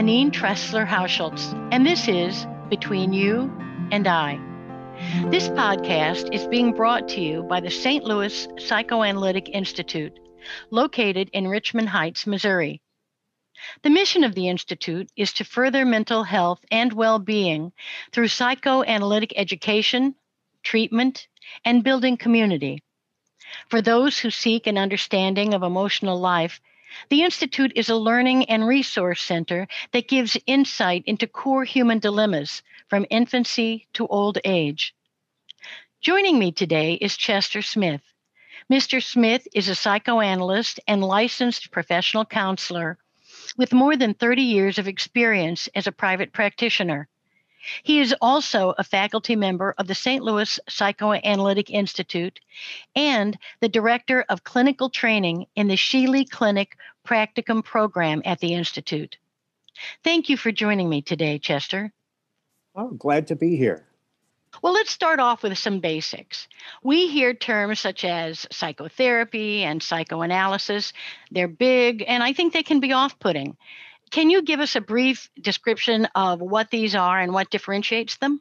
Anene 0.00 0.30
Tressler 0.30 0.86
Hauschultz, 0.86 1.52
and 1.70 1.84
this 1.84 2.08
is 2.08 2.46
Between 2.70 3.12
You 3.12 3.52
and 3.92 4.06
I. 4.06 4.40
This 5.26 5.50
podcast 5.50 6.32
is 6.32 6.46
being 6.46 6.72
brought 6.72 7.06
to 7.08 7.20
you 7.20 7.42
by 7.42 7.60
the 7.60 7.68
St. 7.68 8.02
Louis 8.02 8.48
Psychoanalytic 8.56 9.50
Institute, 9.50 10.18
located 10.70 11.28
in 11.34 11.46
Richmond 11.46 11.90
Heights, 11.90 12.26
Missouri. 12.26 12.80
The 13.82 13.90
mission 13.90 14.24
of 14.24 14.34
the 14.34 14.48
Institute 14.48 15.10
is 15.16 15.34
to 15.34 15.44
further 15.44 15.84
mental 15.84 16.24
health 16.24 16.64
and 16.70 16.94
well 16.94 17.18
being 17.18 17.70
through 18.10 18.28
psychoanalytic 18.28 19.34
education, 19.36 20.14
treatment, 20.62 21.28
and 21.62 21.84
building 21.84 22.16
community. 22.16 22.82
For 23.68 23.82
those 23.82 24.20
who 24.20 24.30
seek 24.30 24.66
an 24.66 24.78
understanding 24.78 25.52
of 25.52 25.62
emotional 25.62 26.18
life, 26.18 26.58
the 27.08 27.22
Institute 27.22 27.72
is 27.76 27.88
a 27.88 27.96
learning 27.96 28.46
and 28.46 28.66
resource 28.66 29.22
center 29.22 29.68
that 29.92 30.08
gives 30.08 30.38
insight 30.46 31.02
into 31.06 31.26
core 31.26 31.64
human 31.64 31.98
dilemmas 31.98 32.62
from 32.88 33.06
infancy 33.10 33.86
to 33.92 34.06
old 34.06 34.38
age. 34.44 34.94
Joining 36.00 36.38
me 36.38 36.50
today 36.50 36.94
is 36.94 37.16
Chester 37.16 37.60
Smith. 37.60 38.00
Mr. 38.72 39.02
Smith 39.02 39.46
is 39.52 39.68
a 39.68 39.74
psychoanalyst 39.74 40.80
and 40.88 41.04
licensed 41.04 41.70
professional 41.70 42.24
counselor 42.24 42.96
with 43.58 43.74
more 43.74 43.96
than 43.98 44.14
30 44.14 44.40
years 44.40 44.78
of 44.78 44.88
experience 44.88 45.68
as 45.74 45.86
a 45.86 45.92
private 45.92 46.32
practitioner. 46.32 47.09
He 47.82 48.00
is 48.00 48.14
also 48.20 48.74
a 48.78 48.84
faculty 48.84 49.36
member 49.36 49.74
of 49.78 49.86
the 49.86 49.94
St. 49.94 50.22
Louis 50.22 50.58
Psychoanalytic 50.68 51.70
Institute 51.70 52.40
and 52.96 53.38
the 53.60 53.68
director 53.68 54.24
of 54.28 54.44
clinical 54.44 54.90
training 54.90 55.46
in 55.56 55.68
the 55.68 55.76
Sheely 55.76 56.28
Clinic 56.28 56.76
Practicum 57.06 57.64
program 57.64 58.22
at 58.24 58.40
the 58.40 58.54
Institute. 58.54 59.18
Thank 60.04 60.28
you 60.28 60.36
for 60.36 60.52
joining 60.52 60.88
me 60.88 61.02
today, 61.02 61.38
Chester. 61.38 61.92
Oh, 62.74 62.88
glad 62.88 63.26
to 63.28 63.36
be 63.36 63.56
here. 63.56 63.86
Well, 64.62 64.72
let's 64.72 64.90
start 64.90 65.20
off 65.20 65.42
with 65.42 65.56
some 65.58 65.80
basics. 65.80 66.48
We 66.82 67.08
hear 67.08 67.34
terms 67.34 67.80
such 67.80 68.04
as 68.04 68.46
psychotherapy 68.50 69.62
and 69.62 69.82
psychoanalysis. 69.82 70.92
They're 71.30 71.48
big, 71.48 72.04
and 72.06 72.22
I 72.22 72.32
think 72.32 72.52
they 72.52 72.62
can 72.62 72.80
be 72.80 72.92
off 72.92 73.18
putting. 73.20 73.56
Can 74.10 74.30
you 74.30 74.42
give 74.42 74.60
us 74.60 74.74
a 74.74 74.80
brief 74.80 75.30
description 75.40 76.06
of 76.14 76.40
what 76.40 76.70
these 76.70 76.94
are 76.94 77.18
and 77.18 77.32
what 77.32 77.50
differentiates 77.50 78.16
them? 78.16 78.40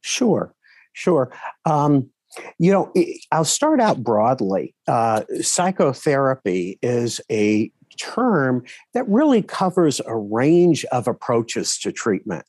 Sure, 0.00 0.54
sure. 0.92 1.32
Um, 1.64 2.10
you 2.58 2.72
know, 2.72 2.92
I'll 3.32 3.44
start 3.44 3.80
out 3.80 4.02
broadly. 4.02 4.74
Uh, 4.88 5.22
psychotherapy 5.40 6.78
is 6.82 7.20
a 7.30 7.70
term 7.98 8.64
that 8.94 9.08
really 9.08 9.42
covers 9.42 10.00
a 10.06 10.16
range 10.16 10.84
of 10.86 11.08
approaches 11.08 11.78
to 11.78 11.92
treatment. 11.92 12.44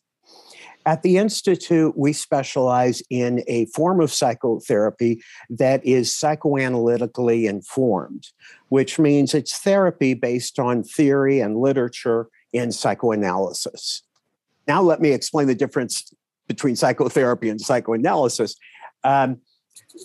At 0.86 1.04
the 1.04 1.18
Institute, 1.18 1.98
we 1.98 2.14
specialize 2.14 3.02
in 3.10 3.44
a 3.48 3.66
form 3.68 4.00
of 4.00 4.12
psychotherapy 4.12 5.22
that 5.50 5.86
is 5.86 6.12
psychoanalytically 6.12 7.50
informed, 7.50 8.30
which 8.70 8.98
means 8.98 9.34
it's 9.34 9.58
therapy 9.60 10.14
based 10.14 10.60
on 10.60 10.84
theory 10.84 11.42
and 11.42 11.58
literature 11.58 12.30
in 12.54 12.72
psychoanalysis. 12.72 14.04
Now, 14.68 14.82
let 14.82 15.00
me 15.00 15.12
explain 15.12 15.48
the 15.48 15.56
difference 15.56 16.12
between 16.48 16.76
psychotherapy 16.76 17.50
and 17.50 17.60
psychoanalysis. 17.60 18.56
Um, 19.04 19.38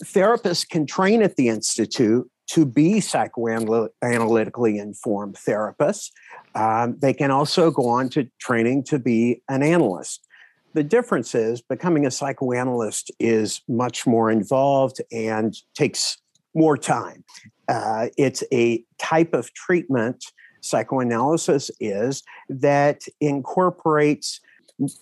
therapists 0.05 0.67
can 0.67 0.85
train 0.85 1.21
at 1.21 1.35
the 1.35 1.49
Institute 1.49 2.29
to 2.47 2.65
be 2.65 2.95
psychoanalytically 2.95 4.81
informed 4.81 5.35
therapists. 5.35 6.11
Um, 6.55 6.97
they 7.01 7.13
can 7.13 7.31
also 7.31 7.71
go 7.71 7.87
on 7.87 8.09
to 8.09 8.27
training 8.39 8.83
to 8.85 8.99
be 8.99 9.41
an 9.49 9.63
analyst. 9.63 10.27
The 10.73 10.83
difference 10.83 11.35
is 11.35 11.61
becoming 11.61 12.05
a 12.05 12.11
psychoanalyst 12.11 13.11
is 13.19 13.61
much 13.67 14.05
more 14.05 14.29
involved 14.29 15.01
and 15.11 15.55
takes 15.75 16.17
more 16.53 16.77
time. 16.77 17.23
Uh, 17.67 18.07
it's 18.17 18.43
a 18.51 18.83
type 18.97 19.33
of 19.33 19.53
treatment, 19.53 20.25
psychoanalysis 20.63 21.69
is, 21.79 22.23
that 22.49 23.03
incorporates 23.21 24.39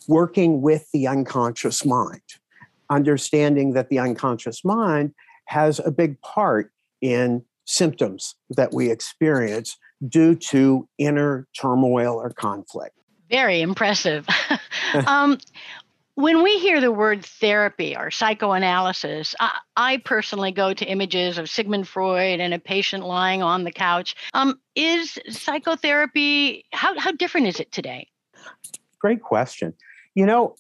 working 0.08 0.62
with 0.62 0.90
the 0.92 1.08
unconscious 1.08 1.86
mind, 1.86 2.22
understanding 2.90 3.74
that 3.74 3.90
the 3.90 4.00
unconscious 4.00 4.66
mind 4.66 5.14
has 5.46 5.80
a 5.80 5.92
big 5.92 6.20
part 6.22 6.72
in 7.02 7.44
symptoms 7.66 8.36
that 8.50 8.74
we 8.74 8.90
experience 8.90 9.78
due 10.08 10.36
to 10.36 10.88
inner 10.98 11.48
turmoil 11.60 12.16
or 12.16 12.32
conflict. 12.32 12.96
Very 13.30 13.62
impressive. 13.62 14.28
um, 15.08 15.38
when 16.16 16.44
we 16.44 16.60
hear 16.60 16.82
the 16.82 16.92
word 16.92 17.26
therapy 17.26 17.96
or 17.96 18.12
psychoanalysis, 18.12 19.36
I, 19.40 19.58
I, 19.76 19.98
personally 19.98 20.52
go 20.52 20.74
to 20.74 20.86
images 20.86 21.38
of 21.38 21.50
Sigmund 21.50 21.88
Freud 21.88 22.40
and 22.40 22.54
a 22.54 22.60
patient 22.60 23.06
lying 23.06 23.42
on 23.42 23.64
the 23.64 23.72
couch. 23.72 24.16
Um, 24.34 24.60
is 24.76 25.18
psychotherapy, 25.30 26.66
how, 26.74 26.98
how 27.00 27.12
different 27.12 27.48
is 27.48 27.60
it 27.60 27.72
today? 27.72 28.08
Great 29.00 29.22
question. 29.22 29.74
You 30.16 30.26
know, 30.26 30.56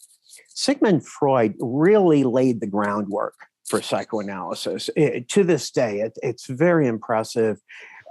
Sigmund 0.49 1.05
Freud 1.05 1.55
really 1.59 2.23
laid 2.23 2.61
the 2.61 2.67
groundwork 2.67 3.35
for 3.67 3.81
psychoanalysis. 3.81 4.89
It, 4.95 5.27
to 5.29 5.43
this 5.43 5.71
day, 5.71 6.01
it, 6.01 6.17
it's 6.23 6.47
very 6.47 6.87
impressive 6.87 7.61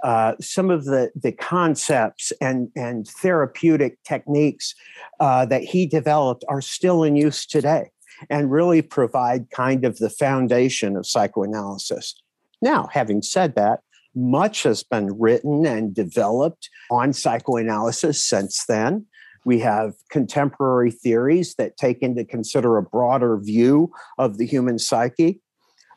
uh, 0.03 0.33
some 0.39 0.69
of 0.69 0.85
the, 0.85 1.11
the 1.15 1.31
concepts 1.31 2.31
and, 2.41 2.69
and 2.75 3.07
therapeutic 3.07 4.01
techniques 4.03 4.73
uh, 5.19 5.45
that 5.45 5.63
he 5.63 5.85
developed 5.85 6.43
are 6.49 6.61
still 6.61 7.03
in 7.03 7.15
use 7.15 7.45
today 7.45 7.91
and 8.29 8.51
really 8.51 8.81
provide 8.81 9.49
kind 9.51 9.85
of 9.85 9.97
the 9.97 10.09
foundation 10.09 10.95
of 10.95 11.05
psychoanalysis. 11.05 12.15
Now, 12.61 12.89
having 12.91 13.21
said 13.21 13.55
that, 13.55 13.79
much 14.13 14.63
has 14.63 14.83
been 14.83 15.17
written 15.19 15.65
and 15.65 15.93
developed 15.93 16.69
on 16.89 17.13
psychoanalysis 17.13 18.21
since 18.21 18.65
then. 18.65 19.05
We 19.45 19.59
have 19.59 19.93
contemporary 20.09 20.91
theories 20.91 21.55
that 21.55 21.77
take 21.77 21.99
into 22.01 22.23
consider 22.25 22.77
a 22.77 22.83
broader 22.83 23.37
view 23.37 23.91
of 24.17 24.37
the 24.37 24.45
human 24.45 24.77
psyche 24.77 25.41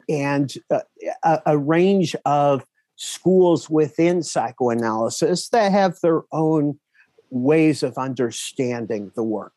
and 0.09 0.53
uh, 0.71 0.81
a, 1.23 1.43
a 1.47 1.59
range 1.59 2.15
of 2.25 2.65
schools 2.97 3.69
within 3.69 4.23
psychoanalysis 4.23 5.49
that 5.49 5.73
have 5.73 6.01
their 6.01 6.23
own 6.33 6.79
ways 7.31 7.83
of 7.83 7.99
understanding 7.99 9.11
the 9.15 9.23
work. 9.23 9.53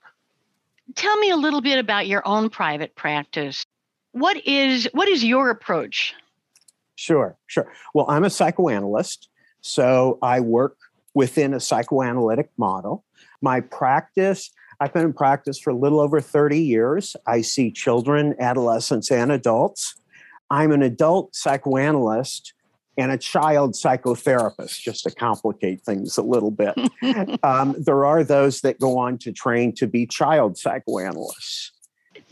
Tell 0.95 1.17
me 1.17 1.29
a 1.29 1.35
little 1.35 1.61
bit 1.61 1.79
about 1.79 2.07
your 2.07 2.25
own 2.27 2.49
private 2.49 2.95
practice. 2.95 3.65
What 4.11 4.37
is 4.47 4.89
what 4.93 5.07
is 5.07 5.23
your 5.23 5.49
approach? 5.49 6.13
Sure, 6.95 7.37
sure. 7.45 7.71
Well, 7.93 8.05
I'm 8.09 8.23
a 8.23 8.29
psychoanalyst, 8.29 9.29
so 9.61 10.17
I 10.21 10.39
work 10.39 10.77
within 11.13 11.53
a 11.53 11.59
psychoanalytic 11.59 12.49
model. 12.57 13.03
My 13.41 13.59
practice, 13.59 14.51
I've 14.79 14.93
been 14.93 15.05
in 15.05 15.13
practice 15.13 15.59
for 15.59 15.69
a 15.69 15.75
little 15.75 15.99
over 15.99 16.19
30 16.21 16.59
years. 16.59 17.15
I 17.27 17.41
see 17.41 17.69
children, 17.71 18.35
adolescents, 18.39 19.11
and 19.11 19.31
adults. 19.31 19.95
I'm 20.49 20.71
an 20.71 20.81
adult 20.81 21.35
psychoanalyst 21.35 22.53
and 22.97 23.11
a 23.11 23.17
child 23.17 23.73
psychotherapist, 23.73 24.81
just 24.81 25.03
to 25.03 25.11
complicate 25.11 25.81
things 25.81 26.17
a 26.17 26.23
little 26.23 26.51
bit. 26.51 26.75
um, 27.43 27.75
there 27.77 28.05
are 28.05 28.23
those 28.23 28.61
that 28.61 28.79
go 28.79 28.97
on 28.97 29.17
to 29.19 29.31
train 29.31 29.73
to 29.73 29.87
be 29.87 30.05
child 30.05 30.57
psychoanalysts. 30.57 31.71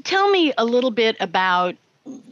Tell 0.04 0.30
me 0.30 0.54
a 0.58 0.66
little 0.66 0.92
bit 0.92 1.16
about 1.20 1.76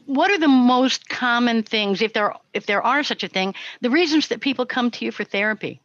what 0.06 0.30
are 0.30 0.38
the 0.38 0.48
most 0.48 1.10
common 1.10 1.64
things, 1.64 2.02
if 2.02 2.14
there 2.14 2.34
if 2.54 2.66
there 2.66 2.82
are 2.82 3.04
such 3.04 3.24
a 3.24 3.28
thing, 3.28 3.56
the 3.82 3.90
reasons 3.90 4.28
that 4.28 4.42
people 4.42 4.66
come 4.66 4.92
to 4.92 5.06
you 5.06 5.12
for 5.12 5.24
therapy. 5.24 5.80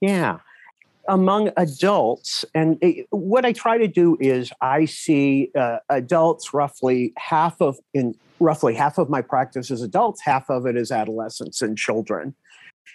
Yeah, 0.00 0.40
among 1.08 1.50
adults, 1.56 2.44
and 2.54 2.78
it, 2.80 3.06
what 3.10 3.44
I 3.44 3.52
try 3.52 3.78
to 3.78 3.88
do 3.88 4.16
is 4.20 4.52
I 4.60 4.84
see 4.86 5.50
uh, 5.54 5.78
adults 5.88 6.54
roughly 6.54 7.12
half 7.16 7.60
of 7.60 7.78
in 7.92 8.14
roughly 8.40 8.74
half 8.74 8.98
of 8.98 9.08
my 9.08 9.22
practice 9.22 9.70
is 9.70 9.82
adults, 9.82 10.22
half 10.22 10.50
of 10.50 10.66
it 10.66 10.76
is 10.76 10.90
adolescents 10.90 11.62
and 11.62 11.76
children. 11.76 12.34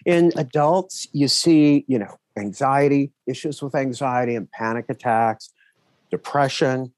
In 0.06 0.32
adults, 0.38 1.08
you 1.12 1.28
see, 1.28 1.86
you 1.88 2.00
know, 2.00 2.18
anxiety, 2.38 3.12
issues 3.28 3.62
with 3.62 3.76
anxiety 3.76 4.36
and 4.36 4.50
panic 4.52 4.86
attacks, 4.90 5.52
depression, 6.10 6.94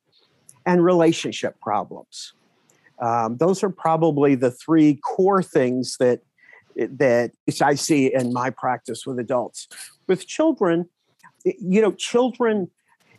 and 0.66 0.84
relationship 0.84 1.60
problems. 1.60 2.34
Um, 3.02 3.38
those 3.38 3.63
are 3.63 3.69
probably 3.69 4.36
the 4.36 4.52
three 4.52 4.96
core 4.96 5.44
things 5.44 5.98
that 6.00 6.22
that 6.75 7.31
I 7.62 7.75
see 7.75 8.13
in 8.13 8.31
my 8.31 8.50
practice 8.50 9.06
with 9.06 9.19
adults. 9.19 9.68
With 10.08 10.25
children, 10.25 10.88
you 11.44 11.82
know, 11.82 11.92
children 11.94 12.70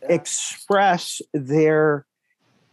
express 0.09 1.21
their 1.33 2.05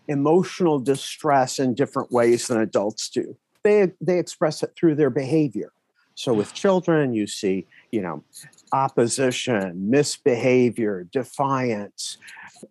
emotional 0.09 0.79
distress 0.81 1.59
in 1.59 1.75
different 1.75 2.11
ways 2.11 2.49
than 2.49 2.61
adults 2.61 3.09
do. 3.09 3.37
They, 3.63 3.93
they 4.01 4.19
express 4.19 4.63
it 4.63 4.73
through 4.77 4.97
their 4.97 5.11
behavior. 5.11 5.73
So 6.15 6.35
with 6.35 6.53
children, 6.53 7.15
you 7.15 7.27
see, 7.27 7.67
you 7.93 8.03
know, 8.03 8.25
opposition, 8.73 9.91
misbehavior, 9.91 11.07
defiance, 11.13 12.19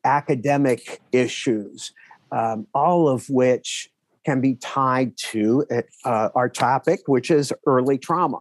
academic 0.04 1.02
issues, 1.12 1.94
um, 2.32 2.68
all 2.74 3.08
of 3.08 3.30
which 3.30 3.90
can 4.26 4.42
be 4.42 4.56
tied 4.56 5.18
to 5.18 5.66
uh, 6.06 6.30
our 6.36 6.50
topic, 6.50 7.00
which 7.08 7.32
is 7.32 7.54
early 7.66 7.98
trauma. 7.98 8.40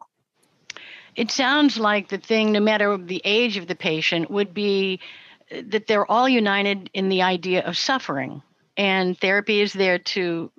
It 1.18 1.32
sounds 1.32 1.76
like 1.76 2.10
the 2.10 2.18
thing, 2.18 2.52
no 2.52 2.60
matter 2.60 2.96
the 2.96 3.20
age 3.24 3.56
of 3.56 3.66
the 3.66 3.74
patient, 3.74 4.30
would 4.30 4.54
be 4.54 5.00
that 5.50 5.88
they're 5.88 6.08
all 6.08 6.28
united 6.28 6.90
in 6.94 7.08
the 7.08 7.22
idea 7.22 7.66
of 7.66 7.76
suffering, 7.76 8.40
and 8.76 9.18
therapy 9.18 9.60
is 9.60 9.72
there 9.72 9.98
to 9.98 10.52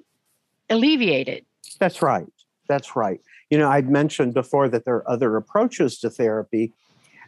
alleviate 0.69 1.29
it. 1.29 1.45
That's 1.79 2.01
right. 2.01 2.27
That's 2.67 2.97
right. 2.97 3.21
You 3.49 3.57
know, 3.57 3.69
I'd 3.69 3.89
mentioned 3.89 4.33
before 4.33 4.67
that 4.67 4.83
there 4.83 4.95
are 4.95 5.09
other 5.09 5.37
approaches 5.37 5.97
to 5.99 6.09
therapy. 6.09 6.73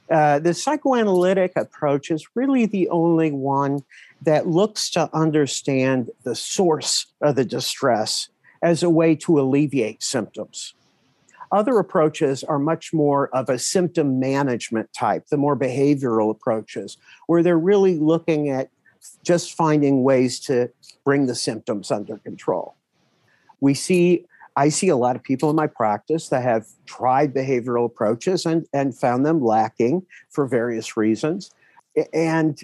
Uh, 0.09 0.39
the 0.39 0.53
psychoanalytic 0.53 1.53
approach 1.55 2.11
is 2.11 2.27
really 2.35 2.65
the 2.65 2.89
only 2.89 3.31
one 3.31 3.79
that 4.23 4.45
looks 4.45 4.89
to 4.89 5.09
understand 5.13 6.11
the 6.23 6.35
source 6.35 7.05
of 7.21 7.35
the 7.35 7.45
distress 7.45 8.27
as 8.61 8.83
a 8.83 8.89
way 8.89 9.15
to 9.15 9.39
alleviate 9.39 10.03
symptoms. 10.03 10.73
Other 11.51 11.79
approaches 11.79 12.43
are 12.43 12.59
much 12.59 12.93
more 12.93 13.27
of 13.35 13.49
a 13.49 13.59
symptom 13.59 14.19
management 14.19 14.91
type, 14.93 15.27
the 15.27 15.37
more 15.37 15.57
behavioral 15.57 16.31
approaches, 16.31 16.97
where 17.27 17.43
they're 17.43 17.59
really 17.59 17.99
looking 17.99 18.49
at 18.49 18.69
just 19.23 19.53
finding 19.53 20.03
ways 20.03 20.39
to 20.41 20.69
bring 21.03 21.25
the 21.25 21.35
symptoms 21.35 21.91
under 21.91 22.17
control. 22.17 22.75
We 23.59 23.73
see 23.73 24.25
I 24.55 24.69
see 24.69 24.89
a 24.89 24.97
lot 24.97 25.15
of 25.15 25.23
people 25.23 25.49
in 25.49 25.55
my 25.55 25.67
practice 25.67 26.29
that 26.29 26.43
have 26.43 26.67
tried 26.85 27.33
behavioral 27.33 27.85
approaches 27.85 28.45
and, 28.45 28.65
and 28.73 28.97
found 28.97 29.25
them 29.25 29.41
lacking 29.41 30.05
for 30.29 30.45
various 30.45 30.97
reasons. 30.97 31.51
And 32.13 32.61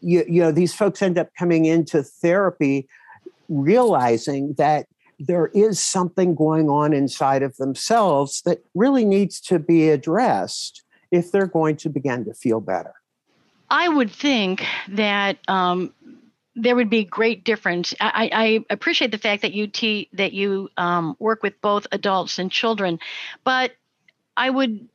you, 0.00 0.24
you 0.28 0.42
know, 0.42 0.52
these 0.52 0.74
folks 0.74 1.00
end 1.00 1.18
up 1.18 1.30
coming 1.38 1.64
into 1.64 2.02
therapy 2.02 2.86
realizing 3.48 4.52
that 4.54 4.86
there 5.18 5.48
is 5.48 5.80
something 5.80 6.34
going 6.34 6.68
on 6.68 6.92
inside 6.92 7.42
of 7.42 7.56
themselves 7.56 8.42
that 8.42 8.64
really 8.74 9.04
needs 9.04 9.40
to 9.40 9.58
be 9.58 9.88
addressed 9.88 10.82
if 11.10 11.32
they're 11.32 11.46
going 11.46 11.76
to 11.76 11.88
begin 11.88 12.24
to 12.24 12.34
feel 12.34 12.60
better. 12.60 12.94
I 13.70 13.88
would 13.88 14.10
think 14.10 14.64
that 14.88 15.38
um, 15.48 15.92
there 16.54 16.76
would 16.76 16.90
be 16.90 17.04
great 17.04 17.44
difference. 17.44 17.94
I, 18.00 18.30
I 18.32 18.64
appreciate 18.70 19.10
the 19.10 19.18
fact 19.18 19.42
that 19.42 19.52
you 19.52 19.66
te- 19.66 20.08
that 20.14 20.32
you 20.32 20.70
um, 20.76 21.16
work 21.18 21.42
with 21.42 21.60
both 21.60 21.86
adults 21.92 22.38
and 22.38 22.50
children, 22.50 22.98
but 23.44 23.72
I 24.36 24.50
would 24.50 24.88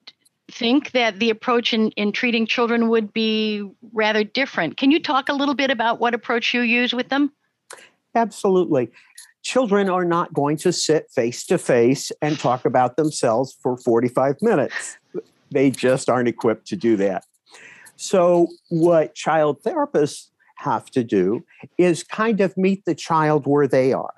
think 0.51 0.91
that 0.91 1.19
the 1.19 1.29
approach 1.29 1.73
in, 1.73 1.89
in 1.91 2.11
treating 2.11 2.45
children 2.45 2.89
would 2.89 3.13
be 3.13 3.69
rather 3.91 4.23
different. 4.23 4.77
Can 4.77 4.91
you 4.91 5.01
talk 5.01 5.29
a 5.29 5.33
little 5.33 5.55
bit 5.55 5.71
about 5.71 5.99
what 5.99 6.13
approach 6.13 6.53
you 6.53 6.61
use 6.61 6.93
with 6.93 7.09
them? 7.09 7.31
Absolutely. 8.15 8.91
Children 9.43 9.89
are 9.89 10.05
not 10.05 10.33
going 10.33 10.55
to 10.57 10.71
sit 10.71 11.11
face 11.11 11.45
to 11.47 11.57
face 11.57 12.11
and 12.21 12.39
talk 12.39 12.63
about 12.65 12.95
themselves 12.95 13.55
for 13.61 13.77
45 13.77 14.41
minutes. 14.41 14.97
They 15.51 15.69
just 15.69 16.09
aren't 16.09 16.29
equipped 16.29 16.65
to 16.67 16.77
do 16.77 16.95
that. 16.97 17.25
So, 17.97 18.47
what 18.69 19.13
child 19.13 19.61
therapists 19.61 20.29
have 20.55 20.85
to 20.91 21.03
do 21.03 21.43
is 21.77 22.03
kind 22.03 22.39
of 22.41 22.57
meet 22.57 22.85
the 22.85 22.95
child 22.95 23.45
where 23.45 23.67
they 23.67 23.93
are. 23.93 24.13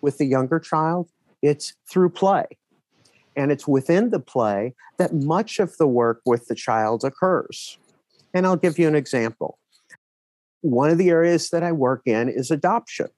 With 0.00 0.18
the 0.18 0.24
younger 0.24 0.58
child, 0.58 1.08
it's 1.42 1.74
through 1.88 2.10
play. 2.10 2.46
And 3.36 3.52
it's 3.52 3.66
within 3.66 4.10
the 4.10 4.20
play 4.20 4.74
that 4.98 5.14
much 5.14 5.58
of 5.58 5.76
the 5.78 5.86
work 5.86 6.20
with 6.24 6.46
the 6.46 6.54
child 6.54 7.04
occurs. 7.04 7.78
And 8.32 8.46
I'll 8.46 8.56
give 8.56 8.78
you 8.78 8.86
an 8.86 8.94
example. 8.94 9.58
One 10.62 10.90
of 10.90 10.98
the 10.98 11.10
areas 11.10 11.50
that 11.50 11.62
I 11.62 11.72
work 11.72 12.02
in 12.06 12.28
is 12.28 12.50
adoption. 12.50 13.08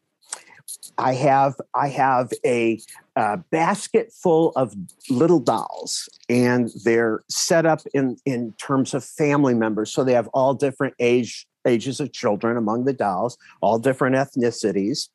I 0.98 1.14
have 1.14 1.54
I 1.74 1.88
have 1.88 2.30
a, 2.44 2.80
a, 3.16 3.38
basket 3.50 4.12
full 4.12 4.52
of 4.56 4.74
little 5.10 5.40
dolls, 5.40 6.08
and 6.28 6.70
they're 6.84 7.22
set 7.28 7.66
up 7.66 7.80
in 7.94 8.16
in 8.24 8.52
terms 8.54 8.94
of 8.94 9.04
family 9.04 9.54
members. 9.54 9.92
So 9.92 10.04
they 10.04 10.12
have 10.12 10.28
all 10.28 10.54
different 10.54 10.94
age 10.98 11.46
ages 11.66 12.00
of 12.00 12.12
children 12.12 12.56
among 12.56 12.84
the 12.84 12.92
dolls, 12.92 13.38
all 13.60 13.78
different 13.78 14.16
ethnicities. 14.16 15.08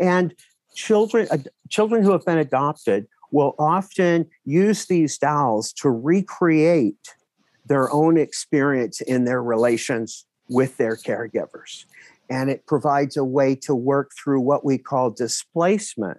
And 0.00 0.34
children, 0.74 1.28
uh, 1.30 1.38
children 1.68 2.02
who 2.02 2.12
have 2.12 2.24
been 2.24 2.38
adopted 2.38 3.06
will 3.30 3.54
often 3.58 4.28
use 4.44 4.86
these 4.86 5.18
dolls 5.18 5.72
to 5.72 5.90
recreate 5.90 7.14
their 7.66 7.90
own 7.92 8.16
experience 8.16 9.00
in 9.00 9.24
their 9.24 9.42
relations 9.42 10.26
with 10.48 10.76
their 10.76 10.96
caregivers. 10.96 11.86
And 12.32 12.48
it 12.48 12.66
provides 12.66 13.18
a 13.18 13.24
way 13.24 13.54
to 13.56 13.74
work 13.74 14.12
through 14.16 14.40
what 14.40 14.64
we 14.64 14.78
call 14.78 15.10
displacement 15.10 16.18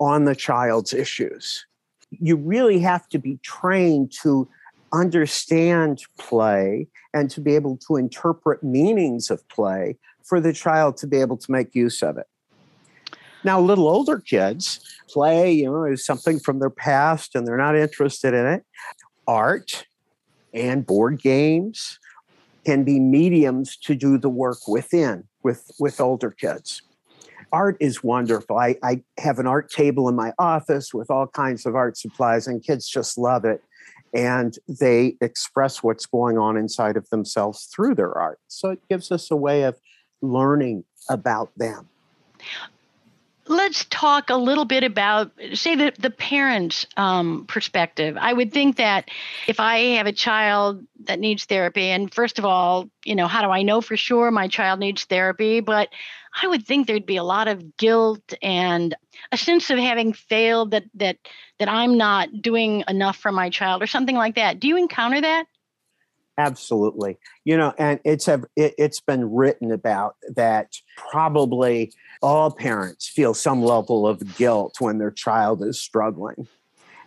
on 0.00 0.24
the 0.24 0.34
child's 0.34 0.94
issues. 0.94 1.66
You 2.10 2.36
really 2.36 2.78
have 2.78 3.06
to 3.10 3.18
be 3.18 3.38
trained 3.42 4.14
to 4.22 4.48
understand 4.94 6.02
play 6.18 6.88
and 7.12 7.30
to 7.32 7.42
be 7.42 7.54
able 7.54 7.76
to 7.86 7.96
interpret 7.96 8.62
meanings 8.62 9.30
of 9.30 9.46
play 9.50 9.98
for 10.24 10.40
the 10.40 10.54
child 10.54 10.96
to 10.96 11.06
be 11.06 11.18
able 11.18 11.36
to 11.36 11.52
make 11.52 11.74
use 11.74 12.02
of 12.02 12.16
it. 12.16 12.26
Now, 13.44 13.60
little 13.60 13.88
older 13.88 14.20
kids 14.20 14.80
play, 15.10 15.52
you 15.52 15.66
know, 15.66 15.84
is 15.84 16.02
something 16.02 16.38
from 16.38 16.60
their 16.60 16.70
past 16.70 17.34
and 17.34 17.46
they're 17.46 17.58
not 17.58 17.76
interested 17.76 18.32
in 18.32 18.46
it. 18.46 18.64
Art 19.26 19.84
and 20.54 20.86
board 20.86 21.20
games 21.20 21.98
can 22.64 22.84
be 22.84 22.98
mediums 22.98 23.76
to 23.82 23.94
do 23.94 24.16
the 24.16 24.30
work 24.30 24.66
within 24.66 25.28
with, 25.42 25.70
with 25.78 26.00
older 26.00 26.30
kids. 26.30 26.82
Art 27.52 27.76
is 27.80 28.02
wonderful. 28.02 28.56
I, 28.56 28.76
I 28.82 29.02
have 29.18 29.38
an 29.38 29.46
art 29.46 29.70
table 29.70 30.08
in 30.08 30.14
my 30.14 30.32
office 30.38 30.94
with 30.94 31.10
all 31.10 31.26
kinds 31.26 31.66
of 31.66 31.74
art 31.74 31.98
supplies, 31.98 32.46
and 32.46 32.62
kids 32.62 32.88
just 32.88 33.18
love 33.18 33.44
it 33.44 33.62
and 34.14 34.58
they 34.68 35.16
express 35.20 35.82
what's 35.82 36.06
going 36.06 36.36
on 36.36 36.56
inside 36.56 36.96
of 36.96 37.08
themselves 37.10 37.64
through 37.74 37.94
their 37.94 38.12
art. 38.12 38.38
So 38.48 38.70
it 38.70 38.80
gives 38.88 39.10
us 39.10 39.30
a 39.30 39.36
way 39.36 39.62
of 39.62 39.80
learning 40.20 40.84
about 41.08 41.50
them. 41.56 41.88
Let's 43.48 43.84
talk 43.86 44.30
a 44.30 44.36
little 44.36 44.64
bit 44.64 44.84
about, 44.84 45.32
say, 45.54 45.74
the, 45.74 45.92
the 45.98 46.10
parent's 46.10 46.86
um, 46.96 47.44
perspective. 47.46 48.16
I 48.18 48.32
would 48.32 48.52
think 48.52 48.76
that 48.76 49.10
if 49.48 49.58
I 49.58 49.78
have 49.96 50.06
a 50.06 50.12
child 50.12 50.86
that 51.04 51.18
needs 51.18 51.44
therapy, 51.44 51.86
and 51.86 52.12
first 52.14 52.38
of 52.38 52.44
all, 52.44 52.88
you 53.04 53.16
know, 53.16 53.26
how 53.26 53.42
do 53.42 53.48
I 53.48 53.62
know 53.62 53.80
for 53.80 53.96
sure 53.96 54.30
my 54.30 54.46
child 54.46 54.78
needs 54.78 55.04
therapy? 55.04 55.60
But 55.60 55.88
I 56.40 56.46
would 56.46 56.64
think 56.64 56.86
there'd 56.86 57.04
be 57.04 57.16
a 57.16 57.24
lot 57.24 57.48
of 57.48 57.76
guilt 57.76 58.32
and 58.42 58.94
a 59.32 59.36
sense 59.36 59.70
of 59.70 59.78
having 59.78 60.12
failed 60.12 60.70
that 60.70 60.84
that 60.94 61.18
that 61.58 61.68
I'm 61.68 61.98
not 61.98 62.28
doing 62.40 62.84
enough 62.88 63.16
for 63.16 63.32
my 63.32 63.50
child 63.50 63.82
or 63.82 63.86
something 63.86 64.16
like 64.16 64.36
that. 64.36 64.60
Do 64.60 64.68
you 64.68 64.76
encounter 64.76 65.20
that? 65.20 65.46
Absolutely. 66.38 67.18
You 67.44 67.58
know, 67.58 67.74
and 67.78 68.00
it's 68.04 68.26
a, 68.26 68.42
it, 68.56 68.74
it's 68.78 69.00
been 69.00 69.30
written 69.30 69.70
about 69.70 70.16
that 70.34 70.72
probably 70.96 71.92
all 72.22 72.50
parents 72.50 73.08
feel 73.08 73.34
some 73.34 73.62
level 73.62 74.06
of 74.06 74.36
guilt 74.36 74.76
when 74.78 74.98
their 74.98 75.10
child 75.10 75.62
is 75.62 75.80
struggling. 75.80 76.46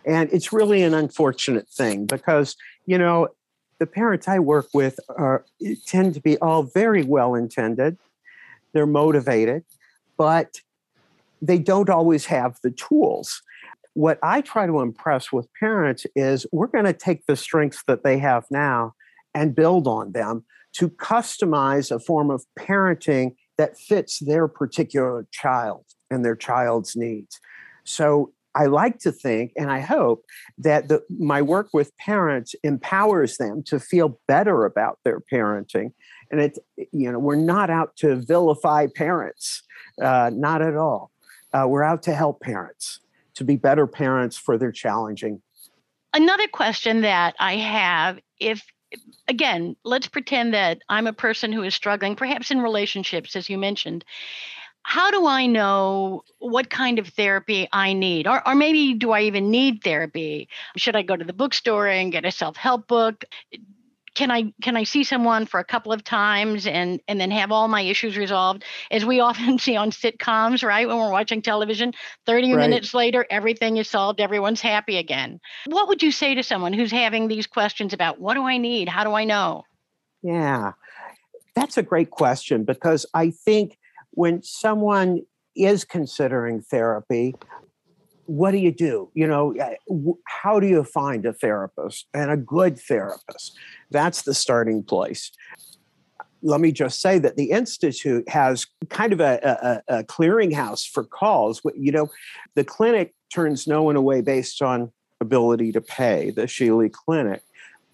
And 0.04 0.30
it's 0.32 0.52
really 0.52 0.82
an 0.82 0.94
unfortunate 0.94 1.68
thing 1.68 2.06
because, 2.06 2.56
you 2.86 2.98
know, 2.98 3.28
the 3.78 3.86
parents 3.86 4.28
I 4.28 4.38
work 4.38 4.68
with 4.72 5.00
are, 5.08 5.44
tend 5.86 6.14
to 6.14 6.20
be 6.20 6.38
all 6.38 6.62
very 6.62 7.02
well 7.02 7.34
intended 7.34 7.98
they're 8.76 8.86
motivated, 8.86 9.64
but 10.18 10.60
they 11.40 11.58
don't 11.58 11.88
always 11.88 12.26
have 12.26 12.58
the 12.62 12.70
tools. 12.70 13.42
What 13.94 14.18
I 14.22 14.42
try 14.42 14.66
to 14.66 14.80
impress 14.80 15.32
with 15.32 15.48
parents 15.58 16.04
is 16.14 16.46
we're 16.52 16.66
going 16.66 16.84
to 16.84 16.92
take 16.92 17.24
the 17.24 17.36
strengths 17.36 17.82
that 17.86 18.04
they 18.04 18.18
have 18.18 18.44
now 18.50 18.94
and 19.34 19.54
build 19.54 19.86
on 19.86 20.12
them 20.12 20.44
to 20.74 20.90
customize 20.90 21.90
a 21.90 21.98
form 21.98 22.30
of 22.30 22.44
parenting 22.58 23.34
that 23.58 23.78
fits 23.78 24.18
their 24.18 24.48
particular 24.48 25.26
child 25.32 25.84
and 26.10 26.24
their 26.24 26.36
child's 26.36 26.96
needs. 26.96 27.40
So 27.84 28.32
I 28.54 28.66
like 28.66 28.98
to 29.00 29.12
think 29.12 29.52
and 29.56 29.70
I 29.70 29.80
hope 29.80 30.24
that 30.58 30.88
the, 30.88 31.02
my 31.10 31.42
work 31.42 31.68
with 31.72 31.96
parents 31.98 32.54
empowers 32.62 33.36
them 33.36 33.62
to 33.64 33.78
feel 33.78 34.18
better 34.26 34.64
about 34.64 34.98
their 35.04 35.20
parenting. 35.20 35.92
And 36.30 36.40
it's 36.40 36.58
you 36.92 37.12
know 37.12 37.18
we're 37.18 37.36
not 37.36 37.70
out 37.70 37.96
to 37.96 38.16
vilify 38.16 38.86
parents 38.94 39.62
uh, 40.00 40.30
not 40.32 40.62
at 40.62 40.76
all. 40.76 41.10
Uh, 41.52 41.66
we're 41.68 41.82
out 41.82 42.02
to 42.04 42.14
help 42.14 42.40
parents 42.40 43.00
to 43.34 43.44
be 43.44 43.56
better 43.56 43.86
parents 43.86 44.36
for 44.36 44.58
their 44.58 44.72
challenging. 44.72 45.40
Another 46.12 46.48
question 46.48 47.02
that 47.02 47.34
i 47.38 47.56
have 47.56 48.18
if 48.40 48.64
again 49.28 49.76
let's 49.84 50.06
pretend 50.06 50.54
that 50.54 50.78
i'm 50.88 51.06
a 51.06 51.12
person 51.12 51.52
who 51.52 51.62
is 51.62 51.74
struggling 51.74 52.16
perhaps 52.16 52.50
in 52.50 52.60
relationships 52.60 53.36
as 53.36 53.48
you 53.48 53.58
mentioned 53.58 54.04
how 54.88 55.10
do 55.10 55.26
I 55.26 55.46
know 55.46 56.22
what 56.38 56.70
kind 56.70 57.00
of 57.00 57.08
therapy 57.08 57.66
I 57.72 57.92
need? 57.92 58.28
Or, 58.28 58.46
or 58.46 58.54
maybe 58.54 58.94
do 58.94 59.10
I 59.10 59.22
even 59.22 59.50
need 59.50 59.82
therapy? 59.82 60.48
Should 60.76 60.94
I 60.94 61.02
go 61.02 61.16
to 61.16 61.24
the 61.24 61.32
bookstore 61.32 61.88
and 61.88 62.12
get 62.12 62.24
a 62.24 62.30
self 62.30 62.56
help 62.56 62.86
book? 62.86 63.24
Can 64.16 64.30
I 64.30 64.52
can 64.62 64.76
I 64.76 64.84
see 64.84 65.04
someone 65.04 65.46
for 65.46 65.60
a 65.60 65.64
couple 65.64 65.92
of 65.92 66.02
times 66.02 66.66
and 66.66 67.00
and 67.06 67.20
then 67.20 67.30
have 67.30 67.52
all 67.52 67.68
my 67.68 67.82
issues 67.82 68.16
resolved? 68.16 68.64
As 68.90 69.04
we 69.04 69.20
often 69.28 69.58
see 69.58 69.76
on 69.76 69.90
sitcoms, 69.90 70.66
right? 70.66 70.88
When 70.88 70.96
we're 70.96 71.12
watching 71.12 71.42
television, 71.42 71.92
30 72.24 72.54
right. 72.54 72.58
minutes 72.58 72.94
later, 72.94 73.26
everything 73.30 73.76
is 73.76 73.88
solved, 73.88 74.20
everyone's 74.20 74.60
happy 74.60 74.96
again. 74.96 75.38
What 75.66 75.86
would 75.88 76.02
you 76.02 76.10
say 76.10 76.34
to 76.34 76.42
someone 76.42 76.72
who's 76.72 76.90
having 76.90 77.28
these 77.28 77.46
questions 77.46 77.92
about 77.92 78.18
what 78.18 78.34
do 78.34 78.42
I 78.42 78.56
need? 78.56 78.88
How 78.88 79.04
do 79.04 79.12
I 79.12 79.24
know? 79.24 79.64
Yeah. 80.22 80.72
That's 81.54 81.76
a 81.76 81.82
great 81.82 82.10
question 82.10 82.64
because 82.64 83.06
I 83.14 83.30
think 83.30 83.78
when 84.12 84.42
someone 84.42 85.22
is 85.54 85.84
considering 85.84 86.60
therapy, 86.60 87.34
what 88.26 88.50
do 88.50 88.58
you 88.58 88.72
do? 88.72 89.10
You 89.14 89.26
know, 89.26 89.52
eh, 89.52 89.76
how 90.26 90.60
do 90.60 90.66
you 90.66 90.84
find 90.84 91.24
a 91.26 91.32
therapist 91.32 92.06
and 92.14 92.30
a 92.30 92.36
good 92.36 92.78
therapist? 92.78 93.56
That's 93.90 94.22
the 94.22 94.34
starting 94.34 94.82
place. 94.82 95.32
Let 96.42 96.60
me 96.60 96.70
just 96.70 97.00
say 97.00 97.18
that 97.18 97.36
the 97.36 97.50
Institute 97.50 98.28
has 98.28 98.66
kind 98.88 99.12
of 99.12 99.20
a, 99.20 99.82
a, 99.88 99.98
a 99.98 100.04
clearinghouse 100.04 100.88
for 100.88 101.04
calls. 101.04 101.60
You 101.74 101.92
know, 101.92 102.10
the 102.54 102.64
clinic 102.64 103.14
turns 103.32 103.66
no 103.66 103.82
one 103.82 103.96
away 103.96 104.20
based 104.20 104.62
on 104.62 104.92
ability 105.20 105.72
to 105.72 105.80
pay, 105.80 106.30
the 106.30 106.42
Sheely 106.42 106.92
Clinic. 106.92 107.42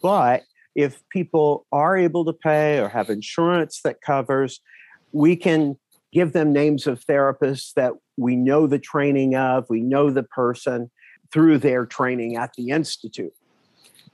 But 0.02 0.42
if 0.74 1.02
people 1.10 1.66
are 1.70 1.96
able 1.96 2.24
to 2.24 2.32
pay 2.32 2.78
or 2.78 2.88
have 2.88 3.10
insurance 3.10 3.80
that 3.84 4.00
covers, 4.00 4.60
we 5.12 5.36
can 5.36 5.76
give 6.12 6.32
them 6.32 6.52
names 6.52 6.86
of 6.86 7.04
therapists 7.04 7.72
that 7.74 7.92
we 8.16 8.36
know 8.36 8.66
the 8.66 8.78
training 8.78 9.34
of, 9.34 9.66
we 9.68 9.80
know 9.80 10.10
the 10.10 10.22
person 10.22 10.90
through 11.32 11.58
their 11.58 11.86
training 11.86 12.36
at 12.36 12.52
the 12.54 12.68
Institute. 12.68 13.32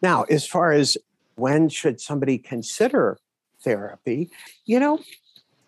Now, 0.01 0.23
as 0.25 0.47
far 0.47 0.73
as 0.73 0.97
when 1.35 1.69
should 1.69 2.01
somebody 2.01 2.39
consider 2.39 3.19
therapy, 3.63 4.31
you 4.65 4.79
know, 4.79 5.01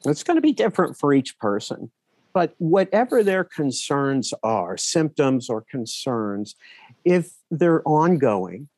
it's 0.05 0.23
going 0.23 0.37
to 0.37 0.41
be 0.41 0.53
different 0.53 0.97
for 0.97 1.13
each 1.13 1.39
person. 1.39 1.91
But 2.33 2.55
whatever 2.59 3.25
their 3.25 3.43
concerns 3.43 4.33
are, 4.45 4.77
symptoms 4.77 5.51
or 5.51 5.65
concerns, 5.69 6.55
if 7.05 7.33
they're 7.51 7.83
ongoing, 7.87 8.69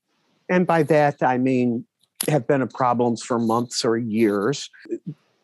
and 0.48 0.66
by 0.66 0.82
that 0.84 1.22
I 1.22 1.36
mean 1.36 1.84
have 2.28 2.46
been 2.46 2.62
a 2.62 2.66
problems 2.66 3.22
for 3.22 3.38
months 3.38 3.84
or 3.84 3.98
years, 3.98 4.70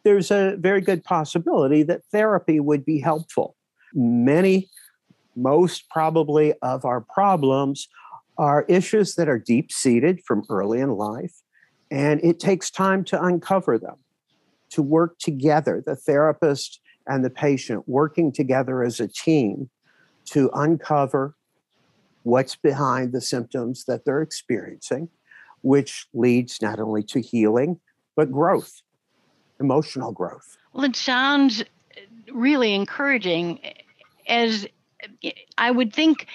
there's 0.04 0.30
a 0.30 0.56
very 0.58 0.80
good 0.80 1.04
possibility 1.04 1.82
that 1.84 2.04
therapy 2.12 2.60
would 2.60 2.84
be 2.84 3.00
helpful. 3.00 3.56
Many, 3.94 4.68
most 5.36 5.88
probably, 5.90 6.54
of 6.62 6.84
our 6.84 7.00
problems 7.00 7.88
are 8.36 8.64
issues 8.68 9.14
that 9.16 9.28
are 9.28 9.38
deep 9.38 9.72
seated 9.72 10.22
from 10.24 10.44
early 10.48 10.80
in 10.80 10.90
life, 10.90 11.34
and 11.90 12.20
it 12.22 12.38
takes 12.38 12.70
time 12.70 13.04
to 13.04 13.22
uncover 13.22 13.78
them, 13.78 13.96
to 14.70 14.82
work 14.82 15.18
together, 15.18 15.82
the 15.84 15.96
therapist 15.96 16.80
and 17.06 17.24
the 17.24 17.30
patient 17.30 17.88
working 17.88 18.30
together 18.30 18.82
as 18.82 19.00
a 19.00 19.08
team 19.08 19.70
to 20.26 20.50
uncover 20.54 21.34
what's 22.22 22.54
behind 22.56 23.12
the 23.12 23.20
symptoms 23.20 23.84
that 23.86 24.04
they're 24.04 24.20
experiencing, 24.20 25.08
which 25.62 26.06
leads 26.12 26.60
not 26.60 26.78
only 26.78 27.02
to 27.02 27.20
healing, 27.20 27.80
but 28.14 28.30
growth 28.30 28.82
emotional 29.60 30.12
growth. 30.12 30.56
Well, 30.72 30.84
it 30.84 30.96
sounds 30.96 31.64
really 32.32 32.74
encouraging. 32.74 33.60
As 34.26 34.66
I 35.56 35.70
would 35.70 35.92
think 35.92 36.26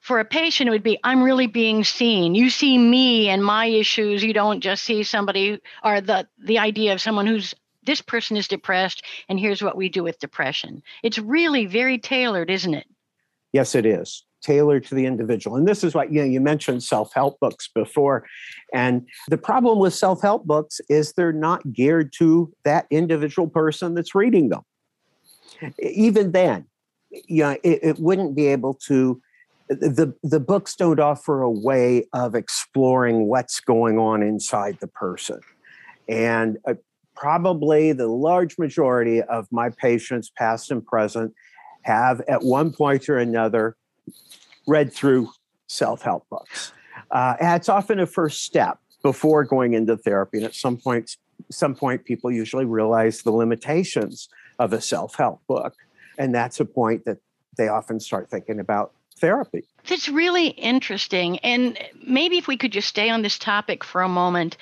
for 0.00 0.18
a 0.18 0.24
patient, 0.24 0.68
it 0.68 0.70
would 0.70 0.82
be 0.82 0.98
I'm 1.04 1.22
really 1.22 1.46
being 1.46 1.84
seen. 1.84 2.34
You 2.34 2.50
see 2.50 2.76
me 2.76 3.28
and 3.28 3.44
my 3.44 3.66
issues. 3.66 4.22
You 4.22 4.32
don't 4.32 4.60
just 4.60 4.84
see 4.84 5.02
somebody 5.02 5.60
or 5.84 6.00
the 6.00 6.26
the 6.38 6.58
idea 6.58 6.92
of 6.92 7.00
someone 7.00 7.26
who's 7.26 7.54
this 7.84 8.00
person 8.00 8.36
is 8.36 8.46
depressed 8.46 9.04
and 9.28 9.40
here's 9.40 9.62
what 9.62 9.76
we 9.76 9.88
do 9.88 10.02
with 10.02 10.18
depression. 10.20 10.82
It's 11.02 11.18
really 11.18 11.66
very 11.66 11.98
tailored, 11.98 12.50
isn't 12.50 12.74
it? 12.74 12.86
Yes, 13.52 13.74
it 13.74 13.86
is 13.86 14.24
tailored 14.42 14.84
to 14.86 14.94
the 14.94 15.06
individual. 15.06 15.56
And 15.56 15.66
this 15.66 15.84
is 15.84 15.94
what 15.94 16.12
you 16.12 16.20
know, 16.20 16.26
you 16.26 16.40
mentioned 16.40 16.82
self-help 16.82 17.40
books 17.40 17.68
before. 17.74 18.26
And 18.74 19.06
the 19.28 19.38
problem 19.38 19.78
with 19.78 19.94
self-help 19.94 20.44
books 20.44 20.80
is 20.88 21.12
they're 21.12 21.32
not 21.32 21.72
geared 21.72 22.12
to 22.18 22.52
that 22.64 22.86
individual 22.90 23.48
person 23.48 23.94
that's 23.94 24.14
reading 24.14 24.48
them. 24.48 24.62
Even 25.78 26.32
then, 26.32 26.66
you 27.10 27.44
know, 27.44 27.56
it, 27.62 27.78
it 27.82 27.98
wouldn't 27.98 28.34
be 28.34 28.48
able 28.48 28.74
to 28.74 29.20
the 29.68 30.14
the 30.22 30.40
books 30.40 30.74
don't 30.76 31.00
offer 31.00 31.42
a 31.42 31.50
way 31.50 32.06
of 32.12 32.34
exploring 32.34 33.28
what's 33.28 33.60
going 33.60 33.98
on 33.98 34.22
inside 34.22 34.76
the 34.80 34.88
person. 34.88 35.40
And 36.08 36.58
uh, 36.66 36.74
probably 37.14 37.92
the 37.92 38.08
large 38.08 38.58
majority 38.58 39.22
of 39.22 39.46
my 39.50 39.70
patients 39.70 40.30
past 40.36 40.70
and 40.70 40.84
present 40.84 41.32
have 41.82 42.20
at 42.22 42.42
one 42.42 42.72
point 42.72 43.08
or 43.08 43.18
another 43.18 43.76
read 44.66 44.92
through 44.92 45.30
self 45.66 46.02
help 46.02 46.28
books. 46.28 46.72
Uh, 47.10 47.34
and 47.40 47.56
it's 47.56 47.68
often 47.68 48.00
a 48.00 48.06
first 48.06 48.42
step 48.42 48.78
before 49.02 49.44
going 49.44 49.74
into 49.74 49.96
therapy. 49.96 50.38
And 50.38 50.46
at 50.46 50.54
some 50.54 50.76
point, 50.76 51.16
some 51.50 51.74
point, 51.74 52.04
people 52.04 52.30
usually 52.30 52.64
realize 52.64 53.22
the 53.22 53.32
limitations 53.32 54.28
of 54.58 54.72
a 54.72 54.80
self 54.80 55.16
help 55.16 55.46
book. 55.46 55.74
And 56.18 56.34
that's 56.34 56.60
a 56.60 56.64
point 56.64 57.04
that 57.04 57.18
they 57.56 57.68
often 57.68 58.00
start 58.00 58.30
thinking 58.30 58.60
about 58.60 58.92
therapy. 59.18 59.64
That's 59.88 60.08
really 60.08 60.48
interesting. 60.48 61.38
And 61.40 61.78
maybe 62.06 62.38
if 62.38 62.46
we 62.46 62.56
could 62.56 62.72
just 62.72 62.88
stay 62.88 63.10
on 63.10 63.22
this 63.22 63.38
topic 63.38 63.84
for 63.84 64.02
a 64.02 64.08
moment. 64.08 64.56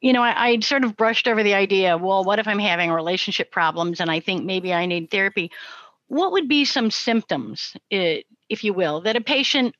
You 0.00 0.12
know, 0.12 0.22
I, 0.22 0.48
I'd 0.48 0.64
sort 0.64 0.84
of 0.84 0.96
brushed 0.96 1.26
over 1.26 1.42
the 1.42 1.54
idea 1.54 1.96
well, 1.96 2.24
what 2.24 2.38
if 2.38 2.46
I'm 2.46 2.58
having 2.58 2.90
relationship 2.90 3.50
problems 3.50 4.00
and 4.00 4.10
I 4.10 4.20
think 4.20 4.44
maybe 4.44 4.72
I 4.72 4.86
need 4.86 5.10
therapy? 5.10 5.50
What 6.08 6.32
would 6.32 6.48
be 6.48 6.64
some 6.64 6.90
symptoms, 6.90 7.74
if 8.48 8.64
you 8.64 8.72
will, 8.72 9.00
that 9.02 9.16
a 9.16 9.20
patient 9.20 9.74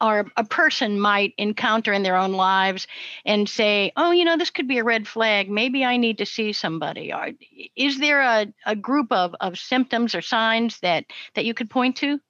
or 0.00 0.26
a 0.36 0.44
person 0.44 1.00
might 1.00 1.34
encounter 1.38 1.92
in 1.92 2.02
their 2.04 2.16
own 2.16 2.32
lives 2.32 2.86
and 3.24 3.48
say, 3.48 3.92
oh, 3.96 4.12
you 4.12 4.24
know, 4.24 4.36
this 4.36 4.50
could 4.50 4.68
be 4.68 4.78
a 4.78 4.84
red 4.84 5.08
flag. 5.08 5.50
Maybe 5.50 5.84
I 5.84 5.96
need 5.96 6.18
to 6.18 6.26
see 6.26 6.52
somebody. 6.52 7.12
Or 7.12 7.30
is 7.74 7.98
there 7.98 8.20
a, 8.20 8.46
a 8.64 8.76
group 8.76 9.10
of, 9.10 9.34
of 9.40 9.58
symptoms 9.58 10.14
or 10.14 10.22
signs 10.22 10.78
that, 10.80 11.06
that 11.34 11.44
you 11.44 11.54
could 11.54 11.68
point 11.68 11.96
to? 11.96 12.20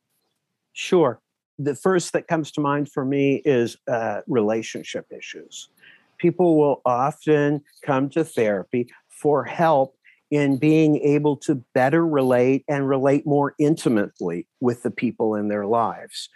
Sure. 0.73 1.21
The 1.59 1.75
first 1.75 2.13
that 2.13 2.29
comes 2.29 2.53
to 2.53 2.61
mind 2.61 2.91
for 2.91 3.05
me 3.05 3.43
is 3.45 3.77
uh, 3.87 4.21
relationship 4.27 5.07
issues. 5.11 5.69
People 6.17 6.57
will 6.57 6.81
often 6.87 7.63
come 7.83 8.09
to 8.11 8.25
therapy 8.25 8.89
for 9.09 9.45
help 9.45 9.98
in 10.31 10.57
being 10.57 10.97
able 10.99 11.37
to 11.37 11.55
better 11.75 12.07
relate 12.07 12.65
and 12.69 12.89
relate 12.89 13.27
more 13.27 13.55
intimately 13.59 14.47
with 14.61 14.83
the 14.83 14.91
people 14.91 15.35
in 15.35 15.49
their 15.49 15.67
lives. 15.67 16.29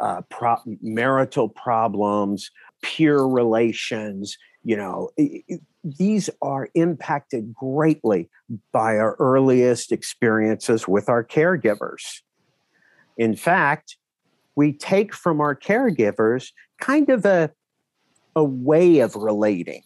Uh, 0.00 0.20
pro- 0.30 0.62
marital 0.80 1.48
problems, 1.48 2.50
peer 2.82 3.22
relations, 3.22 4.36
you 4.62 4.76
know, 4.76 5.10
these 5.82 6.28
are 6.42 6.68
impacted 6.74 7.54
greatly 7.54 8.28
by 8.72 8.98
our 8.98 9.16
earliest 9.18 9.92
experiences 9.92 10.86
with 10.86 11.08
our 11.08 11.24
caregivers. 11.24 12.20
In 13.16 13.34
fact, 13.34 13.96
we 14.54 14.72
take 14.72 15.14
from 15.14 15.40
our 15.40 15.56
caregivers 15.56 16.50
kind 16.80 17.08
of 17.08 17.24
a, 17.24 17.50
a 18.36 18.44
way 18.44 19.00
of 19.00 19.16
relating 19.16 19.82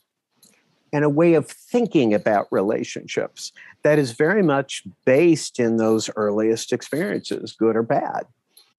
and 0.92 1.04
a 1.04 1.08
way 1.08 1.34
of 1.34 1.48
thinking 1.48 2.12
about 2.12 2.46
relationships 2.50 3.52
that 3.82 3.98
is 3.98 4.12
very 4.12 4.42
much 4.42 4.82
based 5.04 5.58
in 5.58 5.76
those 5.76 6.10
earliest 6.16 6.72
experiences, 6.72 7.52
good 7.52 7.76
or 7.76 7.82
bad. 7.82 8.24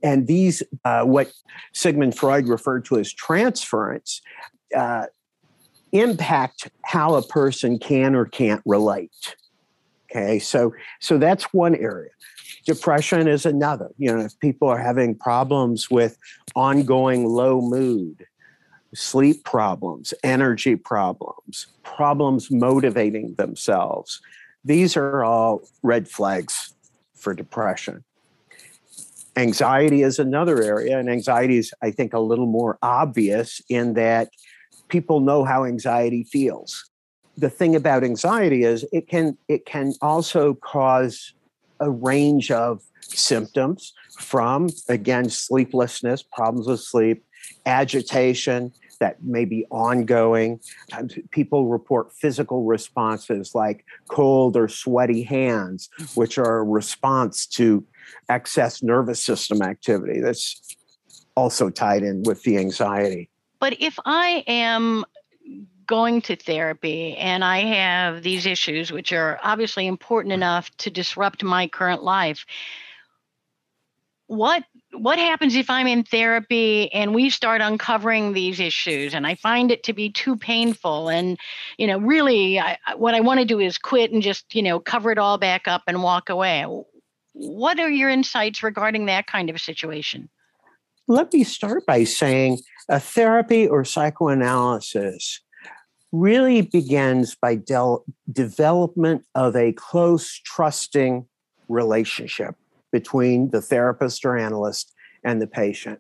And 0.01 0.27
these, 0.27 0.61
uh, 0.85 1.03
what 1.03 1.31
Sigmund 1.73 2.15
Freud 2.15 2.47
referred 2.47 2.85
to 2.85 2.99
as 2.99 3.11
transference, 3.11 4.21
uh, 4.75 5.05
impact 5.93 6.69
how 6.83 7.15
a 7.15 7.21
person 7.21 7.79
can 7.79 8.15
or 8.15 8.25
can't 8.25 8.61
relate. 8.65 9.35
Okay, 10.11 10.39
so 10.39 10.73
so 10.99 11.17
that's 11.17 11.45
one 11.53 11.75
area. 11.75 12.11
Depression 12.65 13.27
is 13.27 13.45
another. 13.45 13.89
You 13.97 14.15
know, 14.15 14.21
if 14.23 14.37
people 14.39 14.67
are 14.67 14.77
having 14.77 15.15
problems 15.15 15.89
with 15.89 16.17
ongoing 16.55 17.25
low 17.25 17.61
mood, 17.61 18.25
sleep 18.93 19.43
problems, 19.43 20.13
energy 20.23 20.75
problems, 20.75 21.67
problems 21.83 22.51
motivating 22.51 23.35
themselves. 23.35 24.21
These 24.63 24.95
are 24.95 25.23
all 25.23 25.61
red 25.81 26.07
flags 26.07 26.73
for 27.15 27.33
depression. 27.33 28.03
Anxiety 29.35 30.03
is 30.03 30.19
another 30.19 30.61
area, 30.61 30.99
and 30.99 31.09
anxiety 31.09 31.57
is, 31.57 31.73
I 31.81 31.91
think, 31.91 32.13
a 32.13 32.19
little 32.19 32.45
more 32.45 32.77
obvious 32.83 33.61
in 33.67 33.95
that 33.95 34.29
people 34.89 35.19
know 35.21 35.43
how 35.43 35.65
anxiety 35.65 36.23
feels. 36.23 36.89
The 37.37 37.49
thing 37.49 37.75
about 37.75 38.03
anxiety 38.03 38.63
is 38.63 38.85
it 38.93 39.07
can 39.07 39.37
it 39.47 39.65
can 39.65 39.93
also 40.01 40.53
cause 40.53 41.33
a 41.79 41.89
range 41.89 42.51
of 42.51 42.83
symptoms 43.01 43.93
from, 44.19 44.69
again, 44.87 45.29
sleeplessness, 45.29 46.21
problems 46.21 46.67
with 46.67 46.79
sleep, 46.79 47.25
agitation 47.65 48.71
that 49.03 49.21
may 49.21 49.43
be 49.43 49.65
ongoing. 49.69 50.61
People 51.31 51.67
report 51.67 52.13
physical 52.13 52.63
responses 52.63 53.53
like 53.53 53.83
cold 54.07 54.55
or 54.55 54.69
sweaty 54.69 55.23
hands, 55.23 55.89
which 56.15 56.37
are 56.37 56.59
a 56.59 56.63
response 56.63 57.45
to 57.45 57.85
excess 58.29 58.81
nervous 58.81 59.21
system 59.21 59.61
activity. 59.61 60.21
That's 60.21 60.77
also 61.35 61.69
tied 61.69 62.03
in 62.03 62.23
with 62.23 62.43
the 62.43 62.57
anxiety. 62.57 63.29
But 63.59 63.75
if 63.81 63.99
I 64.05 64.45
am 64.47 65.03
going 65.85 66.21
to 66.21 66.37
therapy 66.37 67.17
and 67.17 67.43
I 67.43 67.59
have 67.59 68.23
these 68.23 68.45
issues, 68.45 68.89
which 68.89 69.11
are 69.11 69.37
obviously 69.43 69.85
important 69.85 70.31
enough 70.31 70.71
to 70.77 70.89
disrupt 70.89 71.43
my 71.43 71.67
current 71.67 72.03
life, 72.03 72.45
what 74.27 74.63
what 74.93 75.17
happens 75.17 75.55
if 75.55 75.69
I'm 75.69 75.87
in 75.87 76.03
therapy 76.03 76.91
and 76.93 77.13
we 77.13 77.29
start 77.29 77.61
uncovering 77.61 78.33
these 78.33 78.59
issues 78.59 79.13
and 79.13 79.25
I 79.25 79.35
find 79.35 79.71
it 79.71 79.83
to 79.83 79.93
be 79.93 80.11
too 80.11 80.35
painful 80.35 81.09
and 81.09 81.37
you 81.77 81.87
know 81.87 81.97
really 81.97 82.59
I, 82.59 82.77
what 82.95 83.15
I 83.15 83.19
want 83.19 83.39
to 83.39 83.45
do 83.45 83.59
is 83.59 83.77
quit 83.77 84.11
and 84.11 84.21
just 84.21 84.53
you 84.53 84.61
know 84.61 84.79
cover 84.79 85.11
it 85.11 85.17
all 85.17 85.37
back 85.37 85.67
up 85.67 85.83
and 85.87 86.03
walk 86.03 86.29
away. 86.29 86.65
What 87.33 87.79
are 87.79 87.89
your 87.89 88.09
insights 88.09 88.61
regarding 88.61 89.07
that 89.07 89.27
kind 89.27 89.49
of 89.49 89.59
situation? 89.59 90.29
Let 91.07 91.33
me 91.33 91.43
start 91.43 91.85
by 91.85 92.03
saying 92.03 92.59
a 92.87 92.99
therapy 92.99 93.67
or 93.67 93.83
psychoanalysis 93.83 95.41
really 96.11 96.61
begins 96.61 97.35
by 97.35 97.55
del- 97.55 98.05
development 98.31 99.25
of 99.33 99.55
a 99.55 99.73
close, 99.73 100.39
trusting 100.45 101.25
relationship 101.67 102.55
between 102.93 103.49
the 103.49 103.61
therapist 103.61 104.23
or 104.23 104.37
analyst 104.37 104.93
and 105.25 105.41
the 105.41 105.47
patient. 105.47 105.99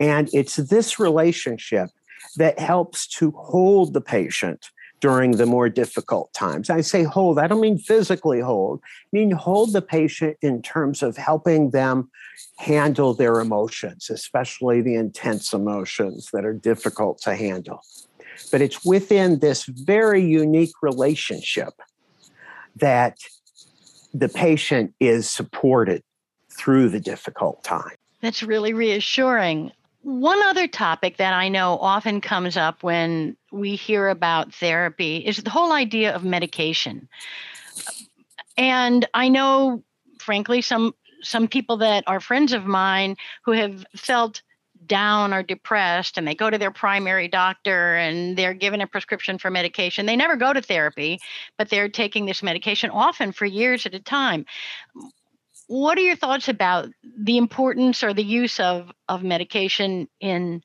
And 0.00 0.28
it's 0.32 0.56
this 0.56 0.98
relationship 0.98 1.90
that 2.36 2.58
helps 2.58 3.06
to 3.18 3.30
hold 3.32 3.92
the 3.92 4.00
patient 4.00 4.70
during 5.00 5.32
the 5.32 5.46
more 5.46 5.68
difficult 5.68 6.32
times. 6.32 6.70
I 6.70 6.80
say 6.80 7.04
hold, 7.04 7.38
I 7.38 7.46
don't 7.46 7.60
mean 7.60 7.78
physically 7.78 8.40
hold, 8.40 8.80
I 8.82 9.08
mean 9.12 9.30
hold 9.30 9.72
the 9.72 9.82
patient 9.82 10.36
in 10.42 10.62
terms 10.62 11.02
of 11.02 11.16
helping 11.16 11.70
them 11.70 12.10
handle 12.56 13.14
their 13.14 13.38
emotions, 13.38 14.10
especially 14.10 14.80
the 14.80 14.96
intense 14.96 15.52
emotions 15.52 16.30
that 16.32 16.44
are 16.44 16.52
difficult 16.54 17.20
to 17.22 17.36
handle. 17.36 17.80
But 18.50 18.60
it's 18.60 18.84
within 18.84 19.38
this 19.38 19.64
very 19.64 20.24
unique 20.24 20.74
relationship 20.82 21.74
that 22.76 23.18
the 24.14 24.28
patient 24.28 24.94
is 25.00 25.28
supported 25.28 26.02
through 26.50 26.88
the 26.88 27.00
difficult 27.00 27.62
time. 27.62 27.94
That's 28.20 28.42
really 28.42 28.72
reassuring. 28.72 29.72
One 30.02 30.42
other 30.44 30.66
topic 30.66 31.18
that 31.18 31.34
I 31.34 31.48
know 31.48 31.78
often 31.78 32.20
comes 32.20 32.56
up 32.56 32.82
when 32.82 33.36
we 33.52 33.76
hear 33.76 34.08
about 34.08 34.54
therapy 34.54 35.18
is 35.18 35.38
the 35.38 35.50
whole 35.50 35.72
idea 35.72 36.14
of 36.14 36.24
medication. 36.24 37.08
And 38.56 39.06
I 39.14 39.28
know, 39.28 39.82
frankly, 40.18 40.62
some 40.62 40.94
some 41.20 41.48
people 41.48 41.78
that 41.78 42.04
are 42.06 42.20
friends 42.20 42.52
of 42.52 42.64
mine 42.64 43.16
who 43.44 43.52
have 43.52 43.84
felt 43.96 44.42
down 44.88 45.32
or 45.32 45.42
depressed 45.42 46.18
and 46.18 46.26
they 46.26 46.34
go 46.34 46.50
to 46.50 46.58
their 46.58 46.70
primary 46.70 47.28
doctor 47.28 47.94
and 47.94 48.36
they're 48.36 48.54
given 48.54 48.80
a 48.80 48.86
prescription 48.86 49.38
for 49.38 49.50
medication. 49.50 50.06
They 50.06 50.16
never 50.16 50.36
go 50.36 50.52
to 50.52 50.62
therapy, 50.62 51.18
but 51.56 51.68
they're 51.68 51.88
taking 51.88 52.26
this 52.26 52.42
medication 52.42 52.90
often 52.90 53.32
for 53.32 53.44
years 53.44 53.86
at 53.86 53.94
a 53.94 54.00
time. 54.00 54.46
What 55.66 55.98
are 55.98 56.02
your 56.02 56.16
thoughts 56.16 56.48
about 56.48 56.88
the 57.02 57.36
importance 57.36 58.02
or 58.02 58.14
the 58.14 58.24
use 58.24 58.58
of, 58.58 58.90
of 59.08 59.22
medication 59.22 60.08
in 60.20 60.62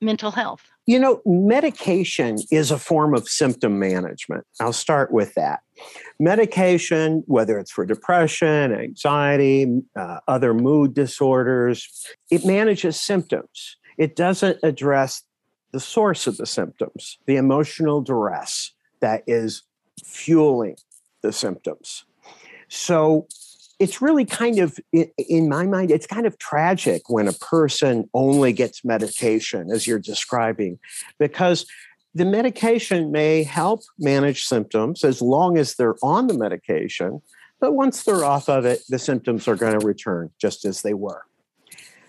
mental 0.00 0.30
health? 0.30 0.62
You 0.86 1.00
know, 1.00 1.20
medication 1.26 2.38
is 2.52 2.70
a 2.70 2.78
form 2.78 3.12
of 3.12 3.28
symptom 3.28 3.78
management. 3.78 4.44
I'll 4.60 4.72
start 4.72 5.12
with 5.12 5.34
that. 5.34 5.60
Medication, 6.20 7.24
whether 7.26 7.58
it's 7.58 7.72
for 7.72 7.84
depression, 7.84 8.72
anxiety, 8.72 9.82
uh, 9.96 10.20
other 10.28 10.54
mood 10.54 10.94
disorders, 10.94 12.06
it 12.30 12.44
manages 12.44 13.00
symptoms. 13.00 13.76
It 13.98 14.14
doesn't 14.14 14.58
address 14.62 15.24
the 15.72 15.80
source 15.80 16.28
of 16.28 16.36
the 16.36 16.46
symptoms, 16.46 17.18
the 17.26 17.36
emotional 17.36 18.00
duress 18.00 18.72
that 19.00 19.24
is 19.26 19.62
fueling 20.04 20.76
the 21.22 21.32
symptoms. 21.32 22.04
So 22.68 23.26
it's 23.78 24.00
really 24.00 24.24
kind 24.24 24.58
of 24.58 24.78
in 24.92 25.48
my 25.48 25.66
mind 25.66 25.90
it's 25.90 26.06
kind 26.06 26.26
of 26.26 26.38
tragic 26.38 27.08
when 27.08 27.28
a 27.28 27.32
person 27.34 28.08
only 28.14 28.52
gets 28.52 28.84
medication 28.84 29.70
as 29.70 29.86
you're 29.86 29.98
describing 29.98 30.78
because 31.18 31.66
the 32.14 32.24
medication 32.24 33.12
may 33.12 33.42
help 33.42 33.82
manage 33.98 34.44
symptoms 34.44 35.04
as 35.04 35.20
long 35.20 35.58
as 35.58 35.74
they're 35.74 35.96
on 36.02 36.26
the 36.26 36.38
medication 36.38 37.20
but 37.60 37.72
once 37.72 38.02
they're 38.04 38.24
off 38.24 38.48
of 38.48 38.64
it 38.64 38.80
the 38.88 38.98
symptoms 38.98 39.46
are 39.46 39.56
going 39.56 39.78
to 39.78 39.86
return 39.86 40.30
just 40.40 40.64
as 40.64 40.82
they 40.82 40.94
were. 40.94 41.22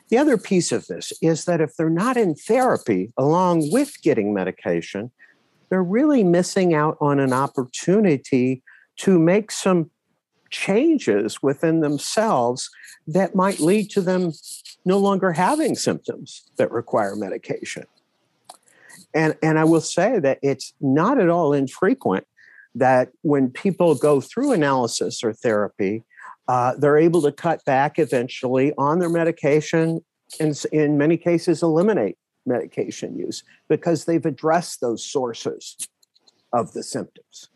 The 0.09 0.17
other 0.17 0.37
piece 0.37 0.71
of 0.71 0.87
this 0.87 1.11
is 1.21 1.43
that 1.45 1.59
if 1.59 1.75
they're 1.75 1.89
not 1.89 2.15
in 2.15 2.35
therapy 2.35 3.11
along 3.17 3.71
with 3.71 4.01
getting 4.01 4.33
medication 4.33 5.11
they're 5.69 5.83
really 5.83 6.23
missing 6.23 6.73
out 6.73 6.97
on 7.01 7.19
an 7.19 7.33
opportunity 7.33 8.63
to 8.97 9.19
make 9.19 9.51
some 9.51 9.91
changes 10.49 11.41
within 11.41 11.81
themselves 11.81 12.69
that 13.07 13.35
might 13.35 13.59
lead 13.59 13.89
to 13.91 14.01
them 14.01 14.31
no 14.85 14.97
longer 14.97 15.31
having 15.31 15.75
symptoms 15.75 16.49
that 16.57 16.71
require 16.71 17.15
medication. 17.15 17.85
And, 19.13 19.35
and 19.41 19.57
I 19.57 19.63
will 19.63 19.81
say 19.81 20.19
that 20.19 20.39
it's 20.41 20.73
not 20.81 21.19
at 21.19 21.29
all 21.29 21.53
infrequent 21.53 22.25
that 22.75 23.09
when 23.21 23.49
people 23.49 23.95
go 23.95 24.21
through 24.21 24.51
analysis 24.51 25.23
or 25.23 25.33
therapy, 25.33 26.03
uh, 26.47 26.75
they're 26.77 26.97
able 26.97 27.21
to 27.23 27.31
cut 27.31 27.63
back 27.65 27.99
eventually 27.99 28.73
on 28.77 28.99
their 28.99 29.09
medication 29.09 30.01
and 30.39 30.61
in 30.71 30.97
many 30.97 31.17
cases 31.17 31.63
eliminate 31.63 32.17
medication 32.45 33.17
use 33.17 33.43
because 33.67 34.05
they've 34.05 34.25
addressed 34.25 34.81
those 34.81 35.03
sources 35.03 35.75
of 36.53 36.73
the 36.73 36.83
symptoms. 36.83 37.49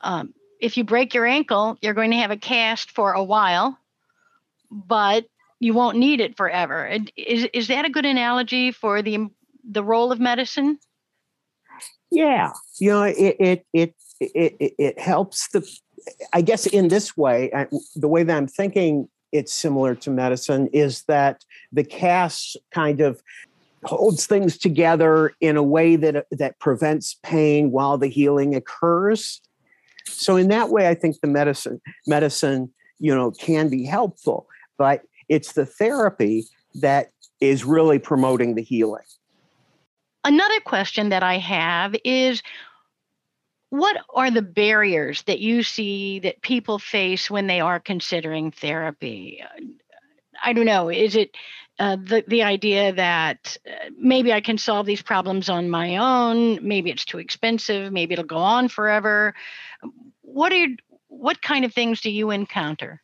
Um, 0.00 0.34
if 0.60 0.76
you 0.76 0.84
break 0.84 1.14
your 1.14 1.26
ankle, 1.26 1.78
you're 1.80 1.94
going 1.94 2.10
to 2.10 2.16
have 2.18 2.30
a 2.30 2.36
cast 2.36 2.90
for 2.90 3.12
a 3.12 3.24
while, 3.24 3.78
but 4.70 5.26
you 5.58 5.74
won't 5.74 5.96
need 5.96 6.20
it 6.20 6.36
forever. 6.36 6.86
Is 7.16 7.48
is 7.52 7.68
that 7.68 7.84
a 7.84 7.90
good 7.90 8.06
analogy 8.06 8.72
for 8.72 9.02
the 9.02 9.28
the 9.68 9.84
role 9.84 10.12
of 10.12 10.20
medicine? 10.20 10.78
Yeah, 12.10 12.52
you 12.78 12.90
know, 12.90 13.02
it 13.02 13.36
it 13.38 13.66
it 13.72 13.94
it, 14.20 14.74
it 14.78 14.98
helps 14.98 15.48
the. 15.48 15.68
I 16.32 16.40
guess 16.40 16.66
in 16.66 16.88
this 16.88 17.14
way, 17.14 17.52
the 17.94 18.08
way 18.08 18.22
that 18.22 18.34
I'm 18.34 18.46
thinking 18.46 19.08
it's 19.32 19.52
similar 19.52 19.94
to 19.96 20.10
medicine 20.10 20.68
is 20.68 21.02
that 21.02 21.44
the 21.72 21.84
cast 21.84 22.56
kind 22.70 23.02
of 23.02 23.22
holds 23.84 24.26
things 24.26 24.56
together 24.56 25.34
in 25.40 25.58
a 25.58 25.62
way 25.62 25.96
that 25.96 26.26
that 26.30 26.58
prevents 26.58 27.18
pain 27.22 27.70
while 27.70 27.98
the 27.98 28.08
healing 28.08 28.54
occurs 28.54 29.42
so 30.12 30.36
in 30.36 30.48
that 30.48 30.70
way, 30.70 30.88
I 30.88 30.94
think 30.94 31.20
the 31.20 31.28
medicine 31.28 31.80
medicine 32.06 32.72
you 32.98 33.14
know 33.14 33.30
can 33.32 33.68
be 33.68 33.84
helpful, 33.84 34.46
but 34.78 35.02
it's 35.28 35.52
the 35.52 35.66
therapy 35.66 36.44
that 36.74 37.10
is 37.40 37.64
really 37.64 37.98
promoting 37.98 38.54
the 38.54 38.62
healing. 38.62 39.02
Another 40.24 40.60
question 40.60 41.08
that 41.08 41.22
I 41.22 41.38
have 41.38 41.94
is 42.04 42.42
what 43.70 43.96
are 44.14 44.30
the 44.30 44.42
barriers 44.42 45.22
that 45.22 45.38
you 45.38 45.62
see 45.62 46.18
that 46.20 46.42
people 46.42 46.78
face 46.78 47.30
when 47.30 47.46
they 47.46 47.60
are 47.60 47.80
considering 47.80 48.50
therapy? 48.50 49.42
I 50.42 50.52
don't 50.52 50.66
know. 50.66 50.90
Is 50.90 51.16
it 51.16 51.36
uh, 51.80 51.96
the 51.96 52.22
the 52.28 52.44
idea 52.44 52.92
that 52.92 53.56
uh, 53.66 53.90
maybe 53.98 54.32
I 54.32 54.40
can 54.40 54.58
solve 54.58 54.86
these 54.86 55.02
problems 55.02 55.48
on 55.48 55.68
my 55.68 55.96
own? 55.96 56.60
Maybe 56.66 56.90
it's 56.90 57.04
too 57.04 57.18
expensive. 57.18 57.92
Maybe 57.92 58.12
it'll 58.12 58.24
go 58.24 58.36
on 58.36 58.68
forever 58.68 59.34
what 60.32 60.52
are 60.52 60.66
what 61.08 61.42
kind 61.42 61.64
of 61.64 61.74
things 61.74 62.00
do 62.00 62.10
you 62.10 62.30
encounter? 62.30 63.02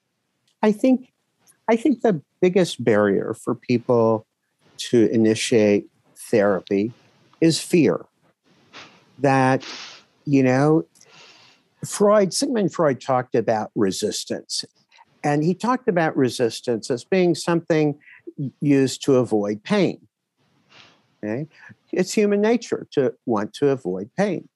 I 0.62 0.72
think 0.72 1.12
I 1.68 1.76
think 1.76 2.02
the 2.02 2.22
biggest 2.40 2.82
barrier 2.82 3.34
for 3.34 3.54
people 3.54 4.26
to 4.90 5.08
initiate 5.10 5.86
therapy 6.30 6.92
is 7.40 7.60
fear. 7.60 8.04
That, 9.18 9.64
you 10.24 10.42
know, 10.42 10.84
Freud, 11.84 12.32
Sigmund 12.32 12.72
Freud 12.72 13.00
talked 13.00 13.34
about 13.34 13.70
resistance. 13.74 14.64
And 15.24 15.42
he 15.42 15.54
talked 15.54 15.88
about 15.88 16.16
resistance 16.16 16.90
as 16.90 17.02
being 17.02 17.34
something 17.34 17.98
used 18.60 19.02
to 19.04 19.16
avoid 19.16 19.62
pain. 19.62 20.06
Okay? 21.22 21.46
It's 21.92 22.12
human 22.12 22.40
nature 22.40 22.86
to 22.92 23.14
want 23.24 23.52
to 23.54 23.68
avoid 23.68 24.10
pain. 24.16 24.48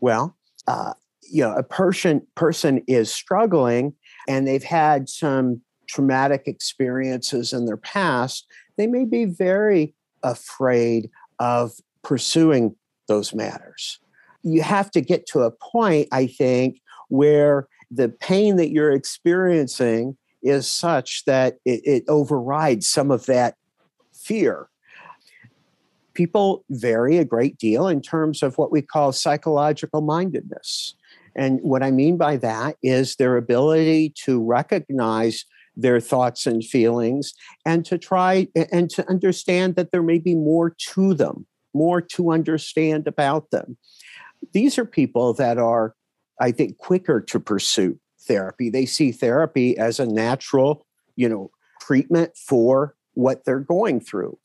Well, 0.00 0.36
uh, 0.66 0.94
you 1.30 1.42
know 1.42 1.54
a 1.54 1.62
person 1.62 2.26
person 2.34 2.82
is 2.86 3.12
struggling 3.12 3.94
and 4.28 4.46
they've 4.46 4.64
had 4.64 5.08
some 5.08 5.62
traumatic 5.86 6.44
experiences 6.46 7.52
in 7.52 7.66
their 7.66 7.76
past, 7.76 8.46
they 8.76 8.86
may 8.86 9.04
be 9.04 9.24
very 9.24 9.94
afraid 10.22 11.10
of 11.38 11.72
pursuing 12.02 12.74
those 13.06 13.34
matters. 13.34 13.98
You 14.42 14.62
have 14.62 14.90
to 14.92 15.00
get 15.00 15.26
to 15.28 15.42
a 15.42 15.50
point, 15.50 16.08
I 16.10 16.26
think, 16.26 16.80
where 17.08 17.68
the 17.90 18.08
pain 18.08 18.56
that 18.56 18.70
you're 18.70 18.92
experiencing 18.92 20.16
is 20.44 20.68
such 20.68 21.24
that 21.24 21.56
it, 21.64 21.80
it 21.84 22.04
overrides 22.06 22.88
some 22.88 23.10
of 23.10 23.26
that 23.26 23.56
fear. 24.12 24.68
People 26.12 26.64
vary 26.70 27.18
a 27.18 27.24
great 27.24 27.58
deal 27.58 27.88
in 27.88 28.00
terms 28.00 28.42
of 28.42 28.56
what 28.56 28.70
we 28.70 28.82
call 28.82 29.10
psychological 29.10 30.00
mindedness. 30.00 30.94
And 31.34 31.58
what 31.62 31.82
I 31.82 31.90
mean 31.90 32.16
by 32.16 32.36
that 32.36 32.76
is 32.82 33.16
their 33.16 33.36
ability 33.36 34.14
to 34.24 34.40
recognize 34.40 35.44
their 35.76 35.98
thoughts 35.98 36.46
and 36.46 36.64
feelings 36.64 37.34
and 37.66 37.84
to 37.86 37.98
try 37.98 38.46
and 38.54 38.88
to 38.90 39.08
understand 39.10 39.74
that 39.74 39.90
there 39.90 40.04
may 40.04 40.18
be 40.18 40.36
more 40.36 40.70
to 40.70 41.14
them, 41.14 41.46
more 41.72 42.00
to 42.00 42.30
understand 42.30 43.08
about 43.08 43.50
them. 43.50 43.76
These 44.52 44.78
are 44.78 44.84
people 44.84 45.32
that 45.34 45.58
are, 45.58 45.96
I 46.40 46.52
think, 46.52 46.76
quicker 46.76 47.20
to 47.22 47.40
pursue 47.40 47.98
therapy. 48.26 48.70
They 48.70 48.86
see 48.86 49.12
therapy 49.12 49.76
as 49.78 50.00
a 50.00 50.06
natural, 50.06 50.86
you 51.16 51.28
know, 51.28 51.50
treatment 51.80 52.36
for 52.36 52.94
what 53.14 53.44
they're 53.44 53.60
going 53.60 54.00
through. 54.00 54.38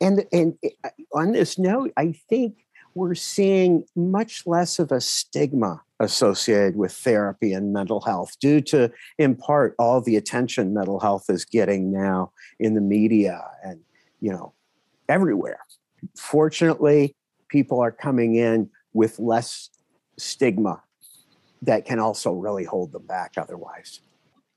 And, 0.00 0.24
and 0.32 0.58
uh, 0.84 0.90
on 1.14 1.32
this 1.32 1.58
note, 1.58 1.92
I 1.96 2.12
think 2.28 2.64
we're 2.94 3.14
seeing 3.14 3.84
much 3.96 4.46
less 4.46 4.78
of 4.78 4.92
a 4.92 5.00
stigma 5.00 5.82
associated 6.00 6.76
with 6.76 6.92
therapy 6.92 7.52
and 7.52 7.72
mental 7.72 8.00
health 8.00 8.36
due 8.40 8.60
to, 8.60 8.90
in 9.18 9.34
part, 9.34 9.74
all 9.78 10.00
the 10.00 10.16
attention 10.16 10.74
mental 10.74 11.00
health 11.00 11.24
is 11.28 11.44
getting 11.44 11.92
now 11.92 12.32
in 12.58 12.74
the 12.74 12.80
media 12.80 13.42
and, 13.64 13.80
you 14.20 14.32
know, 14.32 14.52
everywhere. 15.08 15.60
Fortunately, 16.16 17.16
people 17.48 17.80
are 17.80 17.92
coming 17.92 18.36
in 18.36 18.68
with 18.92 19.18
less 19.18 19.70
stigma 20.18 20.82
that 21.66 21.84
can 21.84 21.98
also 21.98 22.32
really 22.32 22.64
hold 22.64 22.92
them 22.92 23.06
back 23.06 23.32
otherwise 23.36 24.00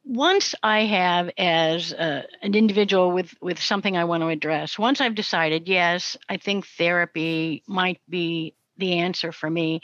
once 0.08 0.56
I 0.64 0.86
have, 0.86 1.30
as 1.38 1.92
uh, 1.94 2.24
an 2.42 2.56
individual 2.56 3.12
with 3.12 3.34
with 3.42 3.60
something 3.60 3.98
I 3.98 4.06
want 4.06 4.24
to 4.24 4.30
address, 4.30 4.80
once 4.80 5.02
I've 5.02 5.16
decided, 5.16 5.68
yes, 5.68 6.16
I 6.30 6.38
think 6.38 6.66
therapy 6.66 7.64
might 7.68 8.00
be 8.10 8.56
the 8.78 9.00
answer 9.00 9.32
for 9.32 9.50
me. 9.50 9.82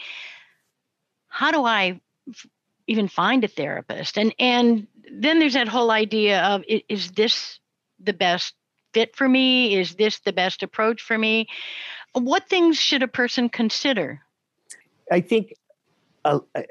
How 1.28 1.52
do 1.52 1.66
I 1.66 2.00
f- 2.30 2.46
even 2.88 3.08
find 3.10 3.44
a 3.44 3.50
therapist? 3.50 4.18
And 4.18 4.34
and 4.40 4.88
then 5.12 5.40
there's 5.40 5.56
that 5.56 5.68
whole 5.68 5.92
idea 5.92 6.42
of 6.42 6.64
is 6.68 7.12
this 7.12 7.60
the 8.00 8.14
best 8.14 8.56
fit 8.94 9.16
for 9.16 9.28
me? 9.28 9.76
Is 9.76 9.96
this 9.96 10.20
the 10.20 10.34
best 10.34 10.64
approach 10.64 11.02
for 11.02 11.18
me? 11.18 11.48
What 12.14 12.48
things 12.48 12.78
should 12.78 13.04
a 13.04 13.08
person 13.08 13.50
consider? 13.50 14.22
I 15.12 15.20
think 15.20 15.56
uh, 16.24 16.40
uh 16.56 16.62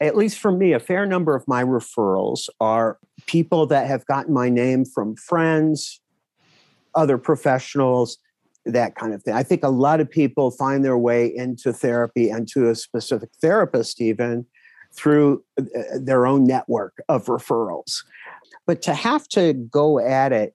at 0.00 0.16
least 0.16 0.38
for 0.38 0.52
me, 0.52 0.72
a 0.72 0.80
fair 0.80 1.06
number 1.06 1.34
of 1.34 1.46
my 1.48 1.62
referrals 1.62 2.48
are 2.60 2.98
people 3.26 3.66
that 3.66 3.86
have 3.86 4.06
gotten 4.06 4.32
my 4.32 4.48
name 4.48 4.84
from 4.84 5.16
friends, 5.16 6.00
other 6.94 7.18
professionals, 7.18 8.18
that 8.64 8.94
kind 8.94 9.12
of 9.12 9.22
thing. 9.22 9.34
I 9.34 9.42
think 9.42 9.64
a 9.64 9.68
lot 9.68 10.00
of 10.00 10.10
people 10.10 10.50
find 10.50 10.84
their 10.84 10.98
way 10.98 11.34
into 11.34 11.72
therapy 11.72 12.30
and 12.30 12.46
to 12.48 12.68
a 12.68 12.74
specific 12.74 13.30
therapist, 13.40 14.00
even 14.00 14.46
through 14.94 15.42
uh, 15.58 15.64
their 16.00 16.26
own 16.26 16.44
network 16.44 16.94
of 17.08 17.26
referrals. 17.26 18.04
But 18.66 18.82
to 18.82 18.94
have 18.94 19.26
to 19.28 19.52
go 19.52 19.98
at 19.98 20.32
it, 20.32 20.54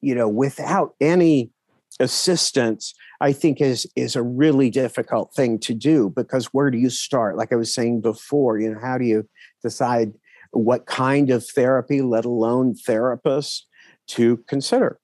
you 0.00 0.14
know, 0.14 0.28
without 0.28 0.94
any 1.00 1.50
assistance 1.98 2.94
i 3.20 3.32
think 3.32 3.60
is 3.60 3.86
is 3.96 4.16
a 4.16 4.22
really 4.22 4.70
difficult 4.70 5.32
thing 5.34 5.58
to 5.58 5.74
do 5.74 6.10
because 6.10 6.46
where 6.46 6.70
do 6.70 6.78
you 6.78 6.90
start? 6.90 7.36
Like 7.36 7.52
i 7.52 7.56
was 7.56 7.72
saying 7.72 8.00
before 8.00 8.58
you 8.58 8.72
know 8.72 8.80
how 8.80 8.98
do 8.98 9.04
you 9.04 9.28
decide 9.62 10.12
what 10.52 10.86
kind 10.86 11.30
of 11.30 11.46
therapy 11.46 12.02
let 12.02 12.24
alone 12.24 12.74
therapist 12.74 13.68
to 14.08 14.38
consider? 14.48 14.98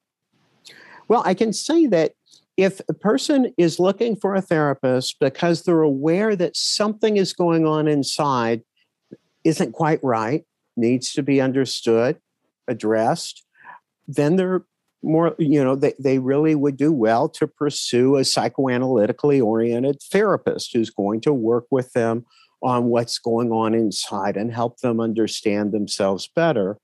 Well 1.08 1.22
i 1.24 1.34
can 1.34 1.52
say 1.52 1.86
that 1.86 2.12
if 2.56 2.80
a 2.88 2.94
person 2.94 3.52
is 3.58 3.78
looking 3.78 4.16
for 4.16 4.34
a 4.34 4.40
therapist 4.40 5.16
because 5.20 5.62
they're 5.62 5.82
aware 5.82 6.34
that 6.34 6.56
something 6.56 7.18
is 7.18 7.34
going 7.34 7.66
on 7.66 7.86
inside 7.86 8.62
isn't 9.44 9.72
quite 9.72 10.02
right 10.02 10.44
needs 10.76 11.12
to 11.12 11.22
be 11.22 11.40
understood 11.40 12.18
addressed 12.68 13.44
then 14.08 14.36
they're 14.36 14.64
more 15.06 15.34
you 15.38 15.62
know 15.62 15.74
they, 15.74 15.94
they 15.98 16.18
really 16.18 16.54
would 16.54 16.76
do 16.76 16.92
well 16.92 17.28
to 17.28 17.46
pursue 17.46 18.16
a 18.16 18.20
psychoanalytically 18.20 19.42
oriented 19.42 20.02
therapist 20.02 20.72
who's 20.72 20.90
going 20.90 21.20
to 21.20 21.32
work 21.32 21.66
with 21.70 21.92
them 21.92 22.24
on 22.62 22.86
what's 22.86 23.18
going 23.18 23.52
on 23.52 23.74
inside 23.74 24.36
and 24.36 24.52
help 24.52 24.80
them 24.80 25.00
understand 25.00 25.72
themselves 25.72 26.28
better 26.34 26.78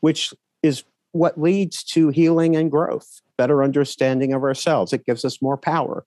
which 0.00 0.34
is 0.62 0.84
what 1.12 1.40
leads 1.40 1.82
to 1.82 2.10
healing 2.10 2.54
and 2.54 2.70
growth 2.70 3.20
better 3.38 3.64
understanding 3.64 4.32
of 4.32 4.42
ourselves 4.42 4.92
it 4.92 5.06
gives 5.06 5.24
us 5.24 5.40
more 5.40 5.56
power 5.56 6.04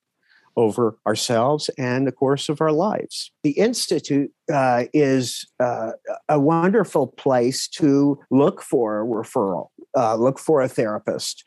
over 0.60 0.98
ourselves 1.08 1.70
and 1.78 2.06
the 2.06 2.12
course 2.12 2.50
of 2.50 2.60
our 2.60 2.72
lives. 2.72 3.32
The 3.44 3.52
Institute 3.52 4.32
uh, 4.52 4.86
is 4.94 5.48
uh, 5.60 5.92
a 6.28 6.40
wonderful 6.40 7.08
place 7.08 7.68
to 7.70 8.20
look 8.30 8.62
for 8.62 9.02
a 9.02 9.06
referral, 9.06 9.70
uh, 9.98 10.16
look 10.16 10.40
for 10.40 10.62
a 10.62 10.70
therapist. 10.70 11.44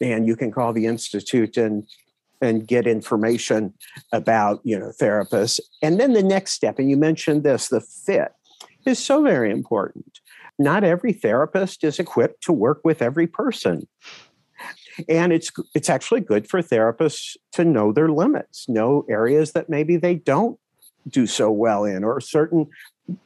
And 0.00 0.26
you 0.26 0.36
can 0.36 0.50
call 0.50 0.72
the 0.72 0.86
Institute 0.86 1.56
and 1.56 1.86
and 2.40 2.66
get 2.66 2.88
information 2.88 3.72
about 4.12 4.60
you 4.64 4.78
know 4.78 4.92
therapists. 5.00 5.60
And 5.80 6.00
then 6.00 6.12
the 6.12 6.22
next 6.22 6.52
step 6.52 6.78
and 6.78 6.90
you 6.90 6.96
mentioned 6.96 7.44
this 7.44 7.68
the 7.68 7.80
fit 7.80 8.32
is 8.84 8.98
so 8.98 9.22
very 9.22 9.50
important. 9.50 10.18
Not 10.58 10.84
every 10.84 11.12
therapist 11.12 11.84
is 11.84 11.98
equipped 11.98 12.42
to 12.44 12.52
work 12.52 12.80
with 12.84 13.00
every 13.00 13.26
person. 13.26 13.86
And 15.08 15.32
it's 15.32 15.50
it's 15.74 15.88
actually 15.88 16.20
good 16.20 16.48
for 16.48 16.60
therapists 16.60 17.36
to 17.52 17.64
know 17.64 17.92
their 17.92 18.08
limits 18.08 18.68
know 18.68 19.06
areas 19.08 19.52
that 19.52 19.70
maybe 19.70 19.96
they 19.96 20.16
don't 20.16 20.58
do 21.08 21.26
so 21.26 21.50
well 21.50 21.84
in 21.84 22.04
or 22.04 22.20
certain 22.20 22.66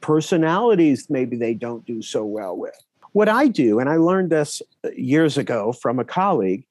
personalities 0.01 1.07
maybe 1.09 1.37
they 1.37 1.53
don't 1.53 1.85
do 1.85 2.01
so 2.01 2.25
well 2.25 2.57
with 2.57 2.73
what 3.13 3.29
i 3.29 3.47
do 3.47 3.79
and 3.79 3.89
i 3.89 3.95
learned 3.95 4.29
this 4.29 4.61
uh, 4.85 4.89
years 4.95 5.37
ago 5.37 5.71
from 5.71 5.99
a 5.99 6.05
colleague 6.05 6.65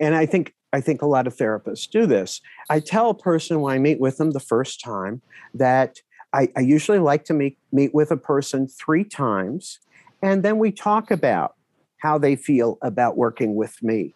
and 0.00 0.14
i 0.14 0.26
think 0.26 0.54
i 0.72 0.80
think 0.80 1.02
a 1.02 1.06
lot 1.06 1.26
of 1.26 1.36
therapists 1.36 1.88
do 1.88 2.06
this 2.06 2.40
i 2.70 2.80
tell 2.80 3.10
a 3.10 3.14
person 3.14 3.60
when 3.60 3.74
i 3.74 3.78
meet 3.78 4.00
with 4.00 4.16
them 4.16 4.30
the 4.32 4.40
first 4.40 4.80
time 4.80 5.20
that 5.54 6.00
i, 6.32 6.48
I 6.56 6.60
usually 6.60 6.98
like 6.98 7.24
to 7.26 7.34
meet 7.34 7.58
meet 7.72 7.94
with 7.94 8.10
a 8.10 8.16
person 8.16 8.68
three 8.68 9.04
times 9.04 9.80
and 10.22 10.42
then 10.42 10.58
we 10.58 10.72
talk 10.72 11.10
about 11.10 11.54
how 11.98 12.18
they 12.18 12.36
feel 12.36 12.78
about 12.82 13.16
working 13.16 13.54
with 13.54 13.82
me 13.82 14.14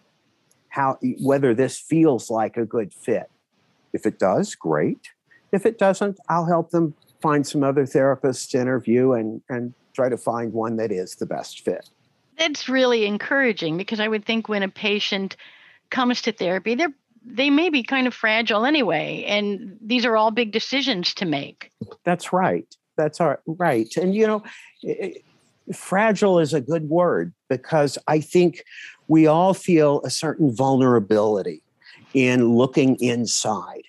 how 0.70 0.98
whether 1.20 1.52
this 1.52 1.78
feels 1.78 2.30
like 2.30 2.56
a 2.56 2.64
good 2.64 2.94
fit. 2.94 3.30
If 3.92 4.06
it 4.06 4.18
does, 4.18 4.54
great. 4.54 5.10
If 5.52 5.66
it 5.66 5.78
doesn't, 5.78 6.18
I'll 6.28 6.46
help 6.46 6.70
them 6.70 6.94
find 7.20 7.46
some 7.46 7.62
other 7.62 7.84
therapists 7.84 8.48
to 8.50 8.60
interview 8.60 9.12
and 9.12 9.42
and 9.48 9.74
try 9.92 10.08
to 10.08 10.16
find 10.16 10.52
one 10.52 10.76
that 10.76 10.92
is 10.92 11.16
the 11.16 11.26
best 11.26 11.60
fit. 11.60 11.88
That's 12.38 12.68
really 12.68 13.06
encouraging 13.06 13.76
because 13.76 14.00
I 14.00 14.08
would 14.08 14.24
think 14.24 14.48
when 14.48 14.62
a 14.62 14.68
patient 14.68 15.36
comes 15.90 16.22
to 16.22 16.32
therapy, 16.32 16.74
they're 16.74 16.94
they 17.24 17.50
may 17.50 17.68
be 17.68 17.82
kind 17.82 18.06
of 18.06 18.14
fragile 18.14 18.64
anyway, 18.64 19.24
and 19.26 19.76
these 19.80 20.04
are 20.04 20.16
all 20.16 20.30
big 20.30 20.52
decisions 20.52 21.14
to 21.14 21.26
make. 21.26 21.70
That's 22.04 22.32
right. 22.32 22.66
That's 22.96 23.20
all 23.20 23.36
right. 23.46 23.94
And 23.96 24.14
you 24.14 24.26
know, 24.26 24.42
fragile 25.74 26.38
is 26.38 26.54
a 26.54 26.60
good 26.60 26.88
word 26.88 27.32
because 27.48 27.98
I 28.06 28.20
think 28.20 28.64
we 29.08 29.26
all 29.26 29.54
feel 29.54 30.00
a 30.04 30.10
certain 30.10 30.54
vulnerability 30.54 31.62
in 32.14 32.54
looking 32.54 32.96
inside. 33.00 33.82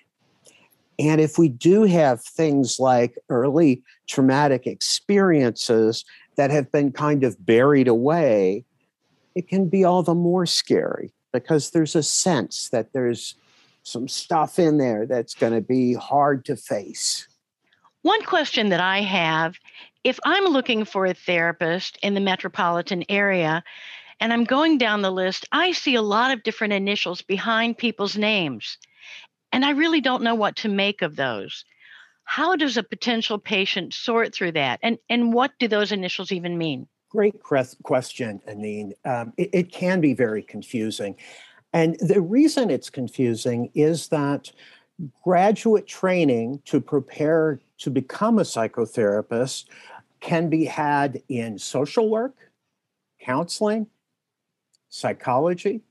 And 1.01 1.19
if 1.19 1.39
we 1.39 1.49
do 1.49 1.83
have 1.83 2.23
things 2.23 2.79
like 2.79 3.17
early 3.29 3.81
traumatic 4.07 4.67
experiences 4.67 6.05
that 6.35 6.51
have 6.51 6.71
been 6.71 6.91
kind 6.91 7.23
of 7.23 7.43
buried 7.43 7.87
away, 7.87 8.65
it 9.33 9.47
can 9.47 9.67
be 9.67 9.83
all 9.83 10.03
the 10.03 10.13
more 10.13 10.45
scary 10.45 11.11
because 11.33 11.71
there's 11.71 11.95
a 11.95 12.03
sense 12.03 12.69
that 12.69 12.93
there's 12.93 13.33
some 13.81 14.07
stuff 14.07 14.59
in 14.59 14.77
there 14.77 15.07
that's 15.07 15.33
going 15.33 15.53
to 15.53 15.61
be 15.61 15.95
hard 15.95 16.45
to 16.45 16.55
face. 16.55 17.27
One 18.03 18.21
question 18.23 18.69
that 18.69 18.81
I 18.81 19.01
have 19.01 19.55
if 20.03 20.19
I'm 20.23 20.45
looking 20.45 20.85
for 20.85 21.07
a 21.07 21.15
therapist 21.15 21.97
in 22.03 22.13
the 22.13 22.19
metropolitan 22.19 23.05
area, 23.09 23.63
and 24.19 24.31
I'm 24.31 24.43
going 24.43 24.77
down 24.77 25.01
the 25.01 25.11
list, 25.11 25.47
I 25.51 25.71
see 25.71 25.95
a 25.95 26.01
lot 26.03 26.31
of 26.31 26.43
different 26.43 26.73
initials 26.73 27.23
behind 27.23 27.79
people's 27.79 28.17
names. 28.17 28.77
And 29.51 29.65
I 29.65 29.71
really 29.71 30.01
don't 30.01 30.23
know 30.23 30.35
what 30.35 30.55
to 30.57 30.69
make 30.69 31.01
of 31.01 31.15
those. 31.15 31.65
How 32.23 32.55
does 32.55 32.77
a 32.77 32.83
potential 32.83 33.37
patient 33.37 33.93
sort 33.93 34.33
through 34.33 34.53
that? 34.53 34.79
And, 34.81 34.97
and 35.09 35.33
what 35.33 35.51
do 35.59 35.67
those 35.67 35.91
initials 35.91 36.31
even 36.31 36.57
mean? 36.57 36.87
Great 37.09 37.41
question, 37.43 38.41
Anene. 38.47 38.93
Um, 39.03 39.33
it, 39.37 39.49
it 39.51 39.71
can 39.71 39.99
be 39.99 40.13
very 40.13 40.41
confusing. 40.41 41.17
And 41.73 41.97
the 41.99 42.21
reason 42.21 42.69
it's 42.69 42.89
confusing 42.89 43.69
is 43.73 44.07
that 44.09 44.51
graduate 45.23 45.87
training 45.87 46.61
to 46.65 46.79
prepare 46.79 47.59
to 47.79 47.89
become 47.89 48.39
a 48.39 48.43
psychotherapist 48.43 49.65
can 50.19 50.49
be 50.49 50.65
had 50.65 51.21
in 51.29 51.57
social 51.57 52.09
work, 52.09 52.35
counseling, 53.19 53.87
psychology, 54.89 55.81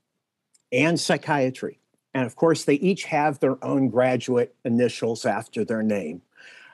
and 0.71 0.99
psychiatry. 0.99 1.80
And 2.13 2.25
of 2.25 2.35
course, 2.35 2.65
they 2.65 2.75
each 2.75 3.05
have 3.05 3.39
their 3.39 3.63
own 3.63 3.89
graduate 3.89 4.55
initials 4.65 5.25
after 5.25 5.63
their 5.63 5.83
name. 5.83 6.21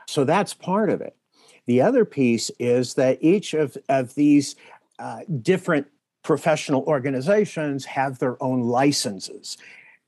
So 0.07 0.23
that's 0.23 0.53
part 0.53 0.89
of 0.89 1.01
it. 1.01 1.15
The 1.65 1.81
other 1.81 2.05
piece 2.05 2.49
is 2.59 2.93
that 2.95 3.19
each 3.21 3.53
of, 3.53 3.77
of 3.89 4.15
these 4.15 4.55
uh, 4.99 5.19
different 5.41 5.87
professional 6.23 6.83
organizations 6.83 7.85
have 7.85 8.19
their 8.19 8.41
own 8.41 8.61
licenses. 8.61 9.57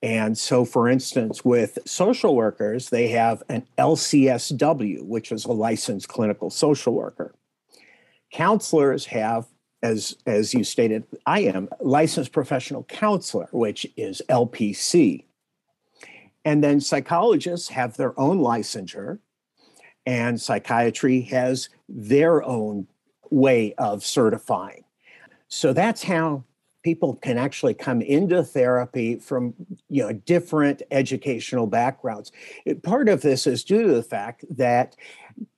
And 0.01 0.37
so, 0.37 0.63
for 0.63 0.87
instance, 0.87 1.43
with 1.43 1.77
social 1.85 2.35
workers, 2.35 2.89
they 2.89 3.09
have 3.09 3.43
an 3.49 3.67
LCSW, 3.77 5.03
which 5.03 5.31
is 5.31 5.45
a 5.45 5.51
licensed 5.51 6.07
clinical 6.07 6.49
social 6.49 6.93
worker. 6.93 7.33
Counselors 8.31 9.05
have, 9.07 9.47
as, 9.81 10.17
as 10.25 10.53
you 10.53 10.63
stated, 10.63 11.05
I 11.25 11.41
am 11.41 11.69
licensed 11.79 12.31
professional 12.31 12.83
counselor, 12.83 13.47
which 13.51 13.87
is 13.95 14.21
LPC. 14.29 15.25
And 16.45 16.63
then 16.63 16.81
psychologists 16.81 17.69
have 17.69 17.97
their 17.97 18.17
own 18.19 18.39
licensure, 18.39 19.19
and 20.05 20.39
psychiatry 20.39 21.21
has 21.21 21.69
their 21.87 22.43
own 22.43 22.87
way 23.29 23.73
of 23.77 24.05
certifying. 24.05 24.83
So 25.47 25.73
that's 25.73 26.03
how 26.03 26.43
people 26.83 27.15
can 27.15 27.37
actually 27.37 27.73
come 27.73 28.01
into 28.01 28.43
therapy 28.43 29.17
from 29.17 29.53
you 29.89 30.01
know 30.01 30.13
different 30.13 30.81
educational 30.91 31.67
backgrounds. 31.67 32.31
It, 32.65 32.83
part 32.83 33.09
of 33.09 33.21
this 33.21 33.45
is 33.45 33.63
due 33.63 33.83
to 33.83 33.93
the 33.93 34.03
fact 34.03 34.45
that 34.49 34.95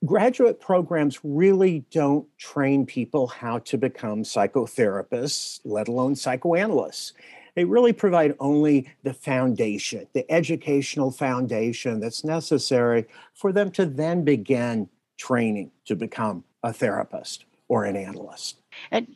graduate 0.04 0.60
programs 0.60 1.18
really 1.22 1.84
don't 1.90 2.26
train 2.38 2.86
people 2.86 3.26
how 3.26 3.58
to 3.60 3.78
become 3.78 4.22
psychotherapists, 4.22 5.60
let 5.64 5.88
alone 5.88 6.14
psychoanalysts. 6.14 7.12
They 7.54 7.64
really 7.64 7.92
provide 7.92 8.34
only 8.40 8.88
the 9.02 9.12
foundation, 9.12 10.06
the 10.14 10.30
educational 10.30 11.10
foundation 11.10 12.00
that's 12.00 12.24
necessary 12.24 13.06
for 13.34 13.52
them 13.52 13.70
to 13.72 13.84
then 13.84 14.24
begin 14.24 14.88
training 15.18 15.70
to 15.84 15.94
become 15.94 16.44
a 16.62 16.72
therapist 16.72 17.44
or 17.68 17.84
an 17.84 17.96
analyst. 17.96 18.58
And 18.90 19.14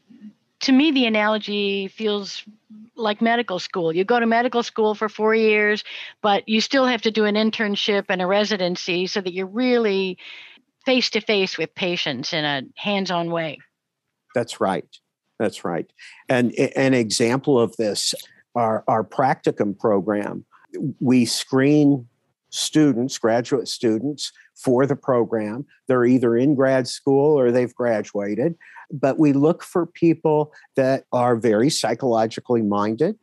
to 0.61 0.73
me, 0.73 0.91
the 0.91 1.07
analogy 1.07 1.89
feels 1.89 2.43
like 2.95 3.21
medical 3.21 3.59
school. 3.59 3.95
You 3.95 4.05
go 4.05 4.21
to 4.21 4.27
medical 4.27 4.63
school 4.63 4.95
for 4.95 5.09
four 5.09 5.35
years, 5.35 5.85
but 6.23 6.49
you 6.49 6.61
still 6.61 6.87
have 6.87 7.03
to 7.03 7.11
do 7.11 7.25
an 7.25 7.35
internship 7.35 8.07
and 8.09 8.23
a 8.23 8.27
residency 8.27 9.07
so 9.07 9.21
that 9.21 9.33
you're 9.33 9.47
really 9.47 10.19
face 10.87 11.11
to 11.11 11.21
face 11.21 11.59
with 11.59 11.75
patients 11.75 12.33
in 12.33 12.45
a 12.45 12.63
hands 12.77 13.11
on 13.11 13.31
way. 13.31 13.59
That's 14.35 14.61
right. 14.61 14.87
That's 15.39 15.65
right. 15.65 15.91
And 16.29 16.53
an 16.55 16.95
example 16.95 17.61
of 17.61 17.77
this, 17.77 18.15
our, 18.55 18.85
our 18.89 19.05
practicum 19.05 19.79
program, 19.79 20.47
we 21.01 21.27
screen 21.27 22.07
students, 22.51 23.19
graduate 23.19 23.69
students, 23.69 24.33
for 24.55 24.87
the 24.87 24.97
program. 24.97 25.67
They're 25.89 26.07
either 26.07 26.37
in 26.37 26.55
grad 26.55 26.89
school 26.89 27.39
or 27.39 27.51
they've 27.51 27.75
graduated. 27.75 28.55
But 28.91 29.19
we 29.19 29.33
look 29.33 29.63
for 29.63 29.85
people 29.85 30.53
that 30.77 31.05
are 31.13 31.37
very 31.37 31.69
psychologically 31.69 32.63
minded 32.63 33.19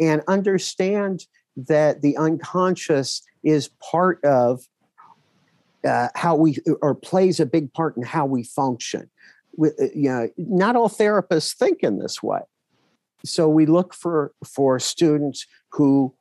and 0.00 0.22
understand 0.28 1.26
that 1.56 2.02
the 2.02 2.16
unconscious 2.16 3.22
is 3.42 3.70
part 3.80 4.22
of 4.24 4.66
uh, 5.84 6.08
how 6.14 6.34
we 6.34 6.58
or 6.82 6.94
plays 6.94 7.40
a 7.40 7.46
big 7.46 7.72
part 7.72 7.96
in 7.96 8.02
how 8.02 8.26
we 8.26 8.44
function. 8.44 9.10
With 9.56 9.74
uh, 9.80 9.86
you 9.94 10.08
know 10.08 10.28
not 10.36 10.76
all 10.76 10.88
therapists 10.88 11.54
think 11.54 11.82
in 11.82 11.98
this 11.98 12.22
way. 12.22 12.40
So 13.24 13.48
we 13.48 13.66
look 13.66 13.94
for 13.94 14.32
for 14.44 14.78
students 14.78 15.46
who 15.70 16.14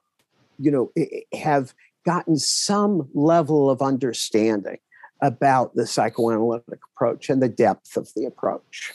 you 0.59 0.71
know 0.71 0.91
have 1.33 1.73
gotten 2.05 2.37
some 2.37 3.09
level 3.13 3.69
of 3.69 3.81
understanding 3.81 4.77
about 5.21 5.73
the 5.73 5.87
psychoanalytic 5.87 6.79
approach 6.93 7.29
and 7.29 7.41
the 7.41 7.49
depth 7.49 7.95
of 7.95 8.09
the 8.15 8.25
approach. 8.25 8.93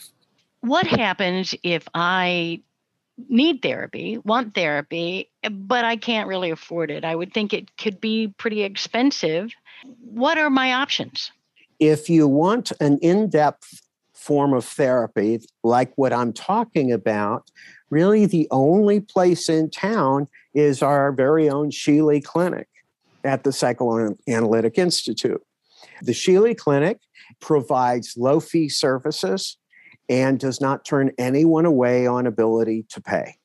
What 0.61 0.85
happens 0.85 1.55
if 1.63 1.87
i 1.93 2.61
need 3.27 3.61
therapy 3.61 4.17
want 4.19 4.53
therapy 4.53 5.29
but 5.51 5.85
i 5.85 5.95
can't 5.95 6.27
really 6.27 6.51
afford 6.51 6.91
it. 6.91 7.03
I 7.03 7.15
would 7.15 7.33
think 7.33 7.53
it 7.53 7.75
could 7.77 7.99
be 7.99 8.33
pretty 8.37 8.63
expensive. 8.63 9.51
What 10.11 10.37
are 10.37 10.49
my 10.49 10.73
options? 10.73 11.31
If 11.79 12.09
you 12.09 12.27
want 12.27 12.71
an 12.79 12.99
in-depth 13.01 13.81
form 14.13 14.53
of 14.53 14.65
therapy, 14.65 15.39
like 15.63 15.93
what 15.95 16.11
I'm 16.11 16.33
talking 16.33 16.91
about, 16.91 17.49
really 17.89 18.25
the 18.25 18.47
only 18.51 18.99
place 18.99 19.49
in 19.49 19.69
town 19.69 20.27
is 20.53 20.81
our 20.81 21.11
very 21.11 21.49
own 21.49 21.71
Sheely 21.71 22.23
Clinic 22.23 22.67
at 23.23 23.43
the 23.43 23.51
Psychoanalytic 23.53 24.77
Institute. 24.77 25.41
The 26.01 26.11
Sheely 26.11 26.55
Clinic 26.55 26.99
provides 27.39 28.17
low 28.17 28.39
fee 28.39 28.69
services 28.69 29.57
and 30.09 30.39
does 30.39 30.59
not 30.59 30.83
turn 30.83 31.11
anyone 31.17 31.65
away 31.65 32.07
on 32.07 32.25
ability 32.25 32.85
to 32.89 33.01
pay. 33.01 33.37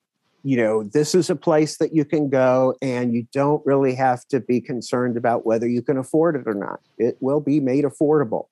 You 0.42 0.56
know, 0.58 0.82
this 0.82 1.14
is 1.14 1.30
a 1.30 1.36
place 1.36 1.78
that 1.78 1.94
you 1.94 2.04
can 2.04 2.28
go 2.28 2.74
and 2.82 3.14
you 3.14 3.26
don't 3.32 3.64
really 3.64 3.94
have 3.94 4.26
to 4.28 4.40
be 4.40 4.60
concerned 4.60 5.16
about 5.16 5.46
whether 5.46 5.66
you 5.66 5.80
can 5.80 5.96
afford 5.96 6.36
it 6.36 6.42
or 6.46 6.54
not. 6.54 6.80
It 6.98 7.16
will 7.20 7.40
be 7.40 7.60
made 7.60 7.84
affordable 7.84 8.48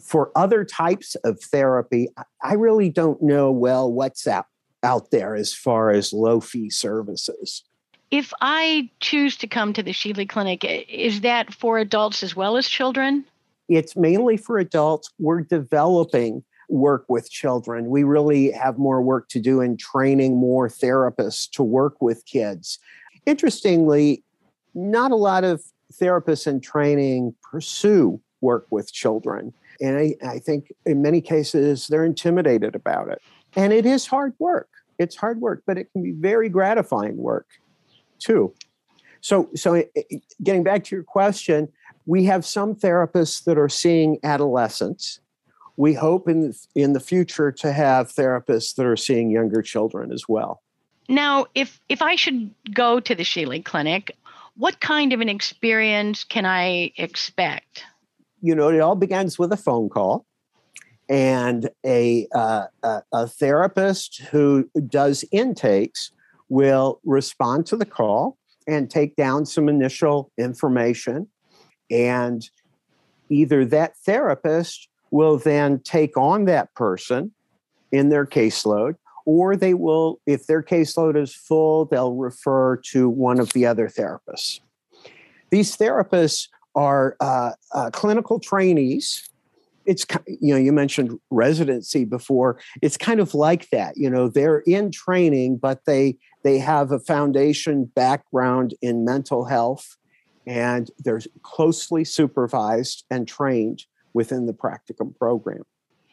for 0.00 0.30
other 0.34 0.64
types 0.64 1.14
of 1.16 1.40
therapy, 1.40 2.08
I 2.42 2.54
really 2.54 2.90
don't 2.90 3.22
know 3.22 3.50
well 3.50 3.90
what's 3.90 4.26
out, 4.26 4.46
out 4.82 5.10
there 5.10 5.34
as 5.34 5.54
far 5.54 5.90
as 5.90 6.12
low 6.12 6.40
fee 6.40 6.70
services. 6.70 7.64
If 8.10 8.32
I 8.40 8.90
choose 9.00 9.36
to 9.38 9.46
come 9.46 9.72
to 9.72 9.82
the 9.82 9.92
Sheely 9.92 10.28
Clinic, 10.28 10.64
is 10.64 11.22
that 11.22 11.52
for 11.52 11.78
adults 11.78 12.22
as 12.22 12.36
well 12.36 12.56
as 12.56 12.68
children? 12.68 13.24
It's 13.68 13.96
mainly 13.96 14.36
for 14.36 14.58
adults. 14.58 15.10
We're 15.18 15.40
developing 15.40 16.44
work 16.68 17.04
with 17.08 17.30
children. 17.30 17.86
We 17.86 18.04
really 18.04 18.50
have 18.52 18.78
more 18.78 19.00
work 19.00 19.28
to 19.30 19.40
do 19.40 19.60
in 19.60 19.76
training 19.76 20.36
more 20.36 20.68
therapists 20.68 21.50
to 21.52 21.62
work 21.62 22.00
with 22.00 22.24
kids. 22.26 22.78
Interestingly, 23.24 24.22
not 24.74 25.10
a 25.10 25.16
lot 25.16 25.44
of 25.44 25.62
therapists 25.92 26.46
in 26.46 26.60
training 26.60 27.34
pursue 27.42 28.20
work 28.40 28.66
with 28.70 28.92
children. 28.92 29.52
And 29.80 29.96
I, 29.96 30.14
I 30.26 30.38
think 30.38 30.72
in 30.84 31.02
many 31.02 31.20
cases, 31.20 31.86
they're 31.86 32.04
intimidated 32.04 32.74
about 32.74 33.08
it. 33.08 33.22
And 33.54 33.72
it 33.72 33.86
is 33.86 34.06
hard 34.06 34.34
work. 34.38 34.68
It's 34.98 35.16
hard 35.16 35.40
work, 35.40 35.62
but 35.66 35.78
it 35.78 35.90
can 35.92 36.02
be 36.02 36.12
very 36.12 36.48
gratifying 36.48 37.16
work 37.16 37.46
too. 38.18 38.54
So, 39.20 39.50
so 39.54 39.74
eh, 39.74 39.84
eh, 39.96 40.18
getting 40.42 40.62
back 40.62 40.84
to 40.84 40.96
your 40.96 41.04
question, 41.04 41.68
we 42.06 42.24
have 42.24 42.44
some 42.44 42.74
therapists 42.74 43.44
that 43.44 43.58
are 43.58 43.68
seeing 43.68 44.18
adolescents. 44.22 45.20
We 45.76 45.94
hope 45.94 46.28
in 46.28 46.54
in 46.74 46.92
the 46.92 47.00
future 47.00 47.52
to 47.52 47.72
have 47.72 48.12
therapists 48.12 48.74
that 48.76 48.86
are 48.86 48.96
seeing 48.96 49.30
younger 49.30 49.62
children 49.62 50.12
as 50.12 50.24
well. 50.28 50.62
Now, 51.08 51.46
if 51.54 51.80
if 51.88 52.02
I 52.02 52.16
should 52.16 52.50
go 52.72 53.00
to 53.00 53.14
the 53.14 53.22
Sheely 53.22 53.64
Clinic, 53.64 54.16
what 54.56 54.80
kind 54.80 55.12
of 55.12 55.20
an 55.20 55.28
experience 55.28 56.24
can 56.24 56.46
I 56.46 56.92
expect? 56.96 57.84
you 58.46 58.54
know, 58.54 58.68
it 58.68 58.80
all 58.80 58.94
begins 58.94 59.38
with 59.38 59.52
a 59.52 59.56
phone 59.56 59.88
call 59.88 60.24
and 61.08 61.68
a, 61.84 62.26
uh, 62.34 62.66
a, 62.82 63.02
a, 63.12 63.26
therapist 63.26 64.22
who 64.30 64.68
does 64.88 65.24
intakes 65.32 66.10
will 66.48 67.00
respond 67.04 67.66
to 67.66 67.76
the 67.76 67.84
call 67.84 68.38
and 68.66 68.90
take 68.90 69.16
down 69.16 69.46
some 69.46 69.68
initial 69.68 70.30
information. 70.38 71.28
And 71.90 72.48
either 73.30 73.64
that 73.64 73.96
therapist 73.98 74.88
will 75.10 75.38
then 75.38 75.80
take 75.80 76.16
on 76.16 76.44
that 76.46 76.74
person 76.74 77.32
in 77.92 78.08
their 78.08 78.26
caseload, 78.26 78.94
or 79.24 79.56
they 79.56 79.74
will, 79.74 80.20
if 80.26 80.46
their 80.46 80.62
caseload 80.62 81.16
is 81.16 81.34
full, 81.34 81.84
they'll 81.86 82.14
refer 82.14 82.76
to 82.76 83.08
one 83.08 83.40
of 83.40 83.52
the 83.52 83.66
other 83.66 83.88
therapists. 83.88 84.60
These 85.50 85.76
therapists 85.76 86.48
are 86.74 87.16
uh, 87.20 87.52
uh, 87.72 87.90
clinical 87.90 88.38
trainees. 88.38 89.28
It's 89.86 90.04
you 90.26 90.52
know 90.52 90.58
you 90.58 90.72
mentioned 90.72 91.18
residency 91.30 92.04
before. 92.04 92.58
It's 92.82 92.96
kind 92.96 93.20
of 93.20 93.34
like 93.34 93.70
that. 93.70 93.96
You 93.96 94.10
know 94.10 94.28
they're 94.28 94.58
in 94.66 94.90
training, 94.90 95.58
but 95.58 95.84
they 95.86 96.16
they 96.42 96.58
have 96.58 96.90
a 96.90 96.98
foundation 96.98 97.84
background 97.84 98.74
in 98.82 99.04
mental 99.04 99.44
health 99.44 99.96
and 100.46 100.90
they're 101.00 101.20
closely 101.42 102.04
supervised 102.04 103.04
and 103.10 103.26
trained 103.26 103.84
within 104.16 104.46
the 104.46 104.54
practicum 104.54 105.16
program. 105.18 105.62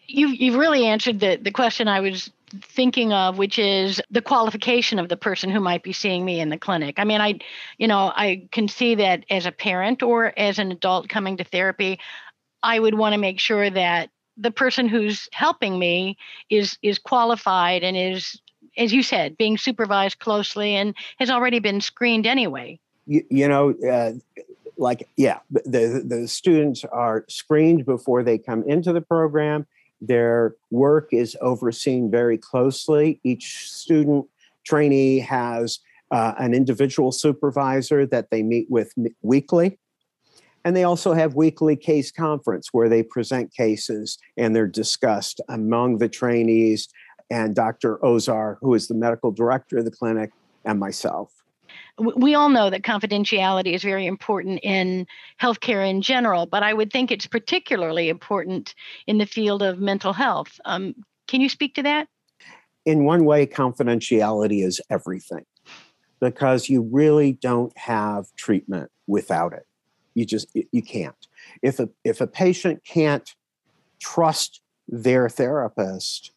You, 0.07 0.27
you've 0.27 0.57
really 0.57 0.85
answered 0.85 1.21
the, 1.21 1.39
the 1.41 1.51
question 1.51 1.87
I 1.87 2.01
was 2.01 2.29
thinking 2.61 3.13
of, 3.13 3.37
which 3.37 3.57
is 3.57 4.01
the 4.11 4.21
qualification 4.21 4.99
of 4.99 5.07
the 5.07 5.15
person 5.15 5.49
who 5.49 5.61
might 5.61 5.83
be 5.83 5.93
seeing 5.93 6.25
me 6.25 6.41
in 6.41 6.49
the 6.49 6.57
clinic. 6.57 6.95
I 6.99 7.05
mean, 7.05 7.21
I, 7.21 7.39
you 7.77 7.87
know, 7.87 8.11
I 8.13 8.49
can 8.51 8.67
see 8.67 8.95
that 8.95 9.23
as 9.29 9.45
a 9.45 9.53
parent 9.53 10.03
or 10.03 10.37
as 10.37 10.59
an 10.59 10.69
adult 10.73 11.07
coming 11.07 11.37
to 11.37 11.45
therapy, 11.45 11.97
I 12.61 12.77
would 12.77 12.95
want 12.95 13.13
to 13.13 13.19
make 13.19 13.39
sure 13.39 13.69
that 13.69 14.09
the 14.35 14.51
person 14.51 14.89
who's 14.89 15.29
helping 15.31 15.79
me 15.79 16.17
is 16.49 16.77
is 16.81 16.99
qualified 16.99 17.83
and 17.83 17.95
is 17.95 18.41
as 18.77 18.91
you 18.91 19.03
said 19.03 19.37
being 19.37 19.59
supervised 19.59 20.17
closely 20.17 20.75
and 20.75 20.95
has 21.19 21.29
already 21.29 21.59
been 21.59 21.79
screened 21.79 22.25
anyway 22.25 22.79
you, 23.05 23.23
you 23.29 23.47
know 23.47 23.75
uh, 23.87 24.11
like 24.77 25.07
yeah 25.17 25.39
the 25.49 26.03
the 26.05 26.27
students 26.27 26.83
are 26.86 27.25
screened 27.29 27.86
before 27.86 28.23
they 28.23 28.38
come 28.38 28.63
into 28.67 28.93
the 28.93 29.01
program 29.01 29.65
their 30.01 30.55
work 30.71 31.09
is 31.12 31.38
overseen 31.41 32.09
very 32.12 32.38
closely 32.38 33.19
each 33.23 33.69
student 33.69 34.25
trainee 34.65 35.19
has 35.19 35.79
uh, 36.12 36.33
an 36.38 36.53
individual 36.53 37.12
supervisor 37.12 38.05
that 38.05 38.29
they 38.29 38.43
meet 38.43 38.69
with 38.69 38.93
weekly 39.21 39.79
and 40.65 40.75
they 40.75 40.83
also 40.83 41.13
have 41.13 41.36
weekly 41.36 41.75
case 41.75 42.12
conference 42.12 42.69
where 42.71 42.88
they 42.88 43.03
present 43.03 43.53
cases 43.53 44.17
and 44.38 44.55
they're 44.55 44.67
discussed 44.67 45.41
among 45.49 45.97
the 45.97 46.07
trainees 46.07 46.88
and 47.29 47.55
Dr. 47.55 47.97
Ozar, 47.97 48.57
who 48.62 48.75
is 48.75 48.88
the 48.88 48.93
medical 48.93 49.31
director 49.31 49.79
of 49.79 49.86
the 49.86 49.91
clinic, 49.91 50.31
and 50.65 50.79
myself. 50.79 51.32
We 51.99 52.34
all 52.34 52.49
know 52.49 52.69
that 52.69 52.82
confidentiality 52.82 53.73
is 53.73 53.84
very 53.84 54.08
important 54.08 54.60
in 54.63 55.06
healthcare 55.39 55.88
in 55.88 56.01
general, 56.01 56.47
but 56.47 56.63
I 56.63 56.73
would 56.73 56.91
think 56.91 57.12
it's 57.12 57.27
particularly 57.27 58.10
important 58.10 58.73
in 59.06 59.19
the 59.19 59.27
field 59.27 59.62
of 59.62 59.79
mental 59.79 60.13
health. 60.13 60.60
Um, 60.65 60.95
can 61.27 61.39
you 61.39 61.49
speak 61.49 61.75
to 61.75 61.84
that? 61.84 62.08
In 62.86 63.06
one 63.06 63.25
way, 63.25 63.45
confidentiality 63.45 64.65
is 64.65 64.82
everything 64.89 65.45
because 66.19 66.69
you 66.69 66.82
really 66.82 67.34
don't 67.34 67.77
have 67.77 68.25
treatment 68.36 68.89
without 69.08 69.53
it. 69.53 69.67
You 70.15 70.25
just 70.25 70.47
you 70.53 70.82
can't. 70.82 71.27
If 71.62 71.79
a 71.79 71.89
if 72.03 72.21
a 72.21 72.27
patient 72.27 72.84
can't 72.86 73.29
trust 73.99 74.62
their 74.88 75.29
therapist, 75.29 76.32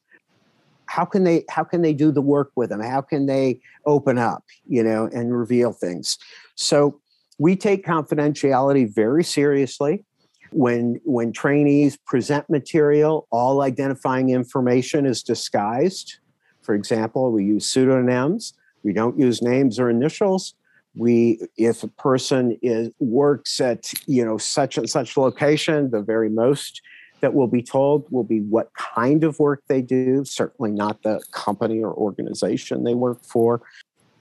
how 0.86 1.04
can 1.04 1.24
they 1.24 1.44
how 1.48 1.64
can 1.64 1.82
they 1.82 1.92
do 1.92 2.10
the 2.10 2.22
work 2.22 2.50
with 2.56 2.70
them? 2.70 2.80
How 2.80 3.00
can 3.00 3.26
they 3.26 3.60
open 3.86 4.18
up, 4.18 4.44
you 4.66 4.82
know, 4.82 5.08
and 5.12 5.36
reveal 5.36 5.72
things? 5.72 6.18
So 6.54 7.00
we 7.38 7.56
take 7.56 7.84
confidentiality 7.84 8.92
very 8.92 9.24
seriously. 9.24 10.04
When 10.52 11.00
when 11.04 11.32
trainees 11.32 11.96
present 11.96 12.48
material, 12.48 13.26
all 13.30 13.62
identifying 13.62 14.30
information 14.30 15.04
is 15.04 15.22
disguised. 15.22 16.18
For 16.62 16.74
example, 16.74 17.32
we 17.32 17.44
use 17.44 17.66
pseudonyms. 17.66 18.54
We 18.82 18.92
don't 18.92 19.18
use 19.18 19.42
names 19.42 19.78
or 19.78 19.90
initials 19.90 20.54
we 20.96 21.38
if 21.56 21.82
a 21.82 21.88
person 21.88 22.58
is 22.62 22.90
works 22.98 23.60
at 23.60 23.92
you 24.06 24.24
know 24.24 24.38
such 24.38 24.78
and 24.78 24.88
such 24.88 25.16
location 25.16 25.90
the 25.90 26.00
very 26.00 26.30
most 26.30 26.80
that 27.20 27.34
will 27.34 27.46
be 27.46 27.62
told 27.62 28.06
will 28.10 28.24
be 28.24 28.40
what 28.40 28.70
kind 28.74 29.24
of 29.24 29.38
work 29.38 29.62
they 29.68 29.82
do 29.82 30.24
certainly 30.24 30.70
not 30.70 31.02
the 31.02 31.20
company 31.32 31.82
or 31.82 31.92
organization 31.94 32.84
they 32.84 32.94
work 32.94 33.22
for 33.22 33.62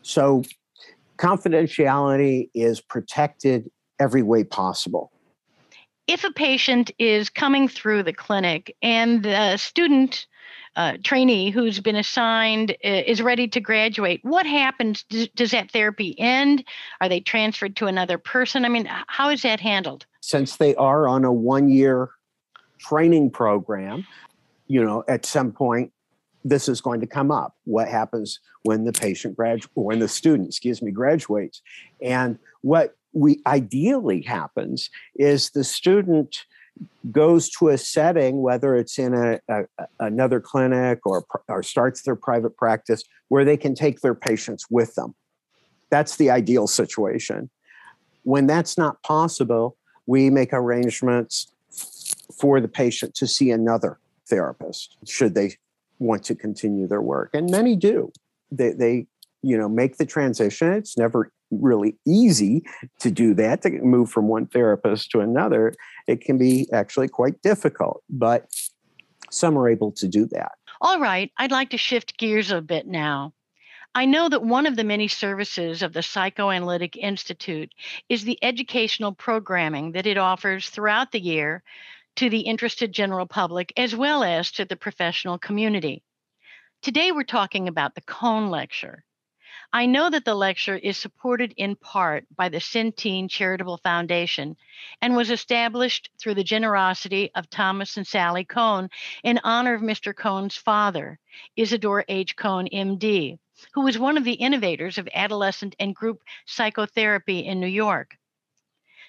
so 0.02 0.44
confidentiality 1.18 2.50
is 2.54 2.82
protected 2.82 3.70
every 4.00 4.24
way 4.24 4.44
possible 4.44 5.12
if 6.08 6.24
a 6.24 6.32
patient 6.32 6.92
is 7.00 7.30
coming 7.30 7.68
through 7.68 8.04
the 8.04 8.14
clinic 8.14 8.76
and 8.82 9.24
the 9.24 9.58
student 9.58 10.28
uh, 10.76 10.98
trainee 11.04 11.50
who's 11.50 11.80
been 11.80 11.96
assigned 11.96 12.72
uh, 12.72 12.76
is 12.84 13.22
ready 13.22 13.48
to 13.48 13.60
graduate, 13.60 14.20
what 14.24 14.46
happens? 14.46 15.04
Does, 15.10 15.30
does 15.30 15.52
that 15.52 15.72
therapy 15.72 16.20
end? 16.20 16.66
Are 17.00 17.10
they 17.10 17.22
transferred 17.22 17.76
to 17.78 17.86
another 17.86 18.18
person? 18.18 18.66
I 18.66 18.70
mean, 18.70 18.88
how 19.08 19.30
is 19.30 19.42
that 19.44 19.60
handled? 19.60 20.06
Since 20.22 20.58
they 20.58 20.76
are 20.76 21.08
on 21.08 21.24
a 21.24 21.32
one 21.32 21.70
year 21.70 22.10
training 22.80 23.32
program, 23.32 24.06
you 24.68 24.84
know, 24.84 25.04
at 25.08 25.26
some 25.26 25.52
point, 25.52 25.92
this 26.44 26.70
is 26.70 26.80
going 26.80 27.02
to 27.02 27.08
come 27.08 27.32
up. 27.32 27.56
What 27.66 27.88
happens 27.88 28.40
when 28.64 28.86
the 28.86 28.94
patient 28.94 29.36
graduates, 29.36 29.68
when 29.74 30.00
the 30.00 30.08
student, 30.08 30.50
excuse 30.50 30.82
me, 30.82 30.92
graduates? 30.92 31.62
And 32.02 32.38
what 32.62 32.96
we 33.14 33.42
ideally 33.48 34.22
happens 34.22 34.90
is 35.16 35.50
the 35.50 35.64
student 35.64 36.46
goes 37.12 37.50
to 37.50 37.70
a 37.70 37.78
setting, 37.78 38.42
whether 38.42 38.76
it's 38.76 39.00
in 39.00 39.14
a, 39.14 39.40
a, 39.50 39.64
another 40.00 40.40
clinic 40.40 41.00
or, 41.06 41.26
or 41.48 41.64
starts 41.64 42.02
their 42.04 42.16
private 42.16 42.58
practice, 42.58 43.04
where 43.30 43.46
they 43.46 43.58
can 43.58 43.74
take 43.74 44.02
their 44.02 44.16
patients 44.16 44.66
with 44.70 44.94
them. 44.96 45.16
That's 45.90 46.18
the 46.18 46.30
ideal 46.30 46.68
situation. 46.68 47.50
When 48.24 48.46
that's 48.46 48.78
not 48.78 49.02
possible, 49.04 49.78
we 50.06 50.30
make 50.30 50.52
arrangements 50.52 51.48
for 52.38 52.60
the 52.60 52.68
patient 52.68 53.16
to 53.16 53.28
see 53.28 53.52
another 53.52 54.00
therapist 54.28 54.98
should 55.06 55.36
they 55.36 55.56
want 56.00 56.24
to 56.26 56.36
continue 56.36 56.88
their 56.88 57.02
work. 57.02 57.30
And 57.34 57.50
many 57.50 57.76
do. 57.76 58.12
They, 58.52 58.72
they 58.72 59.08
you 59.42 59.58
know, 59.58 59.70
make 59.70 59.98
the 59.98 60.06
transition. 60.06 60.74
It's 60.74 60.98
never 60.98 61.32
really 61.52 61.96
easy 62.06 62.64
to 63.00 63.12
do 63.12 63.34
that 63.36 63.62
to 63.62 63.70
move 63.70 64.10
from 64.10 64.28
one 64.28 64.48
therapist 64.48 65.12
to 65.12 65.20
another 65.20 65.74
it 66.08 66.22
can 66.22 66.38
be 66.38 66.68
actually 66.74 67.08
quite 67.08 67.40
difficult 67.44 68.04
but 68.10 68.48
some 69.30 69.58
are 69.58 69.70
able 69.70 69.92
to 69.92 70.08
do 70.08 70.26
that 70.26 70.54
all 70.82 71.00
right 71.00 71.32
i'd 71.38 71.52
like 71.52 71.70
to 71.70 71.78
shift 71.78 72.18
gears 72.18 72.52
a 72.52 72.62
bit 72.62 72.88
now 72.88 73.32
I 73.98 74.04
know 74.04 74.28
that 74.28 74.44
one 74.44 74.66
of 74.66 74.76
the 74.76 74.84
many 74.84 75.08
services 75.08 75.82
of 75.82 75.94
the 75.94 76.04
Psychoanalytic 76.04 76.98
Institute 76.98 77.72
is 78.10 78.26
the 78.26 78.38
educational 78.42 79.14
programming 79.14 79.94
that 79.94 80.06
it 80.06 80.18
offers 80.18 80.70
throughout 80.70 81.14
the 81.14 81.22
year 81.22 81.64
to 82.16 82.30
the 82.30 82.42
interested 82.42 82.92
general 82.92 83.26
public 83.26 83.74
as 83.78 83.96
well 83.96 84.24
as 84.24 84.52
to 84.52 84.66
the 84.66 84.76
professional 84.76 85.38
community. 85.38 86.04
Today, 86.82 87.12
we're 87.12 87.24
talking 87.24 87.68
about 87.68 87.96
the 87.96 88.02
Cohn 88.02 88.50
Lecture. 88.50 89.04
I 89.74 89.88
know 89.88 90.10
that 90.10 90.24
the 90.24 90.36
lecture 90.36 90.78
is 90.78 90.98
supported 90.98 91.54
in 91.58 91.76
part 91.76 92.26
by 92.34 92.50
the 92.50 92.60
Centene 92.60 93.30
Charitable 93.30 93.78
Foundation 93.78 94.56
and 95.02 95.16
was 95.16 95.32
established 95.32 96.10
through 96.18 96.36
the 96.36 96.44
generosity 96.44 97.32
of 97.36 97.50
Thomas 97.50 97.98
and 97.98 98.08
Sally 98.08 98.46
Cohn 98.46 98.90
in 99.24 99.40
honor 99.44 99.74
of 99.74 99.82
Mr. 99.82 100.16
Cohn's 100.16 100.56
father, 100.56 101.20
Isidore 101.58 102.06
H. 102.08 102.36
Cohn, 102.36 102.70
MD, 102.72 103.40
who 103.74 103.82
was 103.82 103.98
one 103.98 104.18
of 104.18 104.24
the 104.24 104.34
innovators 104.34 104.98
of 104.98 105.10
adolescent 105.14 105.76
and 105.80 105.96
group 105.96 106.24
psychotherapy 106.46 107.40
in 107.40 107.60
New 107.60 107.68
York. 107.68 108.18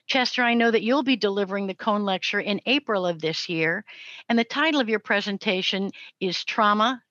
Chester, 0.06 0.42
I 0.42 0.54
know 0.54 0.70
that 0.70 0.82
you'll 0.82 1.02
be 1.02 1.16
delivering 1.16 1.66
the 1.66 1.74
Cohn 1.74 2.04
Lecture 2.04 2.38
in 2.38 2.60
April 2.66 3.06
of 3.06 3.20
this 3.20 3.48
year, 3.48 3.84
and 4.28 4.38
the 4.38 4.44
title 4.44 4.80
of 4.80 4.88
your 4.88 5.00
presentation 5.00 5.90
is 6.20 6.44
Trauma 6.44 7.02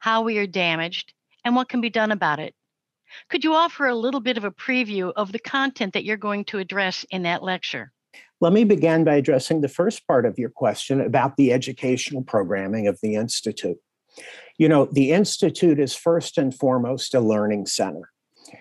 How 0.00 0.22
We 0.22 0.36
Are 0.38 0.46
Damaged 0.46 1.14
and 1.44 1.56
What 1.56 1.70
Can 1.70 1.80
Be 1.80 1.88
Done 1.88 2.12
About 2.12 2.40
It. 2.40 2.54
Could 3.30 3.42
you 3.42 3.54
offer 3.54 3.86
a 3.86 3.94
little 3.94 4.20
bit 4.20 4.36
of 4.36 4.44
a 4.44 4.50
preview 4.50 5.12
of 5.16 5.32
the 5.32 5.38
content 5.38 5.94
that 5.94 6.04
you're 6.04 6.16
going 6.16 6.44
to 6.46 6.58
address 6.58 7.06
in 7.10 7.22
that 7.22 7.42
lecture? 7.42 7.92
Let 8.40 8.52
me 8.52 8.64
begin 8.64 9.04
by 9.04 9.14
addressing 9.14 9.60
the 9.60 9.68
first 9.68 10.06
part 10.06 10.26
of 10.26 10.38
your 10.38 10.50
question 10.50 11.00
about 11.00 11.36
the 11.36 11.52
educational 11.52 12.22
programming 12.22 12.86
of 12.86 12.98
the 13.02 13.14
Institute. 13.14 13.78
You 14.58 14.68
know, 14.68 14.86
the 14.86 15.12
Institute 15.12 15.80
is 15.80 15.94
first 15.94 16.36
and 16.36 16.54
foremost 16.54 17.14
a 17.14 17.20
learning 17.20 17.66
center. 17.66 18.10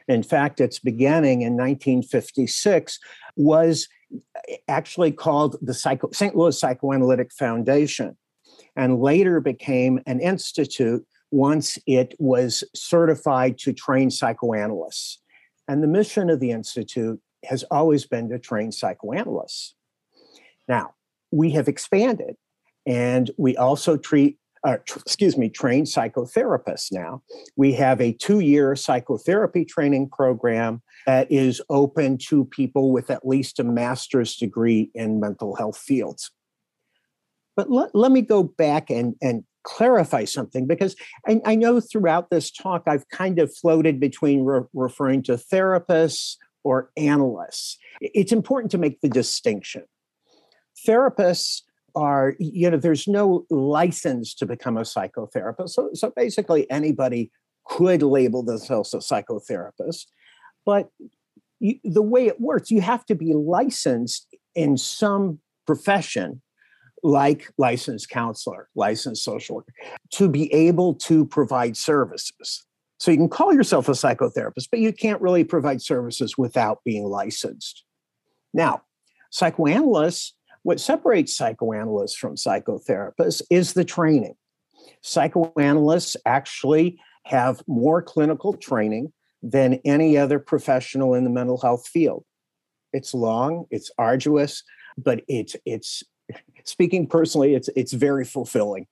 In 0.07 0.23
fact, 0.23 0.61
its 0.61 0.79
beginning 0.79 1.41
in 1.41 1.53
1956 1.53 2.99
was 3.35 3.87
actually 4.67 5.11
called 5.11 5.55
the 5.61 5.73
Psycho- 5.73 6.11
St. 6.11 6.35
Louis 6.35 6.59
Psychoanalytic 6.59 7.31
Foundation 7.33 8.17
and 8.75 8.99
later 8.99 9.39
became 9.39 9.99
an 10.05 10.19
institute 10.19 11.05
once 11.31 11.77
it 11.87 12.13
was 12.19 12.63
certified 12.75 13.57
to 13.59 13.73
train 13.73 14.11
psychoanalysts. 14.11 15.19
And 15.67 15.81
the 15.81 15.87
mission 15.87 16.29
of 16.29 16.39
the 16.39 16.51
Institute 16.51 17.19
has 17.45 17.63
always 17.71 18.05
been 18.05 18.29
to 18.29 18.37
train 18.37 18.71
psychoanalysts. 18.71 19.73
Now, 20.67 20.95
we 21.31 21.51
have 21.51 21.67
expanded 21.67 22.35
and 22.85 23.31
we 23.37 23.55
also 23.55 23.97
treat, 23.97 24.37
uh, 24.63 24.77
tr- 24.85 24.99
excuse 24.99 25.37
me, 25.37 25.49
trained 25.49 25.87
psychotherapists 25.87 26.91
now. 26.91 27.21
We 27.55 27.73
have 27.73 27.99
a 27.99 28.13
two 28.13 28.39
year 28.39 28.75
psychotherapy 28.75 29.65
training 29.65 30.09
program 30.09 30.81
that 31.05 31.31
is 31.31 31.61
open 31.69 32.17
to 32.29 32.45
people 32.45 32.91
with 32.91 33.09
at 33.09 33.27
least 33.27 33.59
a 33.59 33.63
master's 33.63 34.35
degree 34.35 34.91
in 34.93 35.19
mental 35.19 35.55
health 35.55 35.77
fields. 35.77 36.31
But 37.55 37.69
let, 37.69 37.93
let 37.93 38.11
me 38.11 38.21
go 38.21 38.43
back 38.43 38.89
and, 38.89 39.15
and 39.21 39.43
clarify 39.63 40.25
something 40.25 40.67
because 40.67 40.95
I, 41.27 41.41
I, 41.45 41.55
know 41.55 41.79
throughout 41.79 42.29
this 42.29 42.49
talk 42.49 42.83
I've 42.87 43.07
kind 43.09 43.39
of 43.39 43.55
floated 43.55 43.99
between 43.99 44.43
re- 44.43 44.63
referring 44.73 45.21
to 45.23 45.33
therapists 45.33 46.37
or 46.63 46.91
analysts. 46.97 47.77
It's 47.99 48.31
important 48.31 48.71
to 48.71 48.77
make 48.77 49.01
the 49.01 49.09
distinction. 49.09 49.83
Therapists 50.87 51.61
are, 51.95 52.35
you 52.39 52.69
know, 52.69 52.77
there's 52.77 53.07
no 53.07 53.45
license 53.49 54.33
to 54.35 54.45
become 54.45 54.77
a 54.77 54.81
psychotherapist. 54.81 55.69
So, 55.69 55.89
so 55.93 56.11
basically, 56.15 56.69
anybody 56.69 57.31
could 57.65 58.01
label 58.03 58.43
themselves 58.43 58.93
a 58.93 58.97
psychotherapist. 58.97 60.07
But 60.65 60.89
you, 61.59 61.79
the 61.83 62.01
way 62.01 62.27
it 62.27 62.41
works, 62.41 62.71
you 62.71 62.81
have 62.81 63.05
to 63.05 63.15
be 63.15 63.33
licensed 63.33 64.27
in 64.55 64.77
some 64.77 65.39
profession 65.65 66.41
like 67.03 67.49
licensed 67.57 68.09
counselor, 68.09 68.69
licensed 68.75 69.23
social 69.23 69.55
worker, 69.57 69.73
to 70.11 70.29
be 70.29 70.53
able 70.53 70.93
to 70.93 71.25
provide 71.25 71.75
services. 71.75 72.65
So 72.99 73.09
you 73.09 73.17
can 73.17 73.29
call 73.29 73.53
yourself 73.53 73.89
a 73.89 73.93
psychotherapist, 73.93 74.67
but 74.69 74.79
you 74.79 74.93
can't 74.93 75.21
really 75.21 75.43
provide 75.43 75.81
services 75.81 76.37
without 76.37 76.83
being 76.83 77.05
licensed. 77.05 77.83
Now, 78.53 78.83
psychoanalysts, 79.31 80.35
what 80.63 80.79
separates 80.79 81.35
psychoanalysts 81.35 82.17
from 82.17 82.35
psychotherapists 82.35 83.41
is 83.49 83.73
the 83.73 83.85
training. 83.85 84.35
Psychoanalysts 85.01 86.15
actually 86.25 86.99
have 87.25 87.63
more 87.67 88.01
clinical 88.01 88.53
training 88.53 89.11
than 89.41 89.79
any 89.85 90.17
other 90.17 90.39
professional 90.39 91.13
in 91.13 91.23
the 91.23 91.29
mental 91.29 91.59
health 91.59 91.87
field. 91.87 92.23
It's 92.93 93.13
long, 93.13 93.65
it's 93.71 93.89
arduous, 93.97 94.63
but 94.97 95.21
it's 95.27 95.55
it's 95.65 96.03
speaking 96.63 97.07
personally, 97.07 97.55
it's 97.55 97.69
it's 97.75 97.93
very 97.93 98.25
fulfilling. 98.25 98.87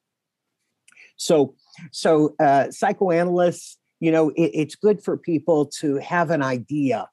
So 1.18 1.56
so 1.92 2.36
uh, 2.40 2.72
psychoanalysts 2.72 3.78
you 4.00 4.12
know 4.12 4.30
it, 4.30 4.52
it's 4.54 4.76
good 4.76 5.04
for 5.04 5.18
people 5.18 5.66
to 5.66 5.98
have 5.98 6.32
an 6.32 6.42
idea 6.42 7.08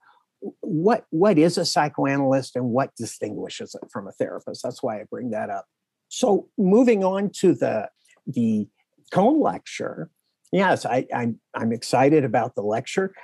what 0.60 1.06
what 1.10 1.38
is 1.38 1.58
a 1.58 1.64
psychoanalyst 1.64 2.56
and 2.56 2.66
what 2.66 2.94
distinguishes 2.96 3.74
it 3.80 3.90
from 3.90 4.06
a 4.06 4.12
therapist? 4.12 4.62
That's 4.62 4.82
why 4.82 5.00
i 5.00 5.04
bring 5.04 5.30
that 5.30 5.50
up. 5.50 5.66
So 6.08 6.48
moving 6.58 7.04
on 7.04 7.30
to 7.40 7.54
the 7.54 7.88
the 8.26 8.68
Cohn 9.12 9.40
lecture 9.40 10.10
yes 10.52 10.84
I, 10.84 11.06
I'm, 11.14 11.40
I'm 11.54 11.72
excited 11.72 12.24
about 12.24 12.54
the 12.54 12.62
lecture. 12.62 13.14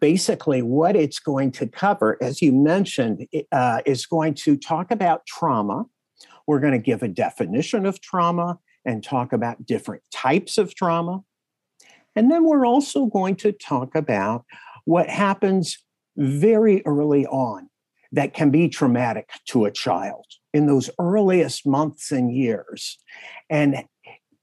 Basically 0.00 0.62
what 0.62 0.96
it's 0.96 1.18
going 1.18 1.52
to 1.52 1.66
cover 1.66 2.18
as 2.20 2.42
you 2.42 2.52
mentioned 2.52 3.26
uh, 3.52 3.80
is 3.86 4.06
going 4.06 4.34
to 4.34 4.56
talk 4.56 4.90
about 4.90 5.26
trauma. 5.26 5.84
We're 6.46 6.60
going 6.60 6.72
to 6.72 6.78
give 6.78 7.02
a 7.02 7.08
definition 7.08 7.86
of 7.86 8.00
trauma 8.00 8.58
and 8.84 9.02
talk 9.02 9.32
about 9.32 9.66
different 9.66 10.02
types 10.12 10.58
of 10.58 10.74
trauma. 10.74 11.22
And 12.14 12.30
then 12.30 12.44
we're 12.44 12.66
also 12.66 13.06
going 13.06 13.36
to 13.36 13.52
talk 13.52 13.94
about 13.94 14.44
what 14.84 15.10
happens 15.10 15.84
very 16.16 16.84
early 16.86 17.26
on 17.26 17.68
that 18.12 18.34
can 18.34 18.50
be 18.50 18.68
traumatic 18.68 19.30
to 19.48 19.64
a 19.64 19.70
child 19.70 20.24
in 20.54 20.66
those 20.66 20.90
earliest 20.98 21.66
months 21.66 22.10
and 22.10 22.34
years. 22.34 22.98
And 23.50 23.84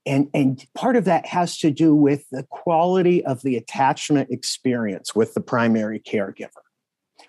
and, 0.06 0.28
and 0.34 0.62
part 0.74 0.96
of 0.96 1.06
that 1.06 1.24
has 1.26 1.56
to 1.58 1.70
do 1.70 1.94
with 1.94 2.28
the 2.30 2.42
quality 2.50 3.24
of 3.24 3.40
the 3.40 3.56
attachment 3.56 4.30
experience 4.30 5.14
with 5.14 5.32
the 5.32 5.40
primary 5.40 5.98
caregiver. 5.98 6.50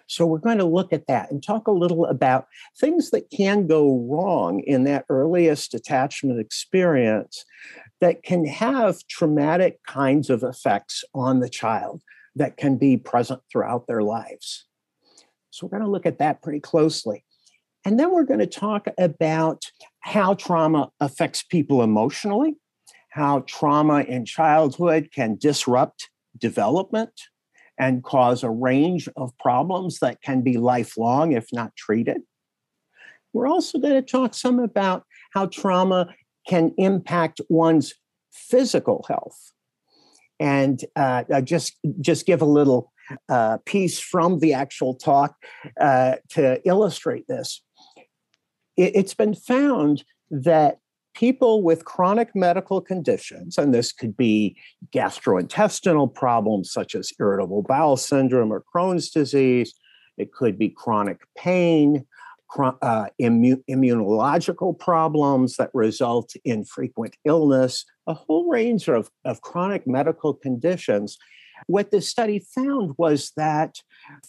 So, 0.08 0.26
we're 0.26 0.40
going 0.40 0.58
to 0.58 0.66
look 0.66 0.92
at 0.92 1.08
that 1.08 1.32
and 1.32 1.42
talk 1.42 1.68
a 1.68 1.72
little 1.72 2.06
about 2.06 2.48
things 2.80 3.12
that 3.12 3.30
can 3.32 3.66
go 3.66 4.06
wrong 4.10 4.60
in 4.60 4.84
that 4.84 5.06
earliest 5.10 5.74
attachment 5.74 6.40
experience 6.40 7.46
that 8.02 8.24
can 8.24 8.46
have 8.46 9.08
traumatic 9.08 9.80
kinds 9.88 10.30
of 10.30 10.44
effects 10.44 11.04
on 11.14 11.40
the 11.40 11.50
child 11.50 12.02
that 12.36 12.58
can 12.58 12.78
be 12.78 12.98
present 12.98 13.42
throughout 13.52 13.88
their 13.88 14.04
lives. 14.04 14.66
So, 15.52 15.66
we're 15.66 15.78
going 15.78 15.84
to 15.84 15.92
look 15.92 16.06
at 16.06 16.20
that 16.20 16.42
pretty 16.42 16.60
closely. 16.60 17.24
And 17.86 18.00
then 18.00 18.12
we're 18.12 18.24
going 18.24 18.40
to 18.40 18.48
talk 18.48 18.88
about 18.98 19.64
how 20.00 20.34
trauma 20.34 20.92
affects 21.00 21.44
people 21.44 21.84
emotionally, 21.84 22.58
how 23.10 23.42
trauma 23.48 24.02
in 24.02 24.26
childhood 24.26 25.10
can 25.14 25.38
disrupt 25.40 26.10
development 26.38 27.12
and 27.78 28.04
cause 28.04 28.44
a 28.44 28.50
range 28.50 29.08
of 29.16 29.38
problems 29.38 30.00
that 30.00 30.22
can 30.22 30.42
be 30.42 30.58
lifelong 30.58 31.34
if 31.34 31.48
not 31.54 31.76
treated. 31.76 32.22
We're 33.34 33.48
also 33.48 33.80
going 33.80 33.94
to 33.94 34.02
talk 34.02 34.34
some 34.34 34.60
about 34.60 35.04
how 35.34 35.48
trauma 35.48 36.14
can 36.48 36.74
impact 36.78 37.42
one's 37.50 37.94
physical 38.32 39.06
health. 39.08 39.52
And 40.40 40.84
uh, 40.96 41.42
just 41.42 41.78
just 42.02 42.26
give 42.26 42.42
a 42.42 42.46
little 42.46 42.92
uh, 43.30 43.58
piece 43.66 44.00
from 44.00 44.40
the 44.40 44.54
actual 44.54 44.96
talk 44.96 45.36
uh, 45.80 46.16
to 46.32 46.62
illustrate 46.68 47.28
this. 47.28 47.62
It, 48.76 48.96
it's 48.96 49.14
been 49.14 49.36
found 49.36 50.04
that 50.30 50.80
people 51.16 51.64
with 51.64 51.86
chronic 51.86 52.36
medical 52.36 52.82
conditions, 52.82 53.58
and 53.58 53.74
this 53.74 53.92
could 53.92 54.18
be 54.18 54.58
gastrointestinal 54.94 56.14
problems 56.14 56.72
such 56.72 56.94
as 56.94 57.12
irritable 57.20 57.64
bowel 57.64 57.98
syndrome 57.98 58.52
or 58.52 58.64
Crohn's 58.74 59.10
disease, 59.10 59.74
it 60.18 60.34
could 60.34 60.58
be 60.58 60.70
chronic 60.70 61.22
pain, 61.38 62.06
uh, 62.58 63.08
immu- 63.22 63.64
immunological 63.70 64.78
problems 64.78 65.58
that 65.58 65.70
result 65.74 66.34
in 66.44 66.64
frequent 66.64 67.16
illness, 67.26 67.86
a 68.08 68.14
whole 68.14 68.50
range 68.50 68.88
of, 68.88 69.10
of 69.24 69.42
chronic 69.42 69.88
medical 69.88 70.34
conditions. 70.34 71.18
What 71.68 71.92
this 71.92 72.10
study 72.10 72.40
found 72.40 72.94
was 72.98 73.32
that 73.38 73.78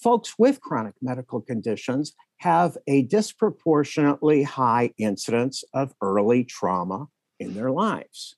folks 0.00 0.34
with 0.38 0.60
chronic 0.60 0.94
medical 1.02 1.40
conditions 1.40 2.12
have 2.38 2.76
a 2.86 3.02
disproportionately 3.02 4.42
high 4.42 4.92
incidence 4.98 5.64
of 5.74 5.94
early 6.00 6.44
trauma 6.44 7.06
in 7.40 7.54
their 7.54 7.70
lives. 7.70 8.36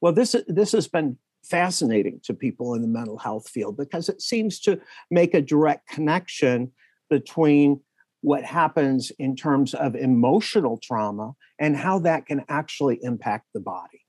Well, 0.00 0.12
this, 0.12 0.36
this 0.46 0.72
has 0.72 0.88
been 0.88 1.18
fascinating 1.44 2.20
to 2.24 2.34
people 2.34 2.74
in 2.74 2.82
the 2.82 2.88
mental 2.88 3.18
health 3.18 3.48
field 3.48 3.76
because 3.76 4.08
it 4.08 4.20
seems 4.20 4.60
to 4.60 4.80
make 5.10 5.34
a 5.34 5.40
direct 5.40 5.88
connection 5.88 6.72
between 7.08 7.80
what 8.20 8.44
happens 8.44 9.10
in 9.18 9.36
terms 9.36 9.74
of 9.74 9.94
emotional 9.94 10.78
trauma 10.82 11.32
and 11.58 11.76
how 11.76 12.00
that 12.00 12.26
can 12.26 12.44
actually 12.48 12.98
impact 13.02 13.46
the 13.54 13.60
body. 13.60 14.02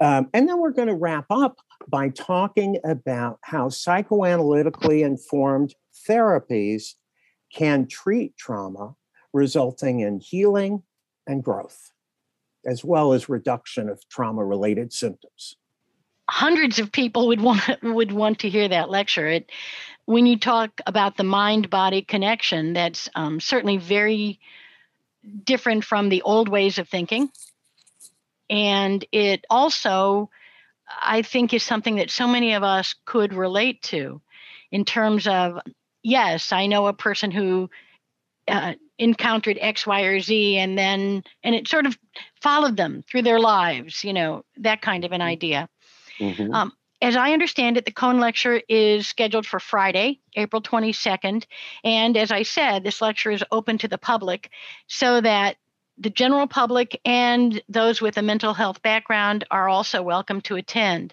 Um, 0.00 0.28
and 0.32 0.48
then 0.48 0.60
we're 0.60 0.72
going 0.72 0.88
to 0.88 0.94
wrap 0.94 1.26
up 1.30 1.58
by 1.88 2.08
talking 2.10 2.78
about 2.84 3.38
how 3.42 3.68
psychoanalytically 3.68 5.04
informed 5.04 5.74
therapies 6.08 6.94
can 7.52 7.86
treat 7.86 8.36
trauma, 8.36 8.94
resulting 9.32 10.00
in 10.00 10.20
healing 10.20 10.82
and 11.26 11.42
growth, 11.42 11.92
as 12.66 12.84
well 12.84 13.12
as 13.12 13.28
reduction 13.28 13.88
of 13.88 14.00
trauma 14.08 14.44
related 14.44 14.92
symptoms. 14.92 15.56
Hundreds 16.30 16.78
of 16.78 16.92
people 16.92 17.28
would 17.28 17.40
want 17.40 17.62
would 17.82 18.12
want 18.12 18.38
to 18.40 18.48
hear 18.48 18.68
that 18.68 18.90
lecture. 18.90 19.28
It 19.28 19.50
when 20.04 20.26
you 20.26 20.38
talk 20.38 20.80
about 20.86 21.16
the 21.16 21.24
mind 21.24 21.70
body 21.70 22.02
connection, 22.02 22.72
that's 22.72 23.08
um, 23.14 23.40
certainly 23.40 23.76
very 23.76 24.40
different 25.44 25.84
from 25.84 26.08
the 26.08 26.22
old 26.22 26.48
ways 26.48 26.78
of 26.78 26.88
thinking. 26.88 27.30
And 28.50 29.04
it 29.12 29.44
also, 29.48 30.30
I 31.02 31.22
think, 31.22 31.54
is 31.54 31.62
something 31.62 31.96
that 31.96 32.10
so 32.10 32.26
many 32.26 32.54
of 32.54 32.62
us 32.62 32.94
could 33.04 33.32
relate 33.32 33.82
to 33.84 34.20
in 34.70 34.84
terms 34.84 35.26
of 35.26 35.58
yes, 36.02 36.52
I 36.52 36.66
know 36.66 36.86
a 36.86 36.92
person 36.92 37.30
who 37.30 37.70
uh, 38.48 38.74
encountered 38.98 39.58
X, 39.60 39.86
Y, 39.86 40.02
or 40.02 40.20
Z, 40.20 40.58
and 40.58 40.76
then, 40.76 41.22
and 41.42 41.54
it 41.54 41.68
sort 41.68 41.86
of 41.86 41.96
followed 42.40 42.76
them 42.76 43.04
through 43.08 43.22
their 43.22 43.40
lives, 43.40 44.02
you 44.04 44.12
know, 44.12 44.44
that 44.58 44.82
kind 44.82 45.04
of 45.04 45.12
an 45.12 45.20
mm-hmm. 45.20 45.28
idea. 45.28 45.68
Mm-hmm. 46.18 46.54
Um, 46.54 46.72
as 47.00 47.16
I 47.16 47.32
understand 47.32 47.76
it, 47.76 47.84
the 47.84 47.90
Cohn 47.90 48.20
lecture 48.20 48.62
is 48.68 49.08
scheduled 49.08 49.44
for 49.44 49.58
Friday, 49.58 50.20
April 50.36 50.62
22nd. 50.62 51.44
And 51.82 52.16
as 52.16 52.30
I 52.30 52.44
said, 52.44 52.84
this 52.84 53.00
lecture 53.00 53.32
is 53.32 53.42
open 53.50 53.78
to 53.78 53.88
the 53.88 53.98
public 53.98 54.50
so 54.86 55.20
that 55.20 55.56
the 55.98 56.10
general 56.10 56.46
public 56.46 57.00
and 57.04 57.62
those 57.68 58.00
with 58.00 58.16
a 58.16 58.22
mental 58.22 58.54
health 58.54 58.82
background 58.82 59.44
are 59.50 59.68
also 59.68 60.02
welcome 60.02 60.40
to 60.42 60.56
attend. 60.56 61.12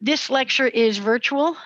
This 0.00 0.30
lecture 0.30 0.66
is 0.66 0.98
virtual. 0.98 1.56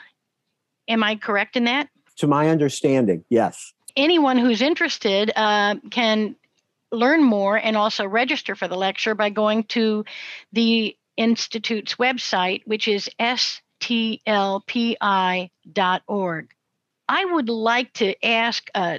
Am 0.89 1.03
I 1.03 1.17
correct 1.17 1.57
in 1.57 1.65
that? 1.65 1.89
To 2.19 2.27
my 2.27 2.49
understanding, 2.49 3.25
yes. 3.31 3.73
Anyone 3.97 4.39
who's 4.39 4.63
interested 4.63 5.33
uh, 5.35 5.77
can 5.91 6.37
learn 6.91 7.23
more 7.23 7.57
and 7.57 7.77
also 7.77 8.07
register 8.07 8.55
for 8.55 8.69
the 8.69 8.77
lecture 8.77 9.15
by 9.15 9.31
going 9.31 9.65
to 9.65 10.05
the 10.53 10.97
Institute's 11.17 11.97
website, 11.97 12.63
which 12.67 12.89
is 12.89 13.09
stlpi.org. 13.19 14.21
I 17.09 17.25
would 17.25 17.49
like 17.49 17.93
to 17.95 18.25
ask, 18.25 18.71
uh, 18.75 18.99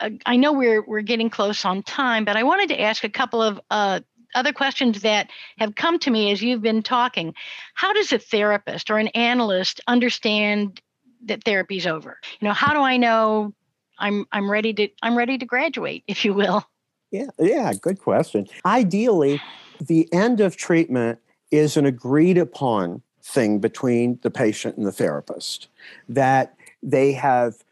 uh, 0.00 0.10
I 0.24 0.36
know 0.36 0.52
we're, 0.52 0.84
we're 0.84 1.02
getting 1.02 1.30
close 1.30 1.64
on 1.64 1.82
time, 1.82 2.24
but 2.24 2.36
I 2.36 2.42
wanted 2.42 2.68
to 2.70 2.80
ask 2.80 3.04
a 3.04 3.08
couple 3.08 3.42
of 3.42 3.60
uh, 3.70 4.00
other 4.34 4.52
questions 4.52 5.02
that 5.02 5.30
have 5.58 5.74
come 5.74 5.98
to 6.00 6.10
me 6.10 6.30
as 6.30 6.42
you've 6.42 6.62
been 6.62 6.82
talking. 6.82 7.34
How 7.74 7.92
does 7.92 8.12
a 8.12 8.18
therapist 8.18 8.90
or 8.90 8.98
an 8.98 9.08
analyst 9.08 9.80
understand 9.86 10.80
that 11.24 11.44
therapy's 11.44 11.86
over? 11.86 12.18
You 12.40 12.48
know, 12.48 12.54
how 12.54 12.74
do 12.74 12.80
I 12.80 12.96
know 12.96 13.54
I'm 13.98 14.26
I'm 14.30 14.50
ready 14.50 14.74
to 14.74 14.88
I'm 15.02 15.16
ready 15.16 15.38
to 15.38 15.46
graduate, 15.46 16.04
if 16.06 16.24
you 16.24 16.34
will? 16.34 16.64
Yeah, 17.10 17.28
yeah, 17.38 17.72
good 17.72 17.98
question. 17.98 18.46
Ideally, 18.64 19.40
the 19.80 20.12
end 20.12 20.40
of 20.40 20.56
treatment 20.56 21.18
is 21.50 21.76
an 21.76 21.86
agreed 21.86 22.36
upon 22.36 23.02
thing 23.22 23.58
between 23.58 24.18
the 24.22 24.30
patient 24.30 24.76
and 24.76 24.86
the 24.86 24.92
therapist 24.92 25.68
that 26.08 26.54
they 26.82 27.12
have 27.12 27.64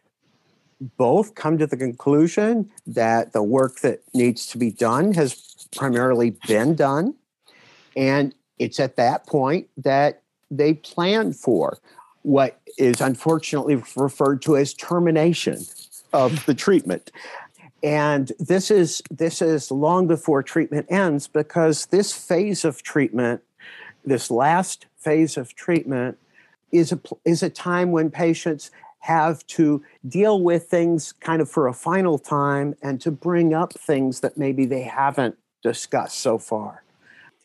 both 0.80 1.34
come 1.34 1.58
to 1.58 1.66
the 1.66 1.76
conclusion 1.76 2.70
that 2.86 3.32
the 3.32 3.42
work 3.42 3.80
that 3.80 4.00
needs 4.12 4.46
to 4.48 4.58
be 4.58 4.70
done 4.70 5.14
has 5.14 5.66
primarily 5.74 6.36
been 6.46 6.74
done. 6.74 7.14
And 7.96 8.34
it's 8.58 8.80
at 8.80 8.96
that 8.96 9.26
point 9.26 9.68
that 9.76 10.22
they 10.50 10.74
plan 10.74 11.32
for 11.32 11.78
what 12.22 12.60
is 12.78 13.00
unfortunately 13.00 13.82
referred 13.96 14.42
to 14.42 14.56
as 14.56 14.74
termination 14.74 15.64
of 16.12 16.44
the 16.46 16.54
treatment. 16.54 17.10
And 17.82 18.32
this 18.38 18.70
is 18.70 19.02
this 19.10 19.42
is 19.42 19.70
long 19.70 20.06
before 20.06 20.42
treatment 20.42 20.86
ends 20.88 21.28
because 21.28 21.86
this 21.86 22.12
phase 22.12 22.64
of 22.64 22.82
treatment 22.82 23.42
this 24.04 24.30
last 24.30 24.86
phase 24.96 25.36
of 25.36 25.54
treatment 25.54 26.18
is 26.72 26.92
a 26.92 27.00
is 27.24 27.42
a 27.42 27.50
time 27.50 27.92
when 27.92 28.10
patients 28.10 28.70
have 29.04 29.46
to 29.46 29.82
deal 30.08 30.40
with 30.40 30.64
things 30.64 31.12
kind 31.12 31.42
of 31.42 31.50
for 31.50 31.68
a 31.68 31.74
final 31.74 32.18
time 32.18 32.74
and 32.80 33.02
to 33.02 33.10
bring 33.10 33.52
up 33.52 33.70
things 33.74 34.20
that 34.20 34.38
maybe 34.38 34.64
they 34.64 34.80
haven't 34.80 35.36
discussed 35.62 36.18
so 36.20 36.38
far. 36.38 36.84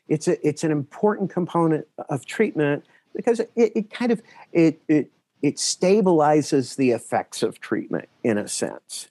It's 0.07 0.29
a 0.29 0.47
it's 0.47 0.63
an 0.63 0.71
important 0.71 1.29
component 1.29 1.85
of 2.07 2.25
treatment 2.25 2.85
because 3.13 3.41
it, 3.41 3.51
it 3.57 3.89
kind 3.89 4.09
of 4.09 4.21
it, 4.53 4.81
it 4.87 5.11
it 5.41 5.57
stabilizes 5.57 6.77
the 6.77 6.91
effects 6.91 7.43
of 7.43 7.59
treatment 7.59 8.07
in 8.23 8.37
a 8.37 8.47
sense. 8.47 9.09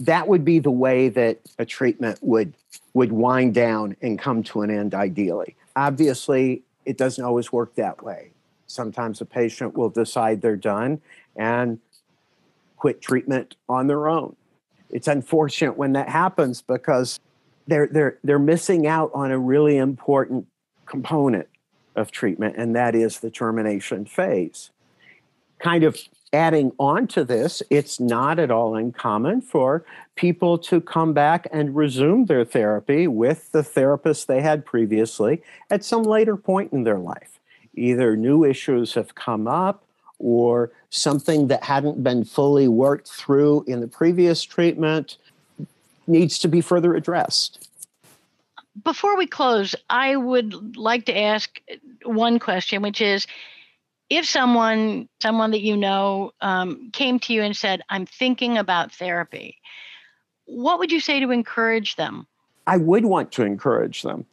That 0.00 0.28
would 0.28 0.44
be 0.44 0.58
the 0.58 0.70
way 0.70 1.08
that 1.08 1.40
a 1.58 1.64
treatment 1.64 2.18
would 2.20 2.52
would 2.92 3.10
wind 3.10 3.54
down 3.54 3.96
and 4.02 4.18
come 4.18 4.42
to 4.42 4.60
an 4.60 4.70
end 4.70 4.94
ideally. 4.94 5.56
Obviously 5.76 6.62
it 6.84 6.98
doesn't 6.98 7.24
always 7.24 7.50
work 7.50 7.74
that 7.76 8.04
way. 8.04 8.32
Sometimes 8.66 9.20
a 9.20 9.26
patient 9.26 9.76
will 9.76 9.90
decide 9.90 10.40
they're 10.40 10.56
done 10.56 11.00
and 11.36 11.78
quit 12.76 13.00
treatment 13.00 13.56
on 13.68 13.86
their 13.86 14.08
own. 14.08 14.34
It's 14.90 15.08
unfortunate 15.08 15.76
when 15.76 15.92
that 15.92 16.08
happens 16.08 16.62
because 16.62 17.20
they're 17.66 17.86
they're 17.86 18.18
they're 18.24 18.38
missing 18.38 18.86
out 18.86 19.10
on 19.14 19.30
a 19.30 19.38
really 19.38 19.76
important 19.76 20.46
component 20.84 21.48
of 21.94 22.10
treatment 22.10 22.56
and 22.56 22.74
that 22.74 22.94
is 22.94 23.20
the 23.20 23.30
termination 23.30 24.04
phase. 24.04 24.70
Kind 25.58 25.84
of 25.84 25.96
adding 26.32 26.72
on 26.78 27.06
to 27.06 27.24
this 27.24 27.62
it's 27.70 28.00
not 28.00 28.38
at 28.38 28.50
all 28.50 28.74
uncommon 28.74 29.40
for 29.40 29.84
people 30.16 30.58
to 30.58 30.80
come 30.80 31.12
back 31.12 31.46
and 31.52 31.76
resume 31.76 32.24
their 32.24 32.44
therapy 32.44 33.06
with 33.06 33.52
the 33.52 33.62
therapist 33.62 34.26
they 34.26 34.40
had 34.40 34.64
previously 34.64 35.42
at 35.70 35.84
some 35.84 36.02
later 36.02 36.36
point 36.36 36.72
in 36.72 36.84
their 36.84 36.98
life. 36.98 37.38
Either 37.74 38.16
new 38.16 38.44
issues 38.44 38.94
have 38.94 39.14
come 39.14 39.46
up 39.46 39.84
or 40.22 40.70
something 40.90 41.48
that 41.48 41.64
hadn't 41.64 42.02
been 42.02 42.24
fully 42.24 42.68
worked 42.68 43.08
through 43.08 43.64
in 43.66 43.80
the 43.80 43.88
previous 43.88 44.42
treatment 44.42 45.18
needs 46.06 46.38
to 46.38 46.48
be 46.48 46.60
further 46.60 46.94
addressed. 46.94 47.68
Before 48.82 49.16
we 49.18 49.26
close, 49.26 49.74
I 49.90 50.16
would 50.16 50.76
like 50.76 51.04
to 51.06 51.18
ask 51.18 51.60
one 52.04 52.38
question, 52.38 52.80
which 52.80 53.02
is 53.02 53.26
if 54.08 54.24
someone 54.24 55.08
someone 55.20 55.50
that 55.50 55.60
you 55.60 55.76
know 55.76 56.32
um, 56.40 56.90
came 56.92 57.18
to 57.20 57.34
you 57.34 57.42
and 57.42 57.56
said, 57.56 57.82
"I'm 57.90 58.06
thinking 58.06 58.56
about 58.56 58.92
therapy," 58.92 59.58
what 60.46 60.78
would 60.78 60.90
you 60.90 61.00
say 61.00 61.20
to 61.20 61.30
encourage 61.30 61.96
them? 61.96 62.26
I 62.66 62.78
would 62.78 63.04
want 63.04 63.32
to 63.32 63.42
encourage 63.42 64.02
them, 64.02 64.24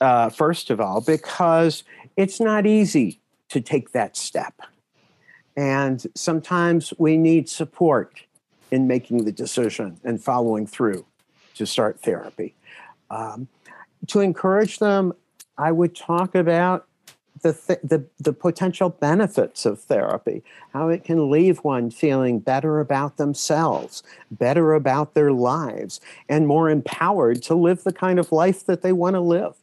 uh, 0.00 0.30
first 0.30 0.70
of 0.70 0.80
all, 0.80 1.00
because 1.00 1.82
it's 2.16 2.40
not 2.40 2.66
easy 2.66 3.20
to 3.48 3.60
take 3.60 3.92
that 3.92 4.16
step. 4.16 4.54
And 5.58 6.06
sometimes 6.14 6.94
we 6.98 7.16
need 7.16 7.48
support 7.48 8.22
in 8.70 8.86
making 8.86 9.24
the 9.24 9.32
decision 9.32 9.98
and 10.04 10.22
following 10.22 10.68
through 10.68 11.04
to 11.56 11.66
start 11.66 12.00
therapy. 12.00 12.54
Um, 13.10 13.48
to 14.06 14.20
encourage 14.20 14.78
them, 14.78 15.14
I 15.58 15.72
would 15.72 15.96
talk 15.96 16.36
about 16.36 16.86
the, 17.42 17.52
th- 17.52 17.80
the, 17.82 18.04
the 18.20 18.32
potential 18.32 18.88
benefits 18.88 19.66
of 19.66 19.80
therapy, 19.80 20.44
how 20.72 20.90
it 20.90 21.02
can 21.02 21.28
leave 21.28 21.58
one 21.58 21.90
feeling 21.90 22.38
better 22.38 22.78
about 22.78 23.16
themselves, 23.16 24.04
better 24.30 24.74
about 24.74 25.14
their 25.14 25.32
lives, 25.32 26.00
and 26.28 26.46
more 26.46 26.70
empowered 26.70 27.42
to 27.42 27.56
live 27.56 27.82
the 27.82 27.92
kind 27.92 28.20
of 28.20 28.30
life 28.30 28.64
that 28.66 28.82
they 28.82 28.92
want 28.92 29.14
to 29.14 29.20
live. 29.20 29.56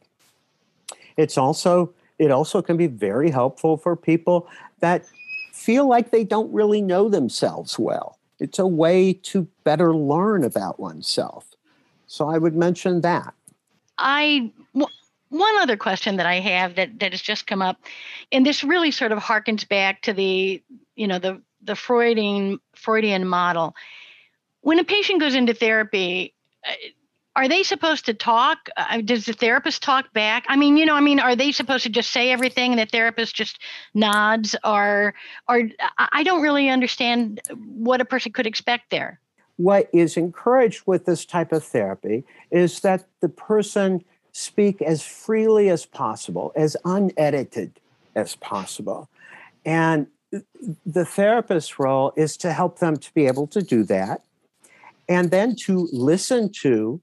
It's 1.16 1.38
also 1.38 1.93
it 2.20 2.32
also 2.32 2.62
can 2.62 2.76
be 2.76 2.88
very 2.88 3.30
helpful 3.30 3.78
for 3.78 3.96
people 3.96 4.50
that 4.82 5.06
feel 5.56 5.88
like 5.88 6.12
they 6.12 6.24
don't 6.24 6.51
really 6.53 6.82
know 6.82 7.10
themselves 7.10 7.80
well. 7.80 8.20
It's 8.39 8.60
a 8.60 8.68
way 8.68 9.14
to 9.14 9.47
better 9.64 9.95
learn 9.95 10.43
about 10.43 10.80
oneself. 10.80 11.56
So 12.08 12.30
I 12.30 12.38
would 12.38 12.56
mention 12.56 13.01
that. 13.01 13.34
I 13.97 14.51
one 15.30 15.58
other 15.60 15.76
question 15.76 16.18
that 16.18 16.26
I 16.26 16.39
have 16.39 16.76
that 16.76 16.99
that 16.99 17.12
has 17.12 17.22
just 17.22 17.47
come 17.47 17.62
up, 17.62 17.78
and 18.32 18.45
this 18.45 18.64
really 18.64 18.91
sort 18.91 19.12
of 19.12 19.20
harkens 19.20 19.68
back 19.68 20.01
to 20.03 20.14
the 20.14 20.62
you 20.95 21.08
know 21.08 21.20
the 21.20 21.41
the 21.64 21.76
Freudian 21.76 22.60
Freudian 22.76 23.26
model. 23.26 23.76
When 24.62 24.80
a 24.80 24.84
patient 24.84 25.20
goes 25.20 25.36
into 25.36 25.53
therapy, 25.53 26.34
uh, 26.68 26.74
are 27.36 27.47
they 27.47 27.63
supposed 27.63 28.05
to 28.05 28.13
talk? 28.13 28.69
Uh, 28.77 29.01
does 29.01 29.25
the 29.25 29.33
therapist 29.33 29.83
talk 29.83 30.13
back? 30.13 30.45
I 30.47 30.55
mean, 30.55 30.77
you 30.77 30.86
know, 30.86 30.95
I 30.95 31.01
mean, 31.01 31.19
are 31.19 31.36
they 31.36 31.51
supposed 31.51 31.83
to 31.83 31.89
just 31.89 32.11
say 32.11 32.31
everything 32.31 32.71
and 32.71 32.79
the 32.79 32.86
therapist 32.86 33.36
just 33.36 33.59
nods? 33.93 34.55
Or, 34.63 35.13
or 35.49 35.69
I 35.97 36.23
don't 36.23 36.41
really 36.41 36.69
understand 36.69 37.41
what 37.75 38.01
a 38.01 38.05
person 38.05 38.31
could 38.31 38.47
expect 38.47 38.89
there 38.91 39.19
what 39.57 39.89
is 39.93 40.17
encouraged 40.17 40.83
with 40.86 41.05
this 41.05 41.25
type 41.25 41.51
of 41.51 41.63
therapy 41.63 42.23
is 42.51 42.81
that 42.81 43.05
the 43.21 43.29
person 43.29 44.03
speak 44.31 44.81
as 44.81 45.01
freely 45.01 45.69
as 45.69 45.86
possible, 45.86 46.51
as 46.55 46.75
unedited 46.83 47.79
as 48.15 48.36
possible. 48.36 49.09
And 49.65 50.07
the 50.86 51.05
therapist's 51.05 51.79
role 51.79 52.11
is 52.17 52.36
to 52.38 52.51
help 52.51 52.79
them 52.79 52.97
to 52.97 53.13
be 53.13 53.27
able 53.27 53.47
to 53.47 53.61
do 53.61 53.83
that 53.86 54.23
and 55.07 55.31
then 55.31 55.55
to 55.55 55.88
listen 55.93 56.51
to 56.61 57.01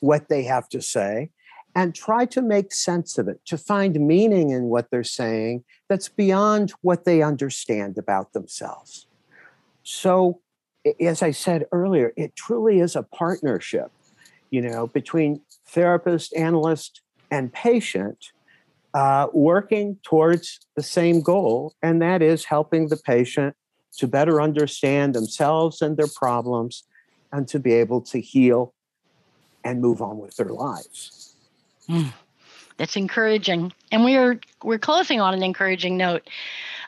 what 0.00 0.28
they 0.28 0.42
have 0.42 0.68
to 0.70 0.82
say 0.82 1.30
and 1.74 1.94
try 1.94 2.24
to 2.26 2.42
make 2.42 2.72
sense 2.72 3.16
of 3.16 3.28
it, 3.28 3.40
to 3.46 3.56
find 3.56 4.00
meaning 4.00 4.50
in 4.50 4.64
what 4.64 4.90
they're 4.90 5.04
saying 5.04 5.62
that's 5.88 6.08
beyond 6.08 6.72
what 6.82 7.04
they 7.04 7.22
understand 7.22 7.96
about 7.96 8.32
themselves. 8.32 9.06
So 9.82 10.40
as 11.00 11.22
I 11.22 11.30
said 11.30 11.66
earlier, 11.72 12.12
it 12.16 12.34
truly 12.36 12.80
is 12.80 12.96
a 12.96 13.02
partnership, 13.02 13.90
you 14.50 14.62
know, 14.62 14.86
between 14.88 15.42
therapist, 15.66 16.34
analyst, 16.34 17.02
and 17.30 17.52
patient 17.52 18.32
uh, 18.94 19.28
working 19.32 19.96
towards 20.02 20.60
the 20.74 20.82
same 20.82 21.20
goal, 21.20 21.74
and 21.82 22.02
that 22.02 22.22
is 22.22 22.44
helping 22.44 22.88
the 22.88 22.96
patient 22.96 23.54
to 23.98 24.08
better 24.08 24.40
understand 24.40 25.14
themselves 25.14 25.80
and 25.80 25.96
their 25.96 26.08
problems 26.16 26.84
and 27.32 27.46
to 27.46 27.60
be 27.60 27.72
able 27.72 28.00
to 28.00 28.20
heal 28.20 28.74
and 29.64 29.80
move 29.80 30.02
on 30.02 30.18
with 30.18 30.36
their 30.36 30.48
lives. 30.48 31.34
Mm, 31.88 32.12
that's 32.76 32.96
encouraging. 32.96 33.72
And 33.90 34.04
we're 34.04 34.40
we're 34.62 34.78
closing 34.78 35.20
on 35.20 35.34
an 35.34 35.42
encouraging 35.42 35.96
note. 35.96 36.28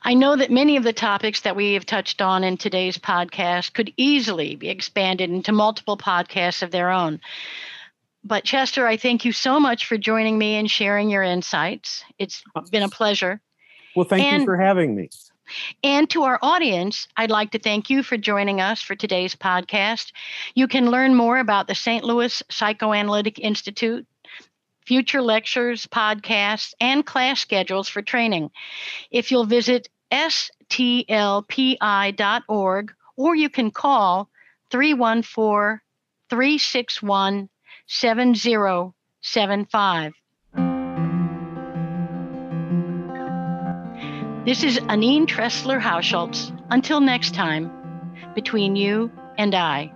I 0.05 0.15
know 0.15 0.35
that 0.37 0.51
many 0.51 0.77
of 0.77 0.83
the 0.83 0.93
topics 0.93 1.43
that 1.43 1.55
we 1.55 1.75
have 1.75 1.87
touched 1.87 2.21
on 2.21 2.43
in 2.43 2.57
today's 2.57 2.99
podcast 2.99 3.73
could 3.73 3.93
easily 3.97 4.57
be 4.57 4.69
expanded 4.69 5.31
into 5.31 5.53
multiple 5.53 5.97
podcasts 5.97 6.63
of 6.63 6.73
their 6.73 6.91
own. 6.91 7.21
But 8.25 8.45
Chester, 8.45 8.87
I 8.87 8.97
thank 8.97 9.25
you 9.25 9.33
so 9.33 9.59
much 9.61 9.87
for 9.87 9.97
joining 9.99 10.39
me 10.39 10.55
and 10.55 10.71
sharing 10.71 11.11
your 11.11 11.23
insights. 11.23 12.05
It's 12.19 12.43
been 12.71 12.83
a 12.83 12.89
pleasure. 12.89 13.41
Well, 13.95 14.07
thank 14.07 14.25
and, 14.25 14.41
you 14.41 14.47
for 14.47 14.57
having 14.57 14.95
me. 14.95 15.11
And 15.83 16.09
to 16.11 16.25
our 16.25 16.39
audience, 16.43 17.09
I'd 17.17 17.31
like 17.31 17.53
to 17.53 17.59
thank 17.59 17.91
you 17.91 18.03
for 18.03 18.17
joining 18.17 18.61
us 18.61 18.83
for 18.83 18.95
today's 18.95 19.35
podcast. 19.35 20.13
You 20.55 20.69
can 20.69 20.91
learn 20.91 21.15
more 21.15 21.39
about 21.39 21.69
the 21.69 21.75
St. 21.75 22.05
Louis 22.05 22.43
Psychoanalytic 22.51 23.39
Institute 23.39 24.07
future 24.85 25.23
lectures, 25.23 25.87
podcasts, 25.87 26.75
and 26.81 27.07
class 27.07 27.39
schedules 27.41 27.89
for 27.89 28.03
training. 28.03 28.51
If 29.11 29.31
you'll 29.31 29.45
visit 29.45 29.89
stlpi.org 30.11 31.07
or 33.17 33.37
you 33.37 33.49
can 33.49 33.71
call 33.71 34.29
314 34.71 35.81
361 36.29 37.49
7075. 37.87 40.13
This 44.45 44.65
is 44.65 44.77
Anene 44.89 45.29
Tressler 45.29 45.81
Hauschultz. 45.81 46.51
Until 46.69 47.01
next 47.01 47.33
time, 47.33 47.71
between 48.35 48.75
you 48.75 49.13
and 49.39 49.55
I. 49.55 49.93